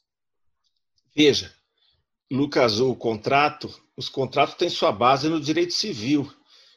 Veja, 1.14 1.52
Lucas, 2.30 2.80
o 2.80 2.94
contrato, 2.94 3.72
os 3.96 4.08
contratos 4.08 4.54
têm 4.54 4.68
sua 4.68 4.92
base 4.92 5.28
no 5.28 5.40
direito 5.40 5.72
civil. 5.72 6.30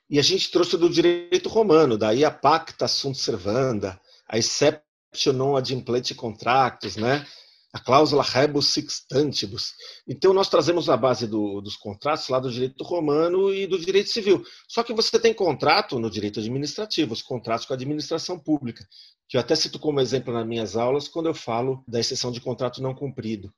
E 0.09 0.17
a 0.17 0.21
gente 0.21 0.49
trouxe 0.49 0.77
do 0.77 0.89
direito 0.89 1.49
romano, 1.49 1.97
daí 1.97 2.25
a 2.25 2.31
pacta 2.31 2.87
sunt 2.87 3.15
servanda, 3.15 3.99
a 4.27 4.37
exceptio 4.37 5.33
non 5.33 5.55
ad 5.55 5.71
implete 5.71 6.15
contractus, 6.15 6.95
né? 6.95 7.25
A 7.71 7.79
cláusula 7.79 8.23
rebus 8.23 8.67
sixtantibus. 8.67 9.73
Então, 10.07 10.33
nós 10.33 10.49
trazemos 10.49 10.89
a 10.89 10.97
base 10.97 11.27
do, 11.27 11.61
dos 11.61 11.75
contratos 11.75 12.27
lá 12.29 12.39
do 12.39 12.51
direito 12.51 12.83
romano 12.83 13.53
e 13.53 13.67
do 13.67 13.77
direito 13.77 14.09
civil. 14.09 14.43
Só 14.67 14.83
que 14.83 14.93
você 14.93 15.19
tem 15.19 15.33
contrato 15.33 15.99
no 15.99 16.09
direito 16.09 16.39
administrativo, 16.39 17.13
os 17.13 17.21
contratos 17.21 17.65
com 17.65 17.73
a 17.73 17.75
administração 17.75 18.39
pública, 18.39 18.83
que 19.27 19.37
eu 19.37 19.41
até 19.41 19.55
cito 19.55 19.77
como 19.77 20.01
exemplo 20.01 20.33
nas 20.33 20.47
minhas 20.47 20.75
aulas 20.75 21.07
quando 21.07 21.27
eu 21.27 21.33
falo 21.33 21.83
da 21.87 21.99
exceção 21.99 22.31
de 22.31 22.41
contrato 22.41 22.81
não 22.81 22.95
cumprido. 22.95 23.53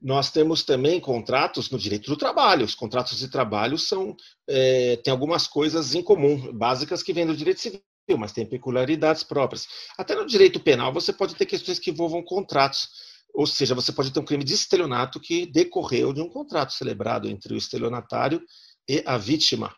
Nós 0.00 0.30
temos 0.30 0.62
também 0.62 1.00
contratos 1.00 1.70
no 1.70 1.78
direito 1.78 2.08
do 2.08 2.16
trabalho. 2.16 2.64
Os 2.64 2.76
contratos 2.76 3.18
de 3.18 3.26
trabalho 3.26 3.76
são 3.76 4.16
é, 4.48 4.96
têm 4.98 5.10
algumas 5.10 5.48
coisas 5.48 5.92
em 5.96 6.02
comum, 6.02 6.52
básicas 6.52 7.02
que 7.02 7.12
vêm 7.12 7.26
do 7.26 7.36
direito 7.36 7.60
civil 7.60 7.82
mas 8.16 8.32
tem 8.32 8.46
peculiaridades 8.46 9.22
próprias. 9.22 9.66
Até 9.98 10.14
no 10.14 10.26
direito 10.26 10.60
penal 10.60 10.92
você 10.92 11.12
pode 11.12 11.34
ter 11.34 11.44
questões 11.44 11.78
que 11.78 11.90
envolvam 11.90 12.22
contratos. 12.22 12.88
Ou 13.34 13.46
seja, 13.46 13.74
você 13.74 13.92
pode 13.92 14.10
ter 14.10 14.20
um 14.20 14.24
crime 14.24 14.44
de 14.44 14.54
estelionato 14.54 15.20
que 15.20 15.46
decorreu 15.46 16.12
de 16.12 16.20
um 16.20 16.28
contrato 16.28 16.72
celebrado 16.72 17.28
entre 17.28 17.54
o 17.54 17.56
estelionatário 17.56 18.42
e 18.88 19.02
a 19.06 19.16
vítima. 19.16 19.74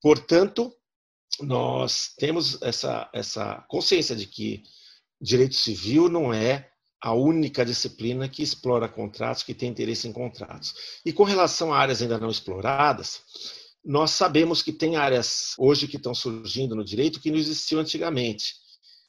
Portanto, 0.00 0.72
nós 1.40 2.14
temos 2.16 2.60
essa, 2.62 3.10
essa 3.12 3.64
consciência 3.68 4.16
de 4.16 4.26
que 4.26 4.62
direito 5.20 5.54
civil 5.54 6.08
não 6.08 6.32
é 6.32 6.70
a 7.02 7.12
única 7.12 7.64
disciplina 7.64 8.28
que 8.28 8.42
explora 8.42 8.88
contratos, 8.88 9.42
que 9.42 9.54
tem 9.54 9.68
interesse 9.68 10.08
em 10.08 10.12
contratos. 10.12 10.74
E 11.04 11.12
com 11.12 11.24
relação 11.24 11.72
a 11.72 11.78
áreas 11.78 12.00
ainda 12.00 12.18
não 12.18 12.30
exploradas, 12.30 13.20
nós 13.84 14.10
sabemos 14.10 14.62
que 14.62 14.72
tem 14.72 14.96
áreas 14.96 15.54
hoje 15.58 15.86
que 15.86 15.96
estão 15.96 16.14
surgindo 16.14 16.74
no 16.74 16.84
direito 16.84 17.20
que 17.20 17.30
não 17.30 17.38
existiam 17.38 17.80
antigamente. 17.80 18.54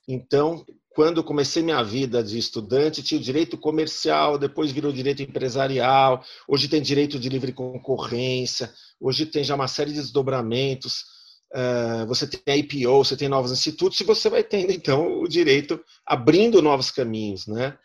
Então, 0.08 0.66
quando 0.98 1.24
comecei 1.24 1.62
minha 1.62 1.84
vida 1.84 2.24
de 2.24 2.40
estudante, 2.40 3.04
tinha 3.04 3.22
o 3.22 3.24
direito 3.24 3.56
comercial, 3.56 4.36
depois 4.36 4.72
virou 4.72 4.92
direito 4.92 5.22
empresarial, 5.22 6.24
hoje 6.48 6.68
tem 6.68 6.82
direito 6.82 7.20
de 7.20 7.30
livre 7.30 7.54
concorrência, 7.54 8.74
hoje 9.00 9.28
tem 9.28 9.44
já 9.44 9.54
uma 9.54 9.68
série 9.68 9.92
de 9.92 10.00
desdobramentos. 10.00 11.06
Uh, 11.54 12.08
você 12.08 12.26
tem 12.26 12.42
a 12.52 12.58
IPO, 12.58 13.06
você 13.06 13.16
tem 13.16 13.30
novos 13.30 13.52
institutos, 13.52 14.00
e 14.00 14.04
você 14.04 14.28
vai 14.28 14.44
tendo, 14.44 14.72
então, 14.72 15.22
o 15.22 15.28
direito 15.28 15.80
abrindo 16.04 16.64
novos 16.64 16.90
caminhos. 16.90 17.46
Né? 17.46 17.78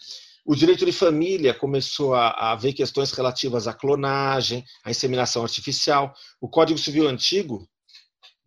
O 0.43 0.57
direito 0.57 0.87
de 0.87 0.93
família 0.93 1.53
começou 1.53 2.15
a, 2.15 2.31
a 2.31 2.57
ver 2.57 2.73
questões 2.73 3.13
relativas 3.13 3.69
à 3.69 3.75
clonagem, 3.75 4.65
à 4.83 4.91
inseminação 4.91 5.43
artificial. 5.43 6.15
O 6.41 6.49
Código 6.49 6.79
Civil 6.79 7.07
Antigo, 7.07 7.69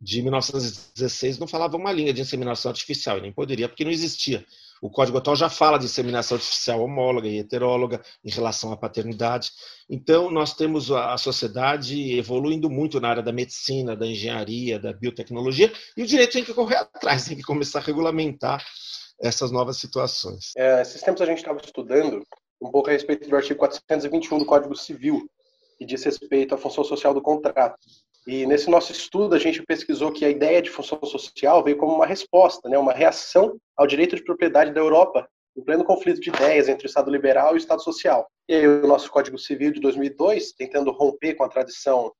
de 0.06 0.22
1916 0.22 1.40
não 1.40 1.48
falava 1.48 1.76
uma 1.76 1.92
linha 1.92 2.14
de 2.14 2.22
inseminação 2.22 2.70
artificial, 2.70 3.18
e 3.18 3.22
nem 3.22 3.32
poderia, 3.32 3.68
porque 3.68 3.84
não 3.84 3.90
existia. 3.90 4.46
O 4.80 4.88
Código 4.88 5.18
atual 5.18 5.36
já 5.36 5.50
fala 5.50 5.80
de 5.80 5.86
inseminação 5.86 6.36
artificial 6.36 6.80
homóloga 6.80 7.28
e 7.28 7.40
heteróloga 7.40 8.00
em 8.24 8.30
relação 8.30 8.72
à 8.72 8.78
paternidade. 8.78 9.50
Então, 9.90 10.30
nós 10.30 10.54
temos 10.54 10.92
a 10.92 11.18
sociedade 11.18 12.16
evoluindo 12.16 12.70
muito 12.70 13.02
na 13.02 13.10
área 13.10 13.24
da 13.24 13.32
medicina, 13.32 13.96
da 13.96 14.06
engenharia, 14.06 14.78
da 14.78 14.94
biotecnologia, 14.94 15.74
e 15.98 16.04
o 16.04 16.06
direito 16.06 16.34
tem 16.34 16.44
que 16.44 16.54
correr 16.54 16.76
atrás, 16.76 17.26
tem 17.26 17.36
que 17.36 17.42
começar 17.44 17.80
a 17.80 17.82
regulamentar 17.82 18.64
essas 19.20 19.50
novas 19.50 19.78
situações. 19.78 20.52
É, 20.56 20.84
esses 20.84 21.02
tempos 21.02 21.24
a 21.24 21.26
gente 21.26 21.40
estava 21.40 21.60
estudando 21.60 22.24
um 22.62 22.70
pouco 22.70 22.90
a 22.90 22.94
respeito 22.94 23.28
do 23.28 23.36
artigo 23.36 23.58
421 23.58 24.38
do 24.38 24.46
Código 24.46 24.76
Civil, 24.76 25.28
que 25.80 25.86
diz 25.86 26.04
respeito 26.04 26.54
à 26.54 26.60
função 26.60 26.84
social 26.84 27.12
do 27.12 27.24
contrato. 27.24 27.76
E 28.28 28.46
nesse 28.46 28.70
nosso 28.70 28.92
estudo 28.92 29.36
a 29.36 29.40
gente 29.40 29.62
pesquisou 29.64 30.12
que 30.12 30.26
a 30.26 30.30
ideia 30.30 30.62
de 30.62 30.70
função 30.70 31.00
social 31.04 31.64
veio 31.64 31.78
como 31.78 31.94
uma 31.94 32.06
resposta, 32.06 32.68
né, 32.68 32.78
uma 32.78 32.94
reação 32.94 33.58
ao 33.78 33.86
direito 33.86 34.16
de 34.16 34.24
propriedade 34.24 34.74
da 34.74 34.82
Europa 34.82 35.28
em 35.56 35.64
pleno 35.64 35.86
conflito 35.86 36.20
de 36.20 36.30
ideias 36.30 36.68
entre 36.68 36.86
o 36.86 36.90
Estado 36.90 37.10
liberal 37.10 37.52
e 37.52 37.56
o 37.56 37.58
Estado 37.58 37.82
social. 37.82 38.28
E 38.50 38.56
aí 38.56 38.68
o 38.68 38.88
nosso 38.88 39.10
Código 39.10 39.38
Civil 39.38 39.72
de 39.72 39.80
2002, 39.80 40.52
tentando 40.54 40.92
romper 40.92 41.36
com 41.36 41.44
a 41.44 41.50
tradição 41.50 42.12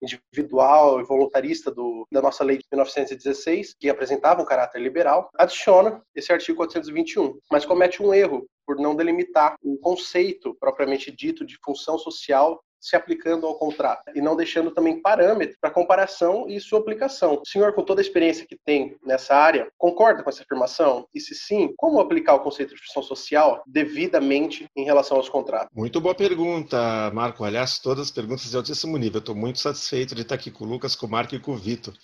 individual 0.00 1.00
e 1.00 1.04
voluntarista 1.04 1.70
do, 1.70 2.06
da 2.12 2.20
nossa 2.20 2.44
lei 2.44 2.58
de 2.58 2.64
1916, 2.70 3.74
que 3.78 3.88
apresentava 3.88 4.42
um 4.42 4.44
caráter 4.44 4.80
liberal, 4.80 5.28
adiciona 5.34 6.02
esse 6.14 6.32
artigo 6.32 6.58
421, 6.58 7.38
mas 7.50 7.64
comete 7.64 8.02
um 8.02 8.12
erro 8.12 8.46
por 8.66 8.76
não 8.76 8.94
delimitar 8.94 9.56
o 9.62 9.78
conceito 9.78 10.54
propriamente 10.60 11.10
dito 11.10 11.44
de 11.44 11.58
função 11.62 11.98
social 11.98 12.62
se 12.84 12.94
aplicando 12.94 13.46
ao 13.46 13.54
contrato 13.54 14.02
e 14.14 14.20
não 14.20 14.36
deixando 14.36 14.70
também 14.70 15.00
parâmetro 15.00 15.56
para 15.58 15.70
comparação 15.70 16.46
e 16.46 16.60
sua 16.60 16.78
aplicação. 16.78 17.40
O 17.42 17.48
senhor, 17.48 17.72
com 17.72 17.82
toda 17.82 18.02
a 18.02 18.04
experiência 18.04 18.46
que 18.46 18.56
tem 18.56 18.94
nessa 19.02 19.34
área, 19.34 19.68
concorda 19.78 20.22
com 20.22 20.28
essa 20.28 20.42
afirmação? 20.42 21.08
E 21.14 21.18
se 21.18 21.34
sim, 21.34 21.72
como 21.78 21.98
aplicar 21.98 22.34
o 22.34 22.40
conceito 22.40 22.74
de 22.74 22.82
função 22.82 23.02
social 23.02 23.62
devidamente 23.66 24.66
em 24.76 24.84
relação 24.84 25.16
aos 25.16 25.30
contratos? 25.30 25.70
Muito 25.74 25.98
boa 25.98 26.14
pergunta, 26.14 27.10
Marco. 27.14 27.42
Aliás, 27.42 27.78
todas 27.78 28.08
as 28.08 28.10
perguntas 28.10 28.50
de 28.50 28.56
altíssimo 28.56 28.98
nível. 28.98 29.20
Estou 29.20 29.34
muito 29.34 29.60
satisfeito 29.60 30.14
de 30.14 30.20
estar 30.20 30.34
aqui 30.34 30.50
com 30.50 30.64
o 30.64 30.68
Lucas, 30.68 30.94
com 30.94 31.06
o 31.06 31.10
Marco 31.10 31.34
e 31.34 31.40
com 31.40 31.52
o 31.52 31.56
Vitor. 31.56 31.94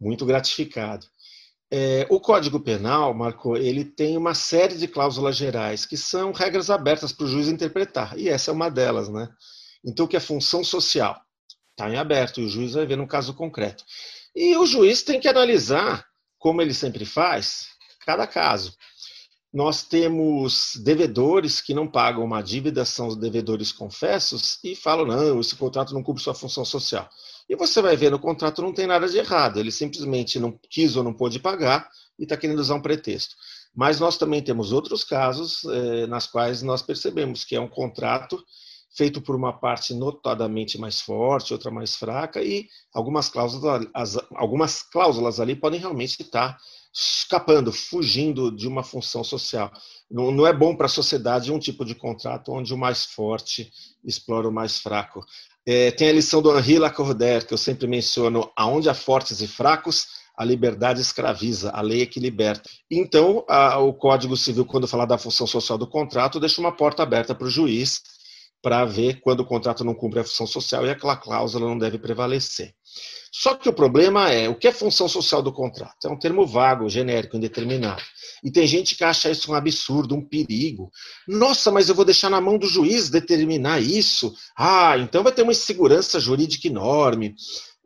Muito 0.00 0.24
gratificado. 0.24 1.04
É, 1.68 2.06
o 2.10 2.20
Código 2.20 2.60
Penal, 2.60 3.12
Marco, 3.12 3.56
ele 3.56 3.84
tem 3.84 4.16
uma 4.16 4.34
série 4.34 4.76
de 4.76 4.86
cláusulas 4.86 5.34
gerais 5.34 5.84
que 5.84 5.96
são 5.96 6.30
regras 6.30 6.70
abertas 6.70 7.12
para 7.12 7.24
o 7.24 7.28
juiz 7.28 7.48
interpretar, 7.48 8.16
e 8.18 8.28
essa 8.28 8.50
é 8.50 8.54
uma 8.54 8.70
delas, 8.70 9.08
né? 9.08 9.26
Então, 9.84 10.06
que 10.06 10.16
é 10.16 10.20
função 10.20 10.62
social? 10.62 11.20
Está 11.70 11.90
em 11.90 11.96
aberto 11.96 12.40
e 12.40 12.44
o 12.44 12.48
juiz 12.48 12.74
vai 12.74 12.86
ver 12.86 12.96
no 12.96 13.06
caso 13.06 13.34
concreto. 13.34 13.84
E 14.34 14.56
o 14.56 14.66
juiz 14.66 15.02
tem 15.02 15.20
que 15.20 15.28
analisar, 15.28 16.06
como 16.38 16.62
ele 16.62 16.74
sempre 16.74 17.04
faz, 17.04 17.68
cada 18.04 18.26
caso. 18.26 18.74
Nós 19.52 19.82
temos 19.82 20.76
devedores 20.76 21.60
que 21.60 21.74
não 21.74 21.86
pagam 21.86 22.24
uma 22.24 22.42
dívida, 22.42 22.86
são 22.86 23.08
os 23.08 23.16
devedores 23.16 23.70
confessos, 23.70 24.58
e 24.64 24.74
falam: 24.74 25.04
não, 25.04 25.40
esse 25.40 25.54
contrato 25.54 25.92
não 25.92 26.02
cumpre 26.02 26.22
sua 26.22 26.34
função 26.34 26.64
social. 26.64 27.08
E 27.48 27.54
você 27.54 27.82
vai 27.82 27.94
ver 27.96 28.10
no 28.10 28.18
contrato 28.18 28.62
não 28.62 28.72
tem 28.72 28.86
nada 28.86 29.06
de 29.06 29.18
errado, 29.18 29.58
ele 29.60 29.70
simplesmente 29.70 30.38
não 30.38 30.58
quis 30.70 30.96
ou 30.96 31.04
não 31.04 31.12
pôde 31.12 31.38
pagar 31.38 31.86
e 32.18 32.22
está 32.22 32.34
querendo 32.36 32.60
usar 32.60 32.76
um 32.76 32.80
pretexto. 32.80 33.34
Mas 33.74 34.00
nós 34.00 34.16
também 34.16 34.42
temos 34.42 34.72
outros 34.72 35.04
casos 35.04 35.62
eh, 35.64 36.06
nas 36.06 36.26
quais 36.26 36.62
nós 36.62 36.80
percebemos 36.80 37.44
que 37.44 37.56
é 37.56 37.60
um 37.60 37.68
contrato 37.68 38.42
feito 38.94 39.20
por 39.20 39.34
uma 39.34 39.52
parte 39.52 39.94
notadamente 39.94 40.78
mais 40.78 41.00
forte, 41.00 41.52
outra 41.52 41.70
mais 41.70 41.96
fraca, 41.96 42.42
e 42.42 42.68
algumas 42.92 43.28
cláusulas, 43.28 43.86
as, 43.94 44.18
algumas 44.34 44.82
cláusulas 44.82 45.40
ali 45.40 45.56
podem 45.56 45.80
realmente 45.80 46.20
estar 46.20 46.58
escapando, 46.94 47.72
fugindo 47.72 48.54
de 48.54 48.68
uma 48.68 48.82
função 48.82 49.24
social. 49.24 49.72
Não, 50.10 50.30
não 50.30 50.46
é 50.46 50.52
bom 50.52 50.76
para 50.76 50.86
a 50.86 50.90
sociedade 50.90 51.50
um 51.50 51.58
tipo 51.58 51.84
de 51.86 51.94
contrato 51.94 52.52
onde 52.52 52.74
o 52.74 52.78
mais 52.78 53.06
forte 53.06 53.72
explora 54.04 54.46
o 54.46 54.52
mais 54.52 54.78
fraco. 54.78 55.24
É, 55.64 55.90
tem 55.90 56.10
a 56.10 56.12
lição 56.12 56.42
do 56.42 56.56
Henri 56.56 56.78
Lacordaire, 56.78 57.46
que 57.46 57.54
eu 57.54 57.58
sempre 57.58 57.86
menciono, 57.86 58.50
aonde 58.54 58.90
há 58.90 58.94
fortes 58.94 59.40
e 59.40 59.48
fracos, 59.48 60.06
a 60.36 60.44
liberdade 60.44 61.00
escraviza, 61.00 61.70
a 61.70 61.80
lei 61.80 62.02
é 62.02 62.06
que 62.06 62.20
liberta. 62.20 62.68
Então, 62.90 63.44
a, 63.48 63.78
o 63.78 63.94
Código 63.94 64.36
Civil, 64.36 64.66
quando 64.66 64.88
fala 64.88 65.06
da 65.06 65.16
função 65.16 65.46
social 65.46 65.78
do 65.78 65.86
contrato, 65.86 66.40
deixa 66.40 66.60
uma 66.60 66.72
porta 66.72 67.02
aberta 67.02 67.34
para 67.34 67.46
o 67.46 67.50
juiz 67.50 68.02
para 68.62 68.84
ver 68.84 69.20
quando 69.20 69.40
o 69.40 69.44
contrato 69.44 69.84
não 69.84 69.94
cumpre 69.94 70.20
a 70.20 70.24
função 70.24 70.46
social 70.46 70.86
e 70.86 70.90
aquela 70.90 71.16
cláusula 71.16 71.66
não 71.66 71.76
deve 71.76 71.98
prevalecer. 71.98 72.74
Só 73.34 73.54
que 73.54 73.68
o 73.68 73.72
problema 73.72 74.30
é 74.30 74.46
o 74.48 74.54
que 74.54 74.68
é 74.68 74.72
função 74.72 75.08
social 75.08 75.42
do 75.42 75.50
contrato? 75.50 76.06
É 76.06 76.10
um 76.10 76.18
termo 76.18 76.46
vago, 76.46 76.88
genérico, 76.88 77.36
indeterminado. 77.36 78.02
E 78.44 78.50
tem 78.50 78.66
gente 78.66 78.94
que 78.94 79.02
acha 79.02 79.30
isso 79.30 79.50
um 79.50 79.54
absurdo, 79.54 80.14
um 80.14 80.20
perigo. 80.20 80.90
Nossa, 81.26 81.70
mas 81.70 81.88
eu 81.88 81.94
vou 81.94 82.04
deixar 82.04 82.28
na 82.28 82.42
mão 82.42 82.58
do 82.58 82.66
juiz 82.66 83.08
determinar 83.08 83.80
isso? 83.80 84.34
Ah, 84.56 84.98
então 84.98 85.22
vai 85.22 85.32
ter 85.32 85.42
uma 85.42 85.52
insegurança 85.52 86.20
jurídica 86.20 86.68
enorme. 86.68 87.34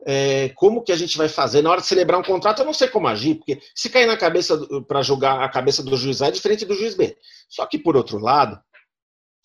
É, 0.05 0.49
como 0.55 0.83
que 0.83 0.91
a 0.91 0.95
gente 0.95 1.17
vai 1.17 1.29
fazer 1.29 1.61
na 1.61 1.71
hora 1.71 1.81
de 1.81 1.87
celebrar 1.87 2.19
um 2.19 2.23
contrato? 2.23 2.59
Eu 2.59 2.65
não 2.65 2.73
sei 2.73 2.87
como 2.87 3.07
agir, 3.07 3.35
porque 3.35 3.59
se 3.73 3.89
cair 3.89 4.05
na 4.05 4.17
cabeça 4.17 4.57
para 4.87 5.01
julgar 5.01 5.41
a 5.41 5.49
cabeça 5.49 5.81
do 5.81 5.95
juiz 5.95 6.21
A 6.21 6.27
é 6.27 6.31
diferente 6.31 6.65
do 6.65 6.75
juiz 6.75 6.93
B. 6.93 7.15
Só 7.49 7.65
que, 7.65 7.77
por 7.77 7.95
outro 7.95 8.17
lado, 8.17 8.59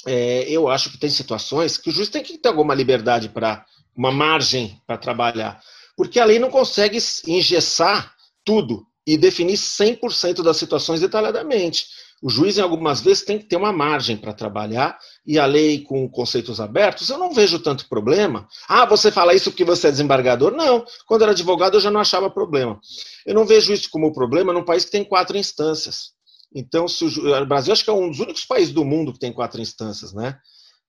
é, 0.06 0.44
eu 0.48 0.68
acho 0.68 0.90
que 0.90 0.98
tem 0.98 1.10
situações 1.10 1.76
que 1.76 1.90
o 1.90 1.92
juiz 1.92 2.08
tem 2.08 2.22
que 2.22 2.38
ter 2.38 2.48
alguma 2.48 2.74
liberdade 2.74 3.28
para 3.28 3.64
uma 3.96 4.10
margem 4.10 4.80
para 4.86 4.96
trabalhar, 4.96 5.60
porque 5.96 6.18
a 6.18 6.24
lei 6.24 6.38
não 6.38 6.50
consegue 6.50 6.98
engessar 7.26 8.14
tudo 8.44 8.86
e 9.06 9.16
definir 9.16 9.54
100% 9.54 10.42
das 10.42 10.56
situações 10.56 11.00
detalhadamente. 11.00 11.86
O 12.22 12.30
juiz, 12.30 12.56
em 12.56 12.60
algumas 12.60 13.00
vezes, 13.00 13.24
tem 13.24 13.36
que 13.36 13.46
ter 13.46 13.56
uma 13.56 13.72
margem 13.72 14.16
para 14.16 14.32
trabalhar, 14.32 14.96
e 15.26 15.40
a 15.40 15.44
lei 15.44 15.80
com 15.80 16.08
conceitos 16.08 16.60
abertos, 16.60 17.08
eu 17.08 17.18
não 17.18 17.32
vejo 17.32 17.58
tanto 17.58 17.88
problema. 17.88 18.46
Ah, 18.68 18.86
você 18.86 19.10
fala 19.10 19.34
isso 19.34 19.50
porque 19.50 19.64
você 19.64 19.88
é 19.88 19.90
desembargador? 19.90 20.52
Não. 20.52 20.84
Quando 21.04 21.22
era 21.22 21.32
advogado, 21.32 21.74
eu 21.74 21.80
já 21.80 21.90
não 21.90 22.00
achava 22.00 22.30
problema. 22.30 22.80
Eu 23.26 23.34
não 23.34 23.44
vejo 23.44 23.72
isso 23.72 23.90
como 23.90 24.12
problema 24.12 24.52
num 24.52 24.64
país 24.64 24.84
que 24.84 24.92
tem 24.92 25.04
quatro 25.04 25.36
instâncias. 25.36 26.12
Então, 26.54 26.86
o, 26.86 27.42
o 27.42 27.46
Brasil 27.46 27.72
acho 27.72 27.84
que 27.84 27.90
é 27.90 27.92
um 27.92 28.10
dos 28.10 28.20
únicos 28.20 28.44
países 28.44 28.72
do 28.72 28.84
mundo 28.84 29.12
que 29.12 29.18
tem 29.18 29.32
quatro 29.32 29.60
instâncias, 29.60 30.12
né? 30.12 30.38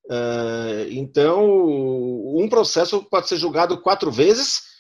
Uh, 0.06 0.92
então, 0.92 1.46
um 2.36 2.48
processo 2.50 3.04
pode 3.04 3.28
ser 3.30 3.38
julgado 3.38 3.82
quatro 3.82 4.12
vezes 4.12 4.74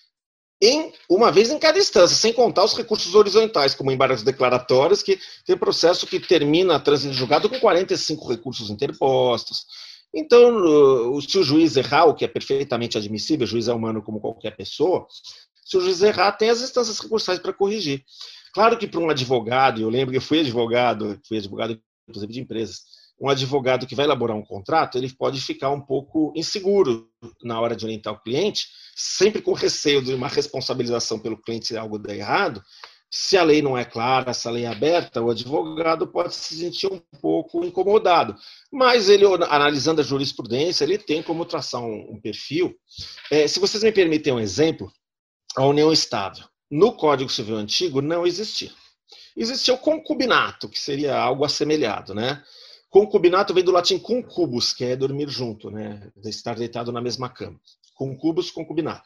em 0.61 0.93
uma 1.09 1.31
vez 1.31 1.51
em 1.51 1.59
cada 1.59 1.77
instância, 1.77 2.15
sem 2.15 2.31
contar 2.31 2.63
os 2.63 2.73
recursos 2.73 3.15
horizontais, 3.15 3.75
como 3.75 3.91
embargos 3.91 4.23
declaratórios, 4.23 5.03
que 5.03 5.19
tem 5.45 5.57
processo 5.57 6.07
que 6.07 6.19
termina 6.19 6.75
a 6.75 6.79
trânsito 6.79 7.13
julgado 7.13 7.49
com 7.49 7.59
45 7.59 8.29
recursos 8.29 8.69
interpostos. 8.69 9.65
Então, 10.13 11.19
se 11.21 11.37
o 11.37 11.43
juiz 11.43 11.75
errar, 11.75 12.05
o 12.05 12.13
que 12.13 12.23
é 12.23 12.27
perfeitamente 12.27 12.97
admissível, 12.97 13.45
o 13.45 13.47
juiz 13.47 13.67
é 13.67 13.73
humano 13.73 14.01
como 14.01 14.21
qualquer 14.21 14.55
pessoa, 14.55 15.05
se 15.65 15.75
o 15.75 15.81
juiz 15.81 16.01
errar, 16.01 16.31
tem 16.33 16.49
as 16.49 16.61
instâncias 16.61 16.99
recursais 16.99 17.39
para 17.39 17.51
corrigir. 17.51 18.03
Claro 18.53 18.77
que 18.77 18.87
para 18.87 18.99
um 18.99 19.09
advogado, 19.09 19.81
eu 19.81 19.89
lembro 19.89 20.11
que 20.11 20.17
eu 20.17 20.21
fui 20.21 20.39
advogado, 20.39 21.19
fui 21.27 21.37
advogado 21.37 21.79
inclusive 22.07 22.33
de 22.33 22.41
empresas, 22.41 22.81
um 23.19 23.29
advogado 23.29 23.87
que 23.87 23.95
vai 23.95 24.05
elaborar 24.05 24.35
um 24.35 24.43
contrato, 24.43 24.97
ele 24.97 25.11
pode 25.11 25.39
ficar 25.41 25.69
um 25.69 25.81
pouco 25.81 26.33
inseguro 26.35 27.09
na 27.41 27.59
hora 27.59 27.75
de 27.75 27.85
orientar 27.85 28.13
o 28.13 28.19
cliente, 28.21 28.67
sempre 28.95 29.41
com 29.41 29.53
receio 29.53 30.03
de 30.03 30.13
uma 30.13 30.27
responsabilização 30.27 31.19
pelo 31.19 31.41
cliente 31.41 31.67
se 31.67 31.77
algo 31.77 31.97
der 31.97 32.17
errado. 32.17 32.61
Se 33.09 33.37
a 33.37 33.43
lei 33.43 33.61
não 33.61 33.77
é 33.77 33.85
clara, 33.85 34.33
se 34.33 34.47
a 34.47 34.51
lei 34.51 34.65
é 34.65 34.67
aberta, 34.67 35.21
o 35.21 35.29
advogado 35.29 36.07
pode 36.07 36.33
se 36.33 36.55
sentir 36.55 36.91
um 36.91 36.99
pouco 37.21 37.63
incomodado. 37.63 38.35
Mas 38.71 39.07
ele, 39.07 39.23
analisando 39.47 40.01
a 40.01 40.03
jurisprudência, 40.03 40.83
ele 40.83 40.97
tem 40.97 41.21
como 41.21 41.45
traçar 41.45 41.81
um, 41.83 42.19
perfil. 42.19 42.75
É, 43.31 43.47
se 43.47 43.59
vocês 43.59 43.83
me 43.83 43.91
permitem 43.91 44.33
um 44.33 44.39
exemplo, 44.39 44.91
a 45.55 45.63
união 45.63 45.93
estável 45.93 46.45
no 46.73 46.91
Código 46.91 47.29
Civil 47.29 47.55
Antigo 47.55 48.01
não 48.01 48.25
existia. 48.25 48.71
Existia 49.37 49.75
o 49.75 49.77
concubinato, 49.77 50.67
que 50.67 50.79
seria 50.79 51.15
algo 51.15 51.45
assemelhado, 51.45 52.15
né? 52.15 52.43
Concubinato 52.89 53.53
vem 53.53 53.63
do 53.63 53.71
latim 53.71 53.99
concubus, 53.99 54.73
que 54.73 54.83
é 54.83 54.95
dormir 54.95 55.29
junto, 55.29 55.69
né? 55.69 56.11
Estar 56.25 56.55
deitado 56.55 56.91
na 56.91 56.99
mesma 56.99 57.29
cama. 57.29 57.59
Concubus, 57.93 58.49
concubinato. 58.49 59.03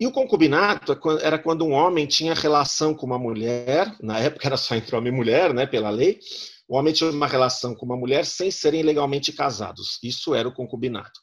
E 0.00 0.06
o 0.06 0.10
concubinato 0.10 0.92
é 0.92 1.26
era 1.26 1.38
quando 1.38 1.66
um 1.66 1.72
homem 1.72 2.06
tinha 2.06 2.32
relação 2.32 2.94
com 2.94 3.04
uma 3.04 3.18
mulher, 3.18 3.94
na 4.00 4.18
época 4.18 4.48
era 4.48 4.56
só 4.56 4.74
entre 4.74 4.96
homem 4.96 5.12
e 5.12 5.16
mulher, 5.16 5.52
né, 5.52 5.66
pela 5.66 5.90
lei. 5.90 6.18
O 6.66 6.76
homem 6.76 6.94
tinha 6.94 7.10
uma 7.10 7.26
relação 7.26 7.74
com 7.74 7.84
uma 7.84 7.96
mulher 7.96 8.24
sem 8.24 8.50
serem 8.50 8.82
legalmente 8.82 9.32
casados. 9.34 9.98
Isso 10.02 10.34
era 10.34 10.48
o 10.48 10.54
concubinato. 10.54 11.20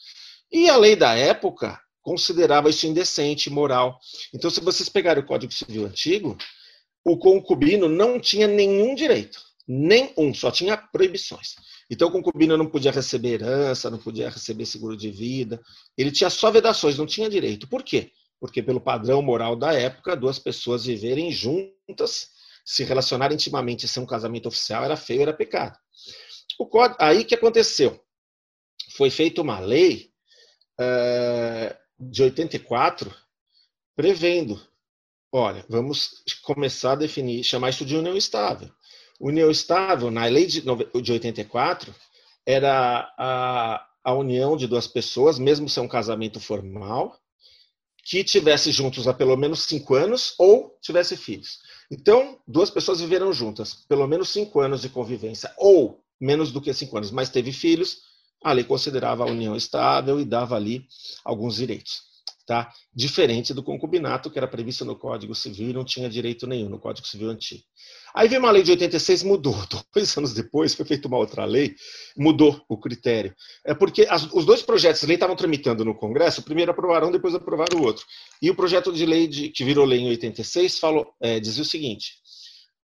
E 0.51 0.69
a 0.69 0.77
lei 0.77 0.95
da 0.95 1.15
época 1.15 1.79
considerava 2.01 2.69
isso 2.69 2.87
indecente, 2.87 3.49
imoral. 3.49 3.99
Então, 4.33 4.49
se 4.49 4.59
vocês 4.61 4.89
pegarem 4.89 5.23
o 5.23 5.25
Código 5.25 5.53
Civil 5.53 5.85
antigo, 5.85 6.37
o 7.03 7.17
concubino 7.17 7.87
não 7.87 8.19
tinha 8.19 8.47
nenhum 8.47 8.95
direito, 8.95 9.39
nenhum, 9.67 10.33
só 10.33 10.51
tinha 10.51 10.77
proibições. 10.77 11.55
Então, 11.89 12.07
o 12.07 12.11
concubino 12.11 12.55
não 12.55 12.67
podia 12.67 12.91
receber 12.91 13.33
herança, 13.33 13.89
não 13.89 13.97
podia 13.97 14.29
receber 14.29 14.65
seguro 14.65 14.95
de 14.95 15.09
vida, 15.09 15.59
ele 15.97 16.11
tinha 16.11 16.29
só 16.29 16.51
vedações, 16.51 16.97
não 16.97 17.05
tinha 17.05 17.29
direito. 17.29 17.67
Por 17.67 17.83
quê? 17.83 18.11
Porque, 18.39 18.61
pelo 18.61 18.79
padrão 18.79 19.21
moral 19.21 19.55
da 19.55 19.73
época, 19.73 20.15
duas 20.15 20.39
pessoas 20.39 20.85
viverem 20.85 21.31
juntas, 21.31 22.29
se 22.63 22.83
relacionarem 22.83 23.35
intimamente 23.35 23.87
ser 23.87 23.99
um 23.99 24.05
casamento 24.05 24.47
oficial 24.47 24.83
era 24.83 24.95
feio, 24.95 25.23
era 25.23 25.33
pecado. 25.33 25.77
O 26.59 26.67
código, 26.67 26.97
aí 26.99 27.23
que 27.23 27.33
aconteceu? 27.33 27.99
Foi 28.95 29.09
feita 29.09 29.41
uma 29.41 29.59
lei 29.59 30.11
uh, 30.79 31.75
de 31.99 32.23
84, 32.23 33.13
prevendo, 33.95 34.59
olha, 35.31 35.65
vamos 35.67 36.23
começar 36.43 36.93
a 36.93 36.95
definir, 36.95 37.43
chamar 37.43 37.69
isso 37.69 37.85
de 37.85 37.97
união 37.97 38.15
estável. 38.15 38.71
União 39.19 39.51
estável, 39.51 40.09
na 40.09 40.25
lei 40.25 40.45
de, 40.45 40.61
de 40.61 41.11
84, 41.11 41.93
era 42.45 43.13
a, 43.17 43.85
a 44.03 44.13
união 44.13 44.55
de 44.55 44.67
duas 44.67 44.87
pessoas, 44.87 45.37
mesmo 45.37 45.67
ser 45.67 45.81
um 45.81 45.87
casamento 45.87 46.39
formal, 46.39 47.19
que 48.03 48.23
tivesse 48.23 48.71
juntos 48.71 49.07
há 49.07 49.13
pelo 49.13 49.35
menos 49.35 49.63
cinco 49.65 49.93
anos 49.93 50.33
ou 50.39 50.77
tivesse 50.81 51.17
filhos. 51.17 51.59
Então, 51.91 52.39
duas 52.47 52.69
pessoas 52.69 53.01
viveram 53.01 53.33
juntas, 53.33 53.85
pelo 53.87 54.07
menos 54.07 54.29
cinco 54.29 54.61
anos 54.61 54.81
de 54.81 54.89
convivência, 54.89 55.53
ou 55.57 56.01
menos 56.19 56.51
do 56.51 56.61
que 56.61 56.73
cinco 56.73 56.97
anos, 56.97 57.11
mas 57.11 57.29
teve 57.29 57.51
filhos, 57.51 58.08
a 58.43 58.51
lei 58.53 58.63
considerava 58.63 59.23
a 59.23 59.27
união 59.27 59.55
estável 59.55 60.19
e 60.19 60.25
dava 60.25 60.55
ali 60.55 60.85
alguns 61.23 61.55
direitos. 61.55 62.09
Tá? 62.47 62.71
Diferente 62.91 63.53
do 63.53 63.61
concubinato, 63.61 64.31
que 64.31 64.39
era 64.39 64.47
previsto 64.47 64.83
no 64.83 64.95
Código 64.95 65.35
Civil 65.35 65.69
e 65.69 65.73
não 65.73 65.85
tinha 65.85 66.09
direito 66.09 66.47
nenhum 66.47 66.67
no 66.67 66.79
Código 66.79 67.05
Civil 67.05 67.29
antigo. 67.29 67.61
Aí 68.11 68.27
veio 68.27 68.41
uma 68.41 68.49
lei 68.49 68.63
de 68.63 68.71
86, 68.71 69.21
mudou. 69.21 69.55
Dois 69.93 70.17
anos 70.17 70.33
depois 70.33 70.73
foi 70.73 70.83
feita 70.83 71.07
uma 71.07 71.17
outra 71.17 71.45
lei, 71.45 71.75
mudou 72.17 72.59
o 72.67 72.75
critério. 72.75 73.35
É 73.63 73.75
porque 73.75 74.07
as, 74.09 74.23
os 74.33 74.45
dois 74.45 74.63
projetos 74.63 75.01
de 75.01 75.07
lei 75.07 75.15
estavam 75.15 75.35
tramitando 75.35 75.85
no 75.85 75.93
Congresso, 75.93 76.41
primeiro 76.41 76.71
aprovaram, 76.71 77.11
depois 77.11 77.35
aprovaram 77.35 77.77
o 77.77 77.83
outro. 77.83 78.03
E 78.41 78.49
o 78.49 78.55
projeto 78.55 78.91
de 78.91 79.05
lei 79.05 79.27
de, 79.27 79.49
que 79.49 79.63
virou 79.63 79.85
lei 79.85 79.99
em 79.99 80.09
86 80.09 80.79
falou, 80.79 81.13
é, 81.21 81.39
dizia 81.39 81.61
o 81.61 81.65
seguinte: 81.65 82.13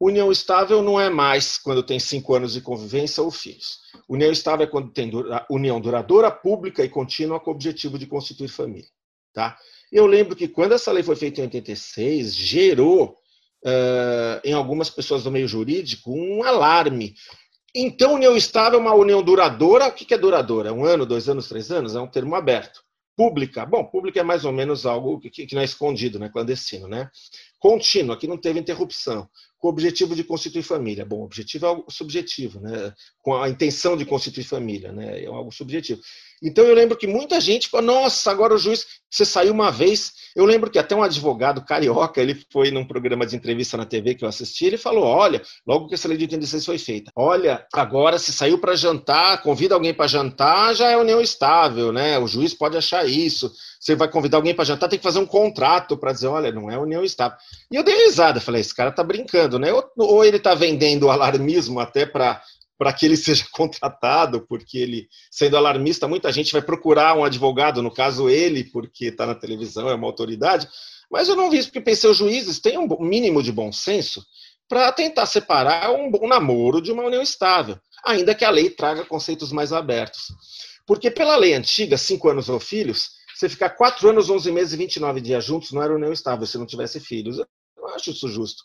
União 0.02 0.32
estável 0.32 0.82
não 0.82 0.99
é 0.99 1.12
mais 1.12 1.60
quando 1.60 1.84
tem 1.84 1.99
cinco 1.99 2.34
anos 2.34 2.54
de 2.54 2.62
convivência 2.62 3.22
ou 3.22 3.30
filhos. 3.30 3.82
União 4.10 4.32
estável 4.32 4.66
é 4.66 4.68
quando 4.68 4.91
tem 4.91 5.08
dura, 5.08 5.45
união 5.47 5.80
duradoura, 5.80 6.32
pública 6.32 6.84
e 6.84 6.89
contínua 6.89 7.39
com 7.39 7.52
o 7.52 7.54
objetivo 7.54 7.99
de 7.99 8.08
constituir 8.08 8.47
família. 8.47 8.89
Tá? 9.32 9.56
Eu 9.91 10.08
lembro 10.08 10.36
que 10.36 10.47
quando 10.47 10.72
essa 10.72 10.91
lei 10.91 11.04
foi 11.04 11.16
feita 11.16 11.39
em 11.39 11.43
86, 11.43 12.34
gerou 12.34 13.16
uh, 13.64 14.41
em 14.43 14.54
algumas 14.54 14.89
pessoas 14.89 15.24
do 15.24 15.30
meio 15.30 15.47
jurídico 15.47 16.12
um 16.12 16.41
alarme. 16.41 17.14
Então, 17.76 18.16
união 18.16 18.36
estável 18.36 18.80
é 18.80 18.82
uma 18.82 18.95
união 18.95 19.22
duradoura. 19.22 19.88
O 19.88 19.91
que 19.91 20.12
é 20.16 20.18
duradoura? 20.18 20.74
Um 20.74 20.84
ano, 20.84 21.06
dois 21.06 21.30
anos, 21.30 21.47
três 21.47 21.70
anos? 21.70 21.95
É 21.95 21.99
um 21.99 22.08
termo 22.08 22.34
aberto. 22.34 22.82
Pública. 23.16 23.68
Bom, 23.68 23.86
pública 23.86 24.20
é 24.20 24.24
mais 24.24 24.45
ou 24.45 24.52
menos 24.52 24.84
algo 24.84 25.20
que, 25.20 25.30
que 25.30 25.54
não 25.54 25.62
é 25.62 25.66
escondido, 25.66 26.18
né? 26.18 26.28
clandestino. 26.28 26.88
Né? 26.88 27.08
contínuo, 27.62 28.14
aqui 28.14 28.28
não 28.28 28.38
teve 28.38 28.60
interrupção, 28.60 29.30
com 29.62 29.68
o 29.68 29.72
objetivo 29.72 30.16
de 30.16 30.24
constituir 30.24 30.64
família. 30.64 31.05
Bom, 31.05 31.24
objetivo 31.24 31.66
é 31.66 31.70
algo 31.70 31.86
subjetivo, 31.88 32.59
né? 32.59 32.91
com 33.22 33.36
a 33.36 33.47
intenção 33.47 33.95
de 33.95 34.05
constituir 34.05 34.43
família, 34.43 34.91
né? 34.91 35.24
é 35.24 35.28
algo 35.28 35.51
subjetivo. 35.51 36.01
Então 36.41 36.65
eu 36.65 36.73
lembro 36.73 36.97
que 36.97 37.05
muita 37.05 37.39
gente 37.39 37.69
falou, 37.69 37.85
nossa, 37.85 38.31
agora 38.31 38.53
o 38.53 38.57
juiz, 38.57 38.85
você 39.09 39.25
saiu 39.25 39.53
uma 39.53 39.71
vez. 39.71 40.13
Eu 40.35 40.45
lembro 40.45 40.71
que 40.71 40.79
até 40.79 40.95
um 40.95 41.03
advogado 41.03 41.63
carioca, 41.63 42.21
ele 42.21 42.41
foi 42.51 42.71
num 42.71 42.85
programa 42.85 43.25
de 43.25 43.35
entrevista 43.35 43.77
na 43.77 43.85
TV 43.85 44.15
que 44.15 44.23
eu 44.23 44.29
assisti, 44.29 44.65
ele 44.65 44.77
falou, 44.77 45.03
olha, 45.03 45.41
logo 45.67 45.87
que 45.87 45.93
essa 45.93 46.07
lei 46.07 46.17
de 46.17 46.23
86 46.23 46.65
foi 46.65 46.77
feita, 46.77 47.11
olha, 47.15 47.65
agora 47.73 48.17
se 48.17 48.31
saiu 48.31 48.57
para 48.57 48.75
jantar, 48.75 49.41
convida 49.43 49.75
alguém 49.75 49.93
para 49.93 50.07
jantar, 50.07 50.73
já 50.73 50.89
é 50.89 50.95
união 50.95 51.19
estável, 51.19 51.91
né? 51.91 52.17
O 52.17 52.27
juiz 52.27 52.53
pode 52.53 52.77
achar 52.77 53.05
isso. 53.05 53.51
Você 53.79 53.95
vai 53.95 54.07
convidar 54.07 54.37
alguém 54.37 54.55
para 54.55 54.63
jantar, 54.63 54.87
tem 54.87 54.99
que 54.99 55.03
fazer 55.03 55.19
um 55.19 55.25
contrato 55.25 55.97
para 55.97 56.13
dizer, 56.13 56.27
olha, 56.27 56.51
não 56.51 56.71
é 56.71 56.77
união 56.77 57.03
estável. 57.03 57.37
E 57.69 57.75
eu 57.75 57.83
dei 57.83 58.05
risada, 58.05 58.39
falei, 58.39 58.61
esse 58.61 58.73
cara 58.73 58.91
tá 58.91 59.03
brincando, 59.03 59.59
né? 59.59 59.73
Ou, 59.73 59.83
ou 59.97 60.23
ele 60.23 60.39
tá 60.39 60.55
vendendo 60.55 61.09
alarmismo 61.09 61.79
até 61.79 62.05
para 62.05 62.41
para 62.82 62.91
que 62.91 63.05
ele 63.05 63.15
seja 63.15 63.45
contratado, 63.51 64.41
porque 64.47 64.79
ele, 64.79 65.07
sendo 65.29 65.55
alarmista, 65.55 66.07
muita 66.07 66.32
gente 66.32 66.51
vai 66.51 66.63
procurar 66.63 67.15
um 67.15 67.23
advogado, 67.23 67.79
no 67.79 67.93
caso 67.93 68.27
ele, 68.27 68.63
porque 68.63 69.05
está 69.05 69.27
na 69.27 69.36
televisão, 69.36 69.88
é 69.88 69.93
uma 69.93 70.07
autoridade. 70.07 70.67
Mas 71.11 71.29
eu 71.29 71.36
não 71.36 71.51
vi 71.51 71.59
isso, 71.59 71.67
porque 71.67 71.79
pensei, 71.79 72.09
os 72.09 72.17
juízes 72.17 72.59
têm 72.59 72.79
um 72.79 72.88
mínimo 72.99 73.43
de 73.43 73.51
bom 73.51 73.71
senso 73.71 74.25
para 74.67 74.91
tentar 74.91 75.27
separar 75.27 75.91
um, 75.91 76.09
um 76.23 76.27
namoro 76.27 76.82
de 76.82 76.91
uma 76.91 77.03
união 77.03 77.21
estável, 77.21 77.77
ainda 78.03 78.34
que 78.34 78.43
a 78.43 78.49
lei 78.49 78.67
traga 78.67 79.05
conceitos 79.05 79.51
mais 79.51 79.71
abertos. 79.71 80.34
Porque 80.88 81.11
pela 81.11 81.36
lei 81.36 81.53
antiga, 81.53 81.99
cinco 81.99 82.29
anos 82.29 82.49
ou 82.49 82.59
filhos, 82.59 83.11
você 83.36 83.47
ficar 83.47 83.69
quatro 83.71 84.09
anos, 84.09 84.27
onze 84.27 84.51
meses 84.51 84.73
e 84.73 84.77
29 84.77 85.21
dias 85.21 85.45
juntos 85.45 85.71
não 85.71 85.84
era 85.84 85.93
união 85.93 86.11
estável 86.11 86.47
se 86.47 86.57
não 86.57 86.65
tivesse 86.65 86.99
filhos. 86.99 87.38
Eu 87.38 87.88
acho 87.89 88.09
isso 88.09 88.27
justo. 88.27 88.63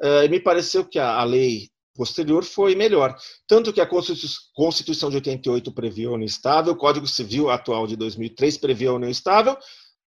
Uh, 0.00 0.30
me 0.30 0.38
pareceu 0.38 0.84
que 0.84 1.00
a, 1.00 1.18
a 1.18 1.24
lei 1.24 1.68
posterior 1.96 2.44
foi 2.44 2.74
melhor. 2.74 3.16
Tanto 3.46 3.72
que 3.72 3.80
a 3.80 3.88
Constituição 4.54 5.10
de 5.10 5.16
88 5.16 5.72
previa 5.72 6.08
a 6.08 6.12
união 6.12 6.26
estável, 6.26 6.74
o 6.74 6.76
Código 6.76 7.06
Civil 7.06 7.50
atual 7.50 7.86
de 7.86 7.96
2003 7.96 8.58
previa 8.58 8.90
a 8.90 8.94
união 8.94 9.10
estável, 9.10 9.56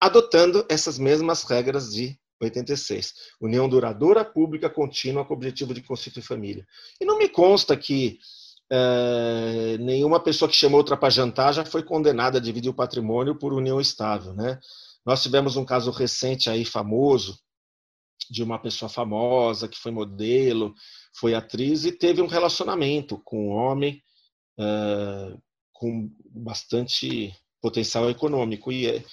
adotando 0.01 0.65
essas 0.69 0.99
mesmas 0.99 1.43
regras 1.43 1.91
de 1.91 2.17
86. 2.41 3.15
União 3.41 3.69
duradoura, 3.69 4.25
pública, 4.25 4.69
contínua, 4.69 5.25
com 5.25 5.35
o 5.35 5.37
objetivo 5.37 5.75
de 5.75 5.83
constituir 5.83 6.23
família. 6.23 6.67
E 7.01 7.05
não 7.05 7.19
me 7.19 7.29
consta 7.29 7.77
que 7.77 8.19
é, 8.71 9.77
nenhuma 9.79 10.19
pessoa 10.19 10.49
que 10.49 10.57
chamou 10.57 10.79
outra 10.79 10.97
para 10.97 11.11
jantar 11.11 11.53
já 11.53 11.65
foi 11.65 11.83
condenada 11.83 12.39
a 12.39 12.41
dividir 12.41 12.71
o 12.71 12.75
patrimônio 12.75 13.39
por 13.39 13.53
união 13.53 13.81
estável. 13.81 14.33
Né? 14.33 14.59
Nós 15.05 15.23
tivemos 15.23 15.57
um 15.57 15.65
caso 15.65 15.91
recente 15.91 16.49
aí 16.49 16.65
famoso, 16.65 17.39
de 18.31 18.43
uma 18.43 18.59
pessoa 18.59 18.89
famosa 18.89 19.69
que 19.69 19.79
foi 19.79 19.93
modelo, 19.93 20.75
foi 21.15 21.35
atriz 21.35 21.85
e 21.85 21.93
teve 21.93 22.23
um 22.23 22.27
relacionamento 22.27 23.21
com 23.25 23.49
um 23.49 23.53
homem 23.53 24.03
uh, 24.59 25.41
com 25.73 26.11
bastante 26.31 27.35
potencial 27.61 28.11
econômico. 28.11 28.73
E 28.73 28.89
uh, 28.89 29.05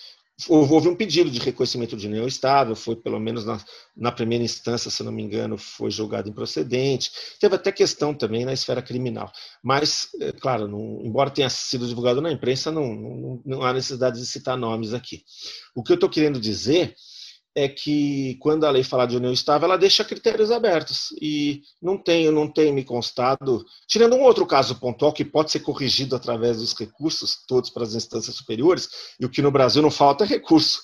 houve 0.47 0.88
um 0.88 0.95
pedido 0.95 1.30
de 1.30 1.39
reconhecimento 1.39 1.97
de 1.97 2.07
união 2.07 2.26
estável, 2.26 2.76
foi 2.76 2.95
pelo 2.95 3.20
menos 3.20 3.43
na, 3.43 3.60
na, 3.95 4.12
primeira 4.12 4.43
instância, 4.43 4.89
se 4.89 5.03
não 5.03 5.12
me 5.12 5.22
engano, 5.22 5.57
foi 5.57 5.91
julgado 5.91 6.30
improcedente. 6.30 7.12
Teve 7.39 7.55
até 7.55 7.72
questão 7.72 8.14
também 8.14 8.45
na 8.45 8.53
esfera 8.53 8.82
criminal. 8.82 9.32
Mas, 9.62 10.10
é, 10.22 10.32
claro, 10.32 10.68
não, 10.68 11.01
embora 11.03 11.30
tenha 11.30 11.49
sido 11.49 11.88
divulgado 11.88 12.22
na 12.22 12.32
imprensa, 12.32 12.72
não, 12.72 12.93
não, 12.95 13.41
não 13.45 13.64
há 13.64 13.74
necessidade 13.74 14.20
de 14.20 14.26
citar 14.26 14.57
nomes 14.57 14.93
aqui. 14.93 15.24
O 15.76 15.84
que 15.84 15.91
eu 15.91 15.95
estou 15.95 16.10
querendo 16.10 16.39
dizer 16.39 16.95
é 17.64 17.68
que 17.68 18.36
quando 18.39 18.66
a 18.66 18.72
lei 18.72 18.84
fala 18.84 19.05
de 19.05 19.18
união 19.18 19.34
estável, 19.34 19.66
ela 19.66 19.78
deixa 19.78 20.05
critérios 20.05 20.49
abertos. 20.49 21.10
E 21.22 21.62
não 21.82 21.97
tenho, 21.97 22.32
não 22.32 22.47
tem 22.47 22.72
me 22.72 22.84
constado, 22.84 23.66
tirando 23.88 24.16
um 24.16 24.22
outro 24.22 24.45
caso 24.45 24.80
pontual 24.80 25.12
que 25.12 25.26
pode 25.26 25.51
ser 25.51 25.60
corrigido 25.60 26.16
através 26.16 26.57
dos 26.57 26.74
recursos, 26.74 27.43
todos 27.47 27.70
para 27.70 27.84
as 27.84 27.95
instâncias 27.95 28.36
superiores, 28.36 28.89
e 29.20 29.26
o 29.26 29.30
que 29.30 29.41
no 29.41 29.51
Brasil 29.51 29.82
não 29.82 29.91
falta 29.91 30.24
é 30.24 30.28
recurso. 30.28 30.80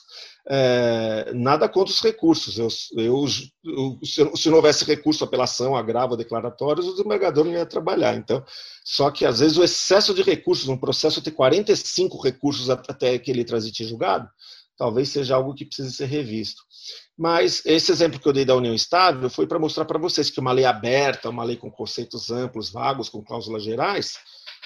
É, 0.47 1.31
nada 1.33 1.67
contra 1.67 1.91
os 1.91 2.01
recursos. 2.01 2.59
Eu, 2.59 2.67
eu, 2.97 3.25
eu, 3.63 4.35
se 4.35 4.49
não 4.49 4.57
houvesse 4.57 4.83
recurso, 4.83 5.23
apelação, 5.23 5.75
agravo, 5.75 6.17
declaratórios, 6.17 6.87
o 6.87 6.91
desembargador 6.91 7.45
não 7.45 7.53
ia 7.53 7.65
trabalhar. 7.65 8.15
Então, 8.15 8.43
só 8.83 9.09
que 9.09 9.25
às 9.25 9.39
vezes 9.39 9.57
o 9.57 9.63
excesso 9.63 10.13
de 10.13 10.21
recursos, 10.21 10.67
um 10.67 10.77
processo 10.77 11.21
ter 11.21 11.31
45 11.31 12.21
recursos 12.21 12.69
até 12.69 13.17
que 13.17 13.31
ele 13.31 13.45
transite 13.45 13.85
julgado, 13.85 14.29
talvez 14.77 15.09
seja 15.09 15.35
algo 15.35 15.53
que 15.53 15.65
precise 15.65 15.93
ser 15.93 16.05
revisto. 16.05 16.61
Mas 17.17 17.61
esse 17.65 17.91
exemplo 17.91 18.19
que 18.19 18.27
eu 18.27 18.33
dei 18.33 18.45
da 18.45 18.55
união 18.55 18.73
estável 18.73 19.29
foi 19.29 19.47
para 19.47 19.59
mostrar 19.59 19.85
para 19.85 19.99
vocês 19.99 20.29
que 20.29 20.39
uma 20.39 20.51
lei 20.51 20.65
aberta, 20.65 21.29
uma 21.29 21.43
lei 21.43 21.55
com 21.55 21.71
conceitos 21.71 22.29
amplos, 22.29 22.69
vagos, 22.69 23.09
com 23.09 23.23
cláusulas 23.23 23.63
gerais, 23.63 24.17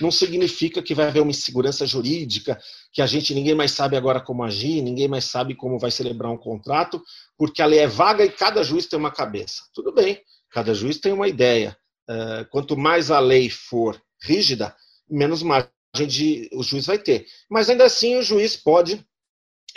não 0.02 0.12
significa 0.12 0.82
que 0.82 0.96
vai 0.96 1.08
haver 1.08 1.22
uma 1.22 1.32
insegurança 1.32 1.86
jurídica, 1.86 2.60
que 2.92 3.02
a 3.02 3.06
gente 3.06 3.34
ninguém 3.34 3.54
mais 3.54 3.72
sabe 3.72 3.96
agora 3.98 4.22
como 4.22 4.44
agir, 4.44 4.82
ninguém 4.82 5.08
mais 5.08 5.26
sabe 5.26 5.56
como 5.56 5.80
vai 5.80 5.92
celebrar 5.92 6.32
um 6.32 6.38
contrato, 6.38 7.02
porque 7.38 7.62
a 7.62 7.66
lei 7.66 7.80
é 7.80 7.88
vaga 7.88 8.24
e 8.24 8.32
cada 8.32 8.64
juiz 8.64 8.86
tem 8.88 8.98
uma 8.98 9.12
cabeça. 9.12 9.64
Tudo 9.74 9.92
bem, 9.92 10.22
cada 10.52 10.74
juiz 10.74 10.98
tem 10.98 11.12
uma 11.12 11.28
ideia. 11.28 11.78
Uh, 12.10 12.50
quanto 12.50 12.76
mais 12.76 13.12
a 13.12 13.20
lei 13.20 13.50
for 13.50 14.02
rígida, 14.24 14.76
menos 15.10 15.44
margem 15.44 15.70
de, 16.08 16.50
o 16.54 16.64
juiz 16.64 16.86
vai 16.86 16.98
ter. 16.98 17.26
Mas 17.50 17.70
ainda 17.70 17.86
assim 17.86 18.18
o 18.18 18.24
juiz 18.24 18.56
pode 18.56 19.06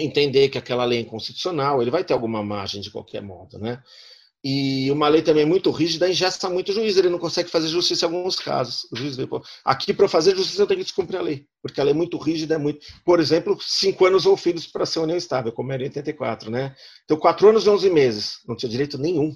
entender 0.03 0.49
que 0.49 0.59
aquela 0.59 0.85
lei 0.85 0.99
é 0.99 1.03
inconstitucional, 1.03 1.81
ele 1.81 1.91
vai 1.91 2.05
ter 2.05 2.13
alguma 2.13 2.43
margem 2.43 2.81
de 2.81 2.91
qualquer 2.91 3.23
modo, 3.23 3.59
né? 3.59 3.83
E 4.45 4.91
uma 4.91 5.09
lei 5.09 5.23
também 5.23 5.47
muito 5.47 5.71
rígida 5.71 6.11
ingesta 6.11 6.51
muito 6.51 6.71
o 6.71 6.75
juiz, 6.75 6.97
ele 6.97 7.09
não 7.09 7.19
consegue 7.19 7.49
fazer 7.49 7.69
justiça 7.69 8.07
em 8.07 8.09
alguns 8.09 8.35
casos. 8.35 8.89
O 8.91 8.97
juiz 8.97 9.17
pô, 9.27 9.41
aqui 9.65 9.95
para 9.95 10.09
fazer 10.09 10.35
justiça 10.37 10.67
tenho 10.67 10.79
que 10.79 10.85
descumprir 10.85 11.21
a 11.21 11.23
lei, 11.23 11.47
porque 11.63 11.81
a 11.81 11.85
lei 11.85 11.93
é 11.93 11.97
muito 11.97 12.19
rígida, 12.19 12.57
é 12.57 12.59
muito. 12.59 12.85
Por 13.05 13.21
exemplo, 13.21 13.57
cinco 13.61 14.05
anos 14.05 14.27
ou 14.27 14.37
filhos 14.37 14.67
para 14.67 14.85
ser 14.85 14.99
união 14.99 15.17
estável, 15.17 15.53
como 15.53 15.71
era 15.73 15.83
em 15.83 15.87
84, 15.87 16.51
né? 16.51 16.75
Então, 17.05 17.17
quatro 17.17 17.49
anos 17.49 17.67
e 17.67 17.71
onze 17.71 17.89
meses, 17.89 18.39
não 18.47 18.57
tinha 18.57 18.69
direito 18.69 18.99
nenhum, 18.99 19.33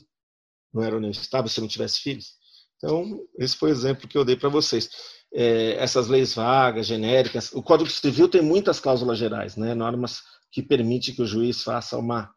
não 0.74 0.82
era 0.82 0.96
união 0.96 1.10
estável 1.10 1.48
se 1.48 1.60
não 1.60 1.68
tivesse 1.68 2.00
filhos. 2.00 2.32
Então, 2.76 3.20
esse 3.38 3.56
foi 3.56 3.70
o 3.70 3.72
exemplo 3.72 4.08
que 4.08 4.18
eu 4.18 4.24
dei 4.24 4.34
para 4.36 4.48
vocês. 4.48 4.90
É, 5.32 5.76
essas 5.78 6.08
leis 6.08 6.34
vagas, 6.34 6.86
genéricas, 6.86 7.52
o 7.52 7.62
Código 7.62 7.88
Civil 7.90 8.28
tem 8.28 8.42
muitas 8.42 8.80
cláusulas 8.80 9.18
gerais, 9.18 9.56
né? 9.56 9.72
Normas 9.72 10.20
que 10.50 10.62
permite 10.62 11.12
que 11.12 11.22
o 11.22 11.26
juiz 11.26 11.62
faça 11.62 11.98
uma 11.98 12.30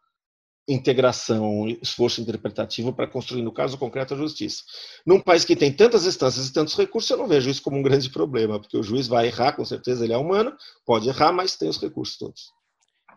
integração, 0.68 1.62
um 1.62 1.68
esforço 1.68 2.22
interpretativo 2.22 2.94
para 2.94 3.08
construir, 3.08 3.42
no 3.42 3.52
caso 3.52 3.78
concreto, 3.78 4.14
a 4.14 4.18
justiça. 4.18 4.64
Num 5.06 5.20
país 5.20 5.44
que 5.44 5.56
tem 5.56 5.74
tantas 5.74 6.06
instâncias 6.06 6.48
e 6.48 6.54
tantos 6.54 6.76
recursos, 6.76 7.10
eu 7.10 7.18
não 7.18 7.28
vejo 7.28 7.50
isso 7.50 7.62
como 7.62 7.78
um 7.78 7.82
grande 7.82 8.10
problema, 8.10 8.60
porque 8.60 8.78
o 8.78 8.84
juiz 8.84 9.08
vai 9.08 9.28
errar, 9.28 9.54
com 9.54 9.66
certeza 9.66 10.04
ele 10.04 10.14
é 10.14 10.18
humano, 10.18 10.56
pode 10.86 11.10
errar, 11.10 11.32
mas 11.32 11.58
tem 11.58 11.70
os 11.70 11.82
recursos 11.82 12.18
todos. 12.18 12.52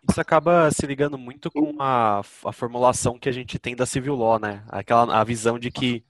Isso 0.09 0.19
acaba 0.19 0.69
se 0.69 0.85
ligando 0.85 1.17
muito 1.17 1.49
com 1.49 1.75
a, 1.79 2.19
a 2.19 2.51
formulação 2.51 3.17
que 3.17 3.29
a 3.29 3.31
gente 3.31 3.57
tem 3.57 3.73
da 3.73 3.85
civil 3.85 4.15
law, 4.15 4.37
né? 4.37 4.65
Aquela 4.67 5.17
a 5.17 5.23
visão 5.23 5.57
de 5.57 5.71
que 5.71 6.03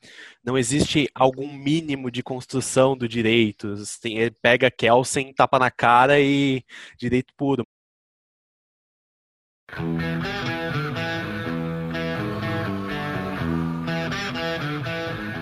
não 0.44 0.58
existe 0.58 1.08
algum 1.14 1.54
mínimo 1.54 2.10
de 2.10 2.24
construção 2.24 2.98
do 2.98 3.08
direito. 3.08 3.76
Tem, 4.02 4.32
pega 4.42 4.72
Kelsen, 4.72 5.32
tapa 5.32 5.60
na 5.60 5.70
cara 5.70 6.20
e 6.20 6.64
direito 6.98 7.36
puro. 7.38 7.68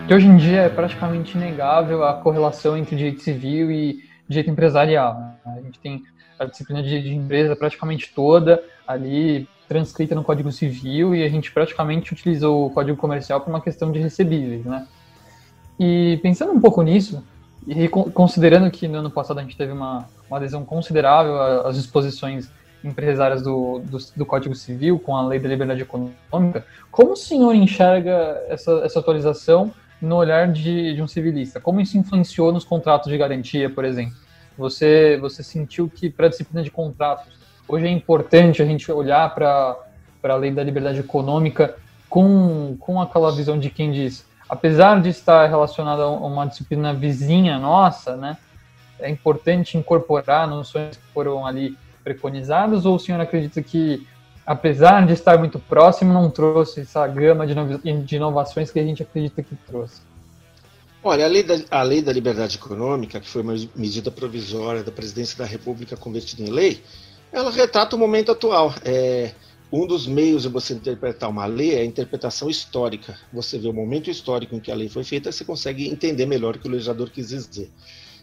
Que 0.08 0.14
hoje 0.14 0.28
em 0.28 0.38
dia 0.38 0.62
é 0.62 0.70
praticamente 0.70 1.38
inegável 1.38 2.04
a 2.04 2.14
correlação 2.14 2.78
entre 2.78 2.96
direito 2.96 3.22
civil 3.22 3.72
e 3.72 4.04
direito 4.28 4.50
empresarial. 4.50 5.16
Né? 5.16 5.36
A 5.46 5.62
gente 5.62 5.80
tem 5.80 6.04
a 6.38 6.46
disciplina 6.46 6.82
de, 6.82 7.14
empresa 7.14 7.56
praticamente 7.56 8.12
toda 8.14 8.64
ali 8.88 9.48
transcrita 9.68 10.14
no 10.16 10.24
Código 10.24 10.52
Civil 10.52 11.16
e 11.16 11.24
a 11.24 11.30
gente 11.30 11.52
praticamente 11.52 12.12
utiliza 12.12 12.50
o 12.50 12.70
Código 12.72 12.98
Comercial 12.98 13.40
para 13.40 13.50
uma 13.50 13.62
questão 13.62 13.92
de 13.92 14.00
recebíveis, 14.00 14.66
né? 14.66 14.86
E 15.80 16.20
pensando 16.22 16.52
um 16.52 16.60
pouco 16.60 16.82
nisso, 16.82 17.24
e 17.66 17.88
considerando 17.88 18.70
que 18.70 18.88
no 18.88 18.98
ano 18.98 19.10
passado 19.10 19.40
a 19.40 19.44
gente 19.44 19.56
teve 19.56 19.72
uma, 19.72 20.10
uma 20.30 20.38
adesão 20.38 20.66
considerável 20.66 21.66
às 21.66 21.76
disposições 21.76 22.52
empresárias 22.84 23.42
do, 23.42 23.80
do, 23.80 23.98
do, 24.16 24.26
Código 24.26 24.56
Civil 24.56 25.00
com 25.00 25.16
a 25.16 25.26
Lei 25.26 25.40
da 25.40 25.48
Liberdade 25.48 25.82
Econômica, 25.82 26.66
como 26.90 27.14
o 27.14 27.16
senhor 27.16 27.54
enxerga 27.54 28.42
essa, 28.48 28.82
essa 28.84 29.00
atualização 29.00 29.72
no 30.02 30.16
olhar 30.16 30.52
de, 30.52 30.96
de 30.96 31.02
um 31.02 31.08
civilista? 31.08 31.60
Como 31.60 31.80
isso 31.80 31.98
influenciou 31.98 32.52
nos 32.52 32.66
contratos 32.66 33.12
de 33.12 33.18
garantia, 33.18 33.70
por 33.70 33.86
exemplo? 33.86 34.16
Você, 34.58 35.18
você 35.22 35.44
sentiu 35.44 35.90
que 35.90 36.10
para 36.10 36.26
a 36.26 36.30
disciplina 36.30 36.64
de 36.64 36.72
contratos, 36.72 37.34
hoje 37.68 37.86
é 37.86 37.90
importante 37.90 38.62
a 38.62 38.66
gente 38.66 38.92
olhar 38.92 39.34
para 39.34 39.78
a 40.24 40.36
Lei 40.36 40.52
da 40.52 40.64
Liberdade 40.64 41.00
Econômica 41.00 41.76
com, 42.10 42.76
com 42.80 43.00
aquela 43.00 43.32
visão 43.32 43.58
de 43.58 43.70
quem 43.70 43.92
diz, 43.92 44.26
apesar 44.50 45.02
de 45.02 45.10
estar 45.10 45.48
relacionada 45.48 46.04
a 46.04 46.10
uma 46.10 46.46
disciplina 46.46 46.94
vizinha 46.94 47.58
nossa, 47.58 48.18
né, 48.18 48.38
é 49.00 49.10
importante 49.10 49.78
incorporar 49.78 50.48
noções 50.48 50.98
que 50.98 51.04
foram 51.14 51.46
ali 51.46 51.78
preconizadas 52.04 52.86
ou 52.86 52.96
o 52.96 53.00
senhor 53.00 53.20
acredita 53.22 53.62
que 53.62 54.06
apesar 54.46 55.06
de 55.06 55.14
estar 55.14 55.38
muito 55.38 55.60
próximo, 55.60 56.14
não 56.14 56.30
trouxe 56.30 56.82
essa 56.82 57.08
gama 57.08 57.46
de 57.48 58.16
inovações 58.16 58.72
que 58.72 58.80
a 58.80 58.84
gente 58.84 59.02
acredita 59.02 59.42
que 59.42 59.56
trouxe. 59.68 60.02
Olha, 61.04 61.26
a 61.26 61.28
lei, 61.28 61.42
da, 61.42 61.56
a 61.72 61.82
lei 61.82 62.02
da 62.02 62.14
liberdade 62.14 62.58
econômica, 62.58 63.20
que 63.20 63.28
foi 63.28 63.42
uma 63.42 63.56
medida 63.76 64.12
provisória 64.12 64.84
da 64.84 64.92
presidência 64.92 65.38
da 65.38 65.46
República 65.46 65.98
convertida 65.98 66.44
em 66.44 66.52
lei, 66.52 66.84
ela 67.32 67.50
retrata 67.50 67.96
o 67.96 68.00
momento 68.00 68.32
atual. 68.32 68.74
É, 68.86 69.32
um 69.72 69.88
dos 69.88 70.06
meios 70.06 70.44
de 70.44 70.50
você 70.50 70.74
interpretar 70.74 71.30
uma 71.30 71.46
lei 71.46 71.74
é 71.74 71.80
a 71.80 71.86
interpretação 71.86 72.50
histórica. 72.50 73.18
Você 73.34 73.58
vê 73.58 73.68
o 73.68 73.74
momento 73.74 74.12
histórico 74.12 74.54
em 74.54 74.60
que 74.60 74.72
a 74.72 74.76
lei 74.76 74.90
foi 74.90 75.04
feita, 75.04 75.32
você 75.32 75.44
consegue 75.44 75.90
entender 75.90 76.26
melhor 76.26 76.56
o 76.56 76.60
que 76.60 76.68
o 76.68 76.72
legislador 76.72 77.10
quis 77.10 77.30
dizer. 77.30 77.72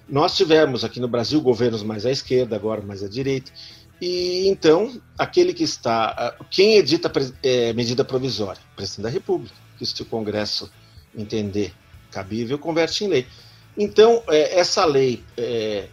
Nós 0.09 0.37
tivemos 0.37 0.85
aqui 0.85 0.99
no 1.01 1.09
Brasil 1.09 1.41
governos 1.41 1.83
mais 1.83 2.07
à 2.07 2.11
esquerda, 2.11 2.57
agora 2.57 2.81
mais 2.81 3.03
à 3.03 3.09
direita, 3.09 3.53
e 4.01 4.49
então 4.49 5.01
aquele 5.19 5.53
que 5.53 5.65
está. 5.65 6.37
Quem 6.51 6.77
edita 6.77 7.11
é, 7.43 7.73
medida 7.73 8.05
provisória? 8.05 8.61
O 8.73 8.77
presidente 8.77 9.03
da 9.03 9.11
República, 9.11 9.55
que 9.77 9.85
se 9.85 10.01
o 10.01 10.07
Congresso 10.07 10.71
entender 11.17 11.75
cabível, 12.11 12.59
converte 12.59 13.05
em 13.05 13.09
lei. 13.09 13.27
Então, 13.77 14.23
é, 14.29 14.59
essa 14.59 14.85
lei 14.85 15.23
é, 15.37 15.89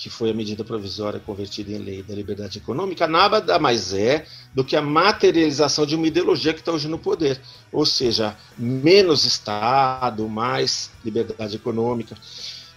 que 0.00 0.08
foi 0.08 0.30
a 0.30 0.34
medida 0.34 0.64
provisória 0.64 1.20
convertida 1.20 1.70
em 1.72 1.78
lei 1.78 2.02
da 2.02 2.14
liberdade 2.14 2.56
econômica, 2.56 3.06
nada 3.06 3.58
mais 3.58 3.92
é 3.92 4.24
do 4.54 4.64
que 4.64 4.74
a 4.74 4.80
materialização 4.80 5.84
de 5.84 5.94
uma 5.94 6.06
ideologia 6.06 6.54
que 6.54 6.60
está 6.60 6.72
hoje 6.72 6.88
no 6.88 6.98
poder. 6.98 7.38
Ou 7.70 7.84
seja, 7.84 8.34
menos 8.56 9.26
Estado, 9.26 10.26
mais 10.26 10.90
liberdade 11.04 11.56
econômica. 11.56 12.16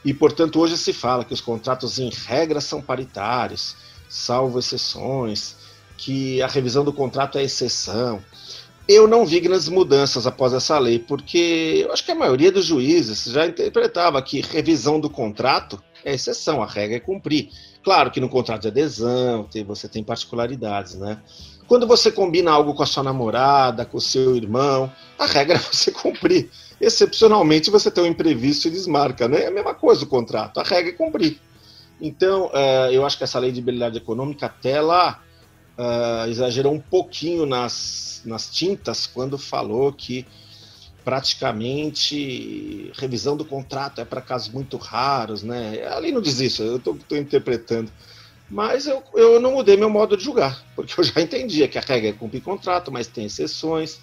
E, 0.04 0.14
portanto, 0.14 0.60
hoje 0.60 0.78
se 0.78 0.92
fala 0.92 1.24
que 1.24 1.34
os 1.34 1.42
contratos, 1.42 2.00
em 2.00 2.10
regra, 2.10 2.60
são 2.60 2.82
paritários, 2.82 3.76
salvo 4.10 4.60
exceções, 4.60 5.56
que 5.98 6.42
a 6.42 6.48
revisão 6.48 6.84
do 6.84 6.92
contrato 6.92 7.38
é 7.38 7.44
exceção. 7.44 8.22
Eu 8.88 9.08
não 9.08 9.26
vi 9.26 9.40
grandes 9.40 9.70
mudanças 9.70 10.28
após 10.28 10.52
essa 10.52 10.78
lei, 10.78 11.00
porque 11.00 11.84
eu 11.86 11.94
acho 11.94 12.04
que 12.04 12.12
a 12.12 12.16
maioria 12.16 12.52
dos 12.52 12.66
juízes 12.66 13.24
já 13.26 13.46
interpretava 13.46 14.22
que 14.22 14.42
revisão 14.42 15.00
do 15.00 15.10
contrato 15.10 15.82
é 16.04 16.14
exceção, 16.14 16.62
a 16.62 16.66
regra 16.66 16.98
é 16.98 17.00
cumprir. 17.00 17.50
Claro 17.82 18.12
que 18.12 18.20
no 18.20 18.28
contrato 18.28 18.64
de 18.64 18.68
adesão 18.68 19.48
você 19.66 19.88
tem 19.88 20.04
particularidades, 20.04 20.96
né? 20.96 21.18
Quando 21.66 21.88
você 21.88 22.12
combina 22.12 22.52
algo 22.52 22.74
com 22.74 22.84
a 22.84 22.86
sua 22.86 23.04
namorada, 23.04 23.86
com 23.86 23.98
o 23.98 24.02
seu 24.02 24.36
irmão, 24.36 24.92
a 25.18 25.26
regra 25.26 25.56
é 25.56 25.60
você 25.60 25.92
cumprir. 25.92 26.50
Excepcionalmente 26.84 27.70
você 27.72 27.90
tem 27.90 28.04
um 28.04 28.08
imprevisto 28.08 28.68
e 28.68 28.72
desmarca, 28.72 29.28
né? 29.28 29.44
É 29.44 29.48
a 29.48 29.52
mesma 29.52 29.74
coisa 29.74 30.04
o 30.04 30.08
contrato, 30.08 30.60
a 30.60 30.64
regra 30.64 30.92
é 30.92 30.96
cumprir. 30.96 31.40
Então, 32.02 32.48
uh, 32.48 32.92
eu 32.92 33.06
acho 33.06 33.18
que 33.18 33.24
essa 33.24 33.40
lei 33.40 33.52
de 33.52 33.62
habilidade 33.62 33.98
econômica 33.98 34.48
até 34.48 34.82
lá 34.82 35.24
uh, 35.78 36.30
exagerou 36.30 36.74
um 36.74 36.80
pouquinho 36.80 37.46
nas, 37.46 38.22
nas 38.26 38.50
tintas 38.50 39.08
quando 39.08 39.38
falou 39.38 39.94
que 39.94 40.26
praticamente 41.04 42.92
revisão 42.96 43.36
do 43.36 43.46
contrato 43.46 44.00
é 44.02 44.06
para 44.06 44.22
casos 44.22 44.50
muito 44.50 44.78
raros, 44.78 45.44
né? 45.44 45.86
Ali 45.88 46.12
não 46.12 46.22
diz 46.22 46.40
isso, 46.40 46.64
eu 46.64 46.78
estou 46.78 46.98
interpretando. 47.12 47.92
Mas 48.50 48.88
eu, 48.88 49.02
eu 49.16 49.40
não 49.40 49.54
mudei 49.54 49.76
meu 49.76 49.90
modo 49.90 50.16
de 50.16 50.24
julgar, 50.24 50.64
porque 50.76 50.94
eu 51.00 51.04
já 51.04 51.20
entendia 51.22 51.68
que 51.68 51.78
a 51.78 51.82
regra 51.82 52.10
é 52.10 52.14
cumprir 52.14 52.42
contrato, 52.42 52.92
mas 52.92 53.08
tem 53.08 53.26
exceções. 53.26 54.00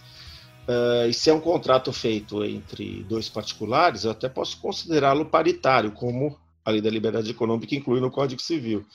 Uh, 0.70 1.08
e 1.08 1.12
se 1.12 1.28
é 1.28 1.34
um 1.34 1.40
contrato 1.40 1.92
feito 1.92 2.44
entre 2.44 3.02
dois 3.02 3.28
particulares, 3.28 4.04
eu 4.04 4.12
até 4.12 4.28
posso 4.28 4.56
considerá-lo 4.60 5.26
paritário, 5.26 5.90
como 5.90 6.38
a 6.64 6.70
lei 6.70 6.80
da 6.80 6.88
liberdade 6.88 7.28
econômica 7.28 7.74
inclui 7.74 8.00
no 8.00 8.08
Código 8.08 8.40
Civil. 8.40 8.86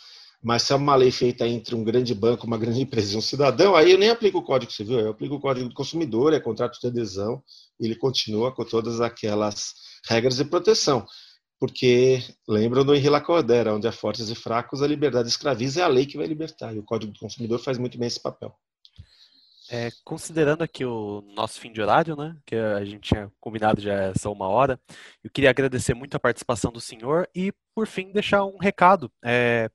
Mas 0.42 0.62
se 0.62 0.72
é 0.72 0.76
uma 0.78 0.96
lei 0.96 1.12
feita 1.12 1.46
entre 1.46 1.76
um 1.76 1.84
grande 1.84 2.16
banco, 2.16 2.48
uma 2.48 2.58
grande 2.58 2.80
empresa 2.82 3.16
e 3.16 3.18
um 3.18 3.22
cidadão, 3.22 3.76
aí 3.76 3.92
eu 3.92 3.98
nem 3.98 4.10
aplico 4.10 4.38
o 4.38 4.44
Código 4.44 4.72
Civil, 4.72 5.02
eu 5.02 5.10
aplico 5.10 5.36
o 5.36 5.40
Código 5.40 5.68
do 5.68 5.76
Consumidor, 5.76 6.34
é 6.34 6.40
contrato 6.40 6.80
de 6.80 6.88
adesão, 6.88 7.44
ele 7.78 7.96
continua 7.96 8.54
com 8.54 8.64
todas 8.64 9.02
aquelas 9.02 9.74
regras 10.08 10.38
de 10.38 10.46
proteção. 10.46 11.06
Porque 11.60 12.24
lembram 12.48 12.86
do 12.86 12.96
Henri 12.96 13.10
Lacordaire, 13.10 13.70
onde 13.70 13.88
há 13.88 13.92
fortes 13.92 14.30
e 14.30 14.36
fracos, 14.36 14.82
a 14.82 14.88
liberdade 14.88 15.28
escraviza 15.28 15.82
é 15.82 15.84
a 15.84 15.88
lei 15.88 16.06
que 16.06 16.18
vai 16.18 16.28
libertar. 16.28 16.74
E 16.74 16.80
o 16.80 16.84
Código 16.84 17.12
do 17.12 17.20
Consumidor 17.20 17.60
faz 17.60 17.78
muito 17.78 17.98
bem 17.98 18.08
esse 18.08 18.22
papel. 18.22 18.56
É, 19.70 19.90
considerando 20.04 20.64
aqui 20.64 20.86
o 20.86 21.22
nosso 21.36 21.60
fim 21.60 21.72
de 21.72 21.82
horário, 21.82 22.16
né, 22.16 22.38
que 22.46 22.56
a 22.56 22.86
gente 22.86 23.10
tinha 23.10 23.32
combinado 23.40 23.82
já 23.82 23.94
essa 23.94 24.30
uma 24.30 24.48
hora, 24.48 24.80
eu 25.24 25.30
queria 25.32 25.50
agradecer 25.50 25.94
muito 25.94 26.16
a 26.16 26.20
participação 26.20 26.72
do 26.72 26.80
senhor 26.80 27.28
e, 27.34 27.52
por 27.74 27.88
fim, 27.88 28.12
deixar 28.12 28.46
um 28.46 28.58
recado 28.58 29.12
é, 29.24 29.70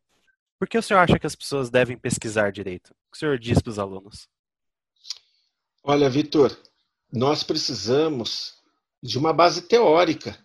por 0.61 0.68
que 0.68 0.76
o 0.76 0.82
senhor 0.82 1.01
acha 1.01 1.18
que 1.18 1.26
as 1.26 1.34
pessoas 1.34 1.70
devem 1.70 1.97
pesquisar 1.97 2.53
direito? 2.53 2.88
O 2.91 3.11
que 3.11 3.16
o 3.16 3.18
senhor 3.18 3.38
diz 3.38 3.62
para 3.62 3.70
os 3.70 3.78
alunos? 3.78 4.28
Olha, 5.82 6.11
Vitor, 6.11 6.55
nós 7.11 7.43
precisamos 7.43 8.57
de 9.03 9.16
uma 9.16 9.32
base 9.32 9.62
teórica. 9.62 10.38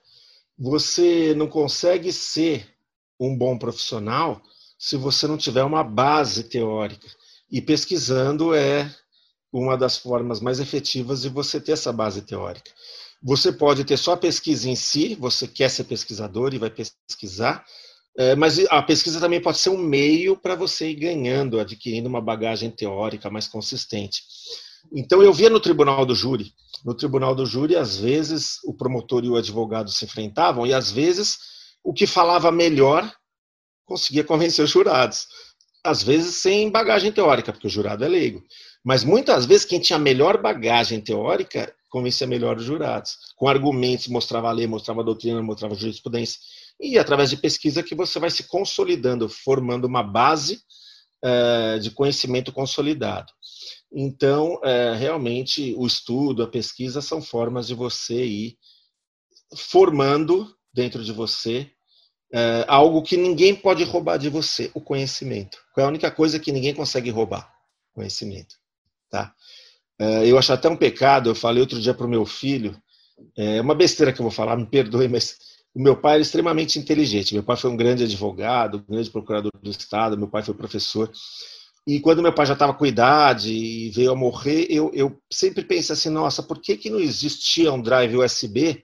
Você 0.57 1.33
não 1.35 1.49
consegue 1.49 2.13
ser 2.13 2.73
um 3.19 3.37
bom 3.37 3.57
profissional 3.57 4.41
se 4.79 4.95
você 4.95 5.27
não 5.27 5.37
tiver 5.37 5.65
uma 5.65 5.83
base 5.83 6.45
teórica. 6.45 7.09
E 7.51 7.61
pesquisando 7.61 8.55
é 8.55 8.89
uma 9.59 9.77
das 9.77 9.97
formas 9.97 10.39
mais 10.39 10.59
efetivas 10.59 11.21
de 11.21 11.29
você 11.29 11.59
ter 11.59 11.73
essa 11.73 11.91
base 11.91 12.21
teórica. 12.21 12.71
Você 13.21 13.51
pode 13.51 13.83
ter 13.83 13.97
só 13.97 14.13
a 14.13 14.17
pesquisa 14.17 14.69
em 14.69 14.75
si, 14.75 15.15
você 15.15 15.47
quer 15.47 15.69
ser 15.69 15.85
pesquisador 15.85 16.53
e 16.53 16.57
vai 16.57 16.69
pesquisar, 16.69 17.65
é, 18.17 18.35
mas 18.35 18.59
a 18.69 18.81
pesquisa 18.81 19.19
também 19.19 19.41
pode 19.41 19.57
ser 19.57 19.69
um 19.69 19.77
meio 19.77 20.37
para 20.37 20.55
você 20.55 20.89
ir 20.89 20.95
ganhando, 20.95 21.59
adquirindo 21.59 22.07
uma 22.07 22.21
bagagem 22.21 22.69
teórica 22.69 23.29
mais 23.29 23.47
consistente. 23.47 24.23
Então, 24.93 25.21
eu 25.21 25.33
via 25.33 25.49
no 25.49 25.59
tribunal 25.59 26.05
do 26.05 26.15
júri. 26.15 26.53
No 26.85 26.93
tribunal 26.93 27.35
do 27.35 27.45
júri, 27.45 27.75
às 27.75 27.97
vezes, 27.97 28.59
o 28.63 28.73
promotor 28.73 29.25
e 29.25 29.29
o 29.29 29.35
advogado 29.35 29.89
se 29.89 30.05
enfrentavam, 30.05 30.65
e 30.65 30.73
às 30.73 30.91
vezes, 30.91 31.39
o 31.83 31.93
que 31.93 32.07
falava 32.07 32.51
melhor 32.51 33.11
conseguia 33.85 34.23
convencer 34.23 34.63
os 34.63 34.71
jurados. 34.71 35.27
Às 35.83 36.01
vezes, 36.01 36.37
sem 36.37 36.69
bagagem 36.69 37.11
teórica, 37.11 37.51
porque 37.51 37.67
o 37.67 37.69
jurado 37.69 38.05
é 38.05 38.07
leigo. 38.07 38.43
Mas 38.85 39.03
muitas 39.03 39.45
vezes, 39.47 39.65
quem 39.65 39.79
tinha 39.79 39.97
melhor 39.97 40.39
bagagem 40.39 41.01
teórica 41.01 41.73
convencia 41.89 42.27
melhor 42.27 42.57
os 42.57 42.65
jurados. 42.65 43.17
Com 43.37 43.47
argumentos, 43.47 44.09
mostrava 44.09 44.49
a 44.49 44.51
lei, 44.51 44.67
mostrava 44.67 44.99
a 45.01 45.03
doutrina, 45.03 45.41
mostrava 45.41 45.73
a 45.73 45.77
jurisprudência 45.77 46.39
e 46.77 46.99
através 46.99 47.29
de 47.29 47.37
pesquisa 47.37 47.81
que 47.81 47.95
você 47.95 48.19
vai 48.19 48.29
se 48.29 48.43
consolidando, 48.43 49.29
formando 49.29 49.85
uma 49.85 50.03
base 50.03 50.59
é, 51.23 51.79
de 51.79 51.89
conhecimento 51.91 52.51
consolidado. 52.51 53.31
Então, 53.93 54.59
é, 54.61 54.93
realmente, 54.93 55.73
o 55.77 55.87
estudo, 55.87 56.43
a 56.43 56.47
pesquisa 56.47 57.01
são 57.01 57.21
formas 57.21 57.65
de 57.65 57.73
você 57.73 58.25
ir 58.25 58.57
formando 59.55 60.53
dentro 60.73 61.01
de 61.01 61.13
você 61.13 61.71
é, 62.33 62.65
algo 62.67 63.01
que 63.01 63.15
ninguém 63.15 63.55
pode 63.55 63.85
roubar 63.85 64.17
de 64.17 64.27
você, 64.27 64.69
o 64.73 64.81
conhecimento. 64.81 65.57
É 65.77 65.83
a 65.83 65.87
única 65.87 66.11
coisa 66.11 66.39
que 66.39 66.51
ninguém 66.51 66.73
consegue 66.73 67.09
roubar? 67.09 67.49
Conhecimento. 67.93 68.64
Tá? 69.15 69.33
eu 70.25 70.37
acho 70.37 70.51
até 70.51 70.67
um 70.67 70.75
pecado, 70.75 71.29
eu 71.29 71.35
falei 71.35 71.61
outro 71.61 71.79
dia 71.79 71.93
para 71.93 72.05
o 72.05 72.09
meu 72.09 72.25
filho, 72.25 72.77
é 73.37 73.61
uma 73.61 73.73
besteira 73.73 74.11
que 74.11 74.19
eu 74.19 74.23
vou 74.23 74.31
falar, 74.31 74.57
me 74.57 74.65
perdoe, 74.65 75.07
mas 75.07 75.37
o 75.73 75.81
meu 75.81 75.95
pai 75.95 76.13
era 76.13 76.21
extremamente 76.21 76.79
inteligente. 76.79 77.33
Meu 77.33 77.43
pai 77.43 77.57
foi 77.57 77.69
um 77.69 77.75
grande 77.75 78.05
advogado, 78.05 78.83
um 78.87 78.93
grande 78.93 79.09
procurador 79.09 79.51
do 79.61 79.69
Estado, 79.69 80.17
meu 80.17 80.27
pai 80.27 80.41
foi 80.41 80.53
professor. 80.53 81.11
E 81.85 81.99
quando 81.99 82.21
meu 82.21 82.33
pai 82.33 82.45
já 82.45 82.53
estava 82.53 82.73
com 82.73 82.85
idade 82.85 83.53
e 83.53 83.89
veio 83.91 84.11
a 84.11 84.15
morrer, 84.15 84.67
eu, 84.69 84.89
eu 84.93 85.21
sempre 85.31 85.63
pensei 85.63 85.93
assim: 85.93 86.09
nossa, 86.09 86.41
por 86.41 86.59
que, 86.59 86.77
que 86.77 86.89
não 86.89 86.99
existia 86.99 87.71
um 87.71 87.81
drive 87.81 88.17
USB 88.17 88.83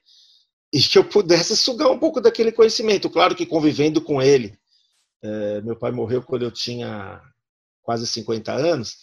e 0.74 0.80
que 0.82 0.98
eu 0.98 1.04
pudesse 1.04 1.56
sugar 1.58 1.90
um 1.90 1.98
pouco 1.98 2.22
daquele 2.22 2.52
conhecimento? 2.52 3.10
Claro 3.10 3.36
que 3.36 3.46
convivendo 3.46 4.02
com 4.02 4.22
ele. 4.22 4.54
É, 5.24 5.62
meu 5.62 5.76
pai 5.76 5.92
morreu 5.92 6.22
quando 6.22 6.44
eu 6.44 6.52
tinha 6.52 7.22
quase 7.82 8.06
50 8.06 8.52
anos. 8.52 8.98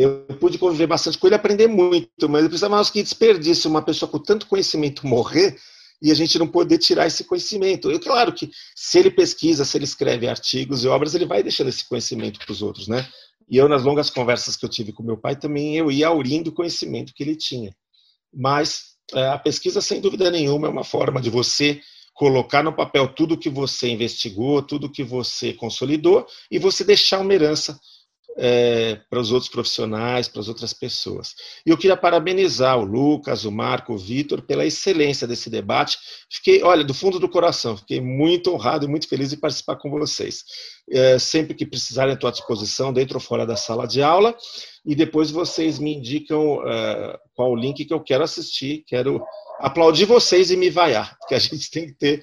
Eu 0.00 0.24
pude 0.38 0.56
conviver 0.56 0.86
bastante 0.86 1.18
com 1.18 1.26
ele 1.26 1.36
aprender 1.36 1.66
muito, 1.66 2.26
mas 2.26 2.42
eu 2.42 2.48
precisava, 2.48 2.76
mais 2.76 2.88
que 2.88 3.02
desperdício 3.02 3.68
uma 3.68 3.82
pessoa 3.82 4.10
com 4.10 4.18
tanto 4.18 4.46
conhecimento 4.46 5.06
morrer 5.06 5.58
e 6.02 6.10
a 6.10 6.14
gente 6.14 6.38
não 6.38 6.46
poder 6.46 6.78
tirar 6.78 7.06
esse 7.06 7.24
conhecimento. 7.24 7.90
Eu, 7.90 8.00
claro 8.00 8.32
que 8.32 8.50
se 8.74 8.98
ele 8.98 9.10
pesquisa, 9.10 9.62
se 9.62 9.76
ele 9.76 9.84
escreve 9.84 10.26
artigos 10.26 10.84
e 10.84 10.88
obras, 10.88 11.14
ele 11.14 11.26
vai 11.26 11.42
deixando 11.42 11.68
esse 11.68 11.86
conhecimento 11.86 12.38
para 12.38 12.50
os 12.50 12.62
outros, 12.62 12.88
né? 12.88 13.06
E 13.46 13.58
eu, 13.58 13.68
nas 13.68 13.82
longas 13.82 14.08
conversas 14.08 14.56
que 14.56 14.64
eu 14.64 14.70
tive 14.70 14.90
com 14.90 15.02
meu 15.02 15.18
pai, 15.18 15.36
também 15.36 15.76
eu 15.76 15.90
ia 15.90 16.08
aurindo 16.08 16.48
o 16.48 16.54
conhecimento 16.54 17.12
que 17.12 17.22
ele 17.22 17.36
tinha. 17.36 17.74
Mas 18.32 18.94
é, 19.12 19.28
a 19.28 19.38
pesquisa, 19.38 19.82
sem 19.82 20.00
dúvida 20.00 20.30
nenhuma, 20.30 20.66
é 20.66 20.70
uma 20.70 20.84
forma 20.84 21.20
de 21.20 21.28
você 21.28 21.78
colocar 22.14 22.62
no 22.62 22.72
papel 22.72 23.08
tudo 23.08 23.36
que 23.36 23.50
você 23.50 23.88
investigou, 23.90 24.62
tudo 24.62 24.90
que 24.90 25.04
você 25.04 25.52
consolidou 25.52 26.26
e 26.50 26.58
você 26.58 26.84
deixar 26.84 27.18
uma 27.20 27.34
herança 27.34 27.78
é, 28.42 28.98
para 29.10 29.20
os 29.20 29.30
outros 29.30 29.50
profissionais, 29.50 30.26
para 30.26 30.40
as 30.40 30.48
outras 30.48 30.72
pessoas. 30.72 31.34
E 31.66 31.68
eu 31.68 31.76
queria 31.76 31.96
parabenizar 31.96 32.78
o 32.78 32.84
Lucas, 32.84 33.44
o 33.44 33.52
Marco, 33.52 33.92
o 33.92 33.98
Vitor 33.98 34.40
pela 34.40 34.64
excelência 34.64 35.26
desse 35.26 35.50
debate. 35.50 35.98
Fiquei, 36.30 36.62
olha, 36.62 36.82
do 36.82 36.94
fundo 36.94 37.20
do 37.20 37.28
coração, 37.28 37.76
fiquei 37.76 38.00
muito 38.00 38.50
honrado 38.50 38.86
e 38.86 38.88
muito 38.88 39.06
feliz 39.06 39.28
de 39.28 39.36
participar 39.36 39.76
com 39.76 39.90
vocês. 39.90 40.42
É, 40.92 41.18
sempre 41.18 41.54
que 41.54 41.64
precisarem, 41.64 42.14
estou 42.14 42.28
à 42.28 42.32
disposição, 42.32 42.92
dentro 42.92 43.16
ou 43.16 43.20
fora 43.20 43.46
da 43.46 43.56
sala 43.56 43.86
de 43.86 44.02
aula. 44.02 44.36
E 44.84 44.94
depois 44.94 45.30
vocês 45.30 45.78
me 45.78 45.94
indicam 45.94 46.66
é, 46.66 47.18
qual 47.34 47.52
o 47.52 47.56
link 47.56 47.84
que 47.84 47.94
eu 47.94 48.00
quero 48.00 48.24
assistir. 48.24 48.82
Quero 48.86 49.24
aplaudir 49.60 50.06
vocês 50.06 50.50
e 50.50 50.56
me 50.56 50.70
vaiar, 50.70 51.16
porque 51.18 51.34
a 51.34 51.38
gente 51.38 51.70
tem 51.70 51.86
que 51.86 51.92
ter 51.92 52.22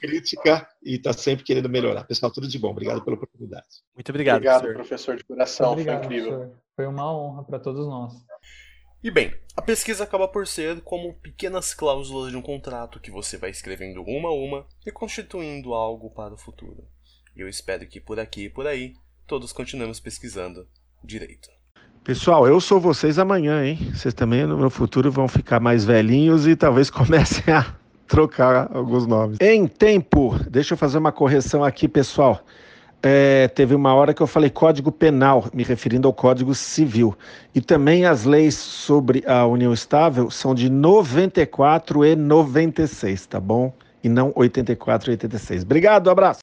crítica 0.00 0.66
e 0.82 0.96
está 0.96 1.12
sempre 1.12 1.44
querendo 1.44 1.68
melhorar. 1.68 2.04
Pessoal, 2.04 2.32
tudo 2.32 2.48
de 2.48 2.58
bom. 2.58 2.70
Obrigado 2.70 3.04
pela 3.04 3.16
oportunidade. 3.16 3.66
Muito 3.94 4.08
obrigado, 4.08 4.36
Obrigado, 4.36 4.62
professor. 4.62 4.74
professor 4.74 5.16
de 5.16 5.24
coração. 5.24 5.72
Obrigado, 5.72 5.98
Foi 5.98 6.04
incrível. 6.06 6.38
professor. 6.38 6.58
Foi 6.74 6.86
uma 6.86 7.16
honra 7.16 7.44
para 7.44 7.58
todos 7.58 7.86
nós. 7.86 8.12
E 9.02 9.10
bem, 9.10 9.34
a 9.54 9.60
pesquisa 9.60 10.02
acaba 10.02 10.26
por 10.26 10.46
ser 10.46 10.80
como 10.80 11.12
pequenas 11.20 11.74
cláusulas 11.74 12.30
de 12.30 12.36
um 12.38 12.42
contrato 12.42 12.98
que 12.98 13.10
você 13.10 13.36
vai 13.36 13.50
escrevendo 13.50 14.02
uma 14.02 14.30
a 14.30 14.32
uma 14.32 14.66
e 14.86 14.90
constituindo 14.90 15.74
algo 15.74 16.08
para 16.10 16.32
o 16.32 16.38
futuro. 16.38 16.88
E 17.36 17.40
eu 17.40 17.48
espero 17.48 17.86
que 17.86 18.00
por 18.00 18.20
aqui 18.20 18.44
e 18.44 18.50
por 18.50 18.66
aí 18.66 18.94
todos 19.26 19.52
continuemos 19.52 19.98
pesquisando 20.00 20.66
direito. 21.02 21.48
Pessoal, 22.04 22.46
eu 22.46 22.60
sou 22.60 22.78
vocês 22.78 23.18
amanhã, 23.18 23.64
hein? 23.64 23.78
Vocês 23.94 24.12
também 24.12 24.46
no 24.46 24.58
meu 24.58 24.68
futuro 24.68 25.10
vão 25.10 25.26
ficar 25.26 25.58
mais 25.58 25.84
velhinhos 25.84 26.46
e 26.46 26.54
talvez 26.54 26.88
comecem 26.90 27.52
a 27.52 27.74
trocar 28.06 28.70
alguns 28.76 29.06
nomes. 29.06 29.38
Em 29.40 29.66
tempo, 29.66 30.38
deixa 30.50 30.74
eu 30.74 30.78
fazer 30.78 30.98
uma 30.98 31.10
correção 31.10 31.64
aqui, 31.64 31.88
pessoal. 31.88 32.44
É, 33.02 33.48
teve 33.48 33.74
uma 33.74 33.94
hora 33.94 34.14
que 34.14 34.22
eu 34.22 34.26
falei 34.26 34.48
Código 34.48 34.90
Penal, 34.90 35.46
me 35.52 35.62
referindo 35.62 36.08
ao 36.08 36.14
Código 36.14 36.54
Civil. 36.54 37.16
E 37.54 37.60
também 37.60 38.06
as 38.06 38.24
leis 38.24 38.54
sobre 38.54 39.22
a 39.26 39.46
união 39.46 39.72
estável 39.72 40.30
são 40.30 40.54
de 40.54 40.70
94 40.70 42.04
e 42.04 42.16
96, 42.16 43.26
tá 43.26 43.40
bom? 43.40 43.74
E 44.02 44.08
não 44.08 44.32
84 44.34 45.10
e 45.10 45.12
86. 45.12 45.62
Obrigado, 45.64 46.08
abraço. 46.08 46.32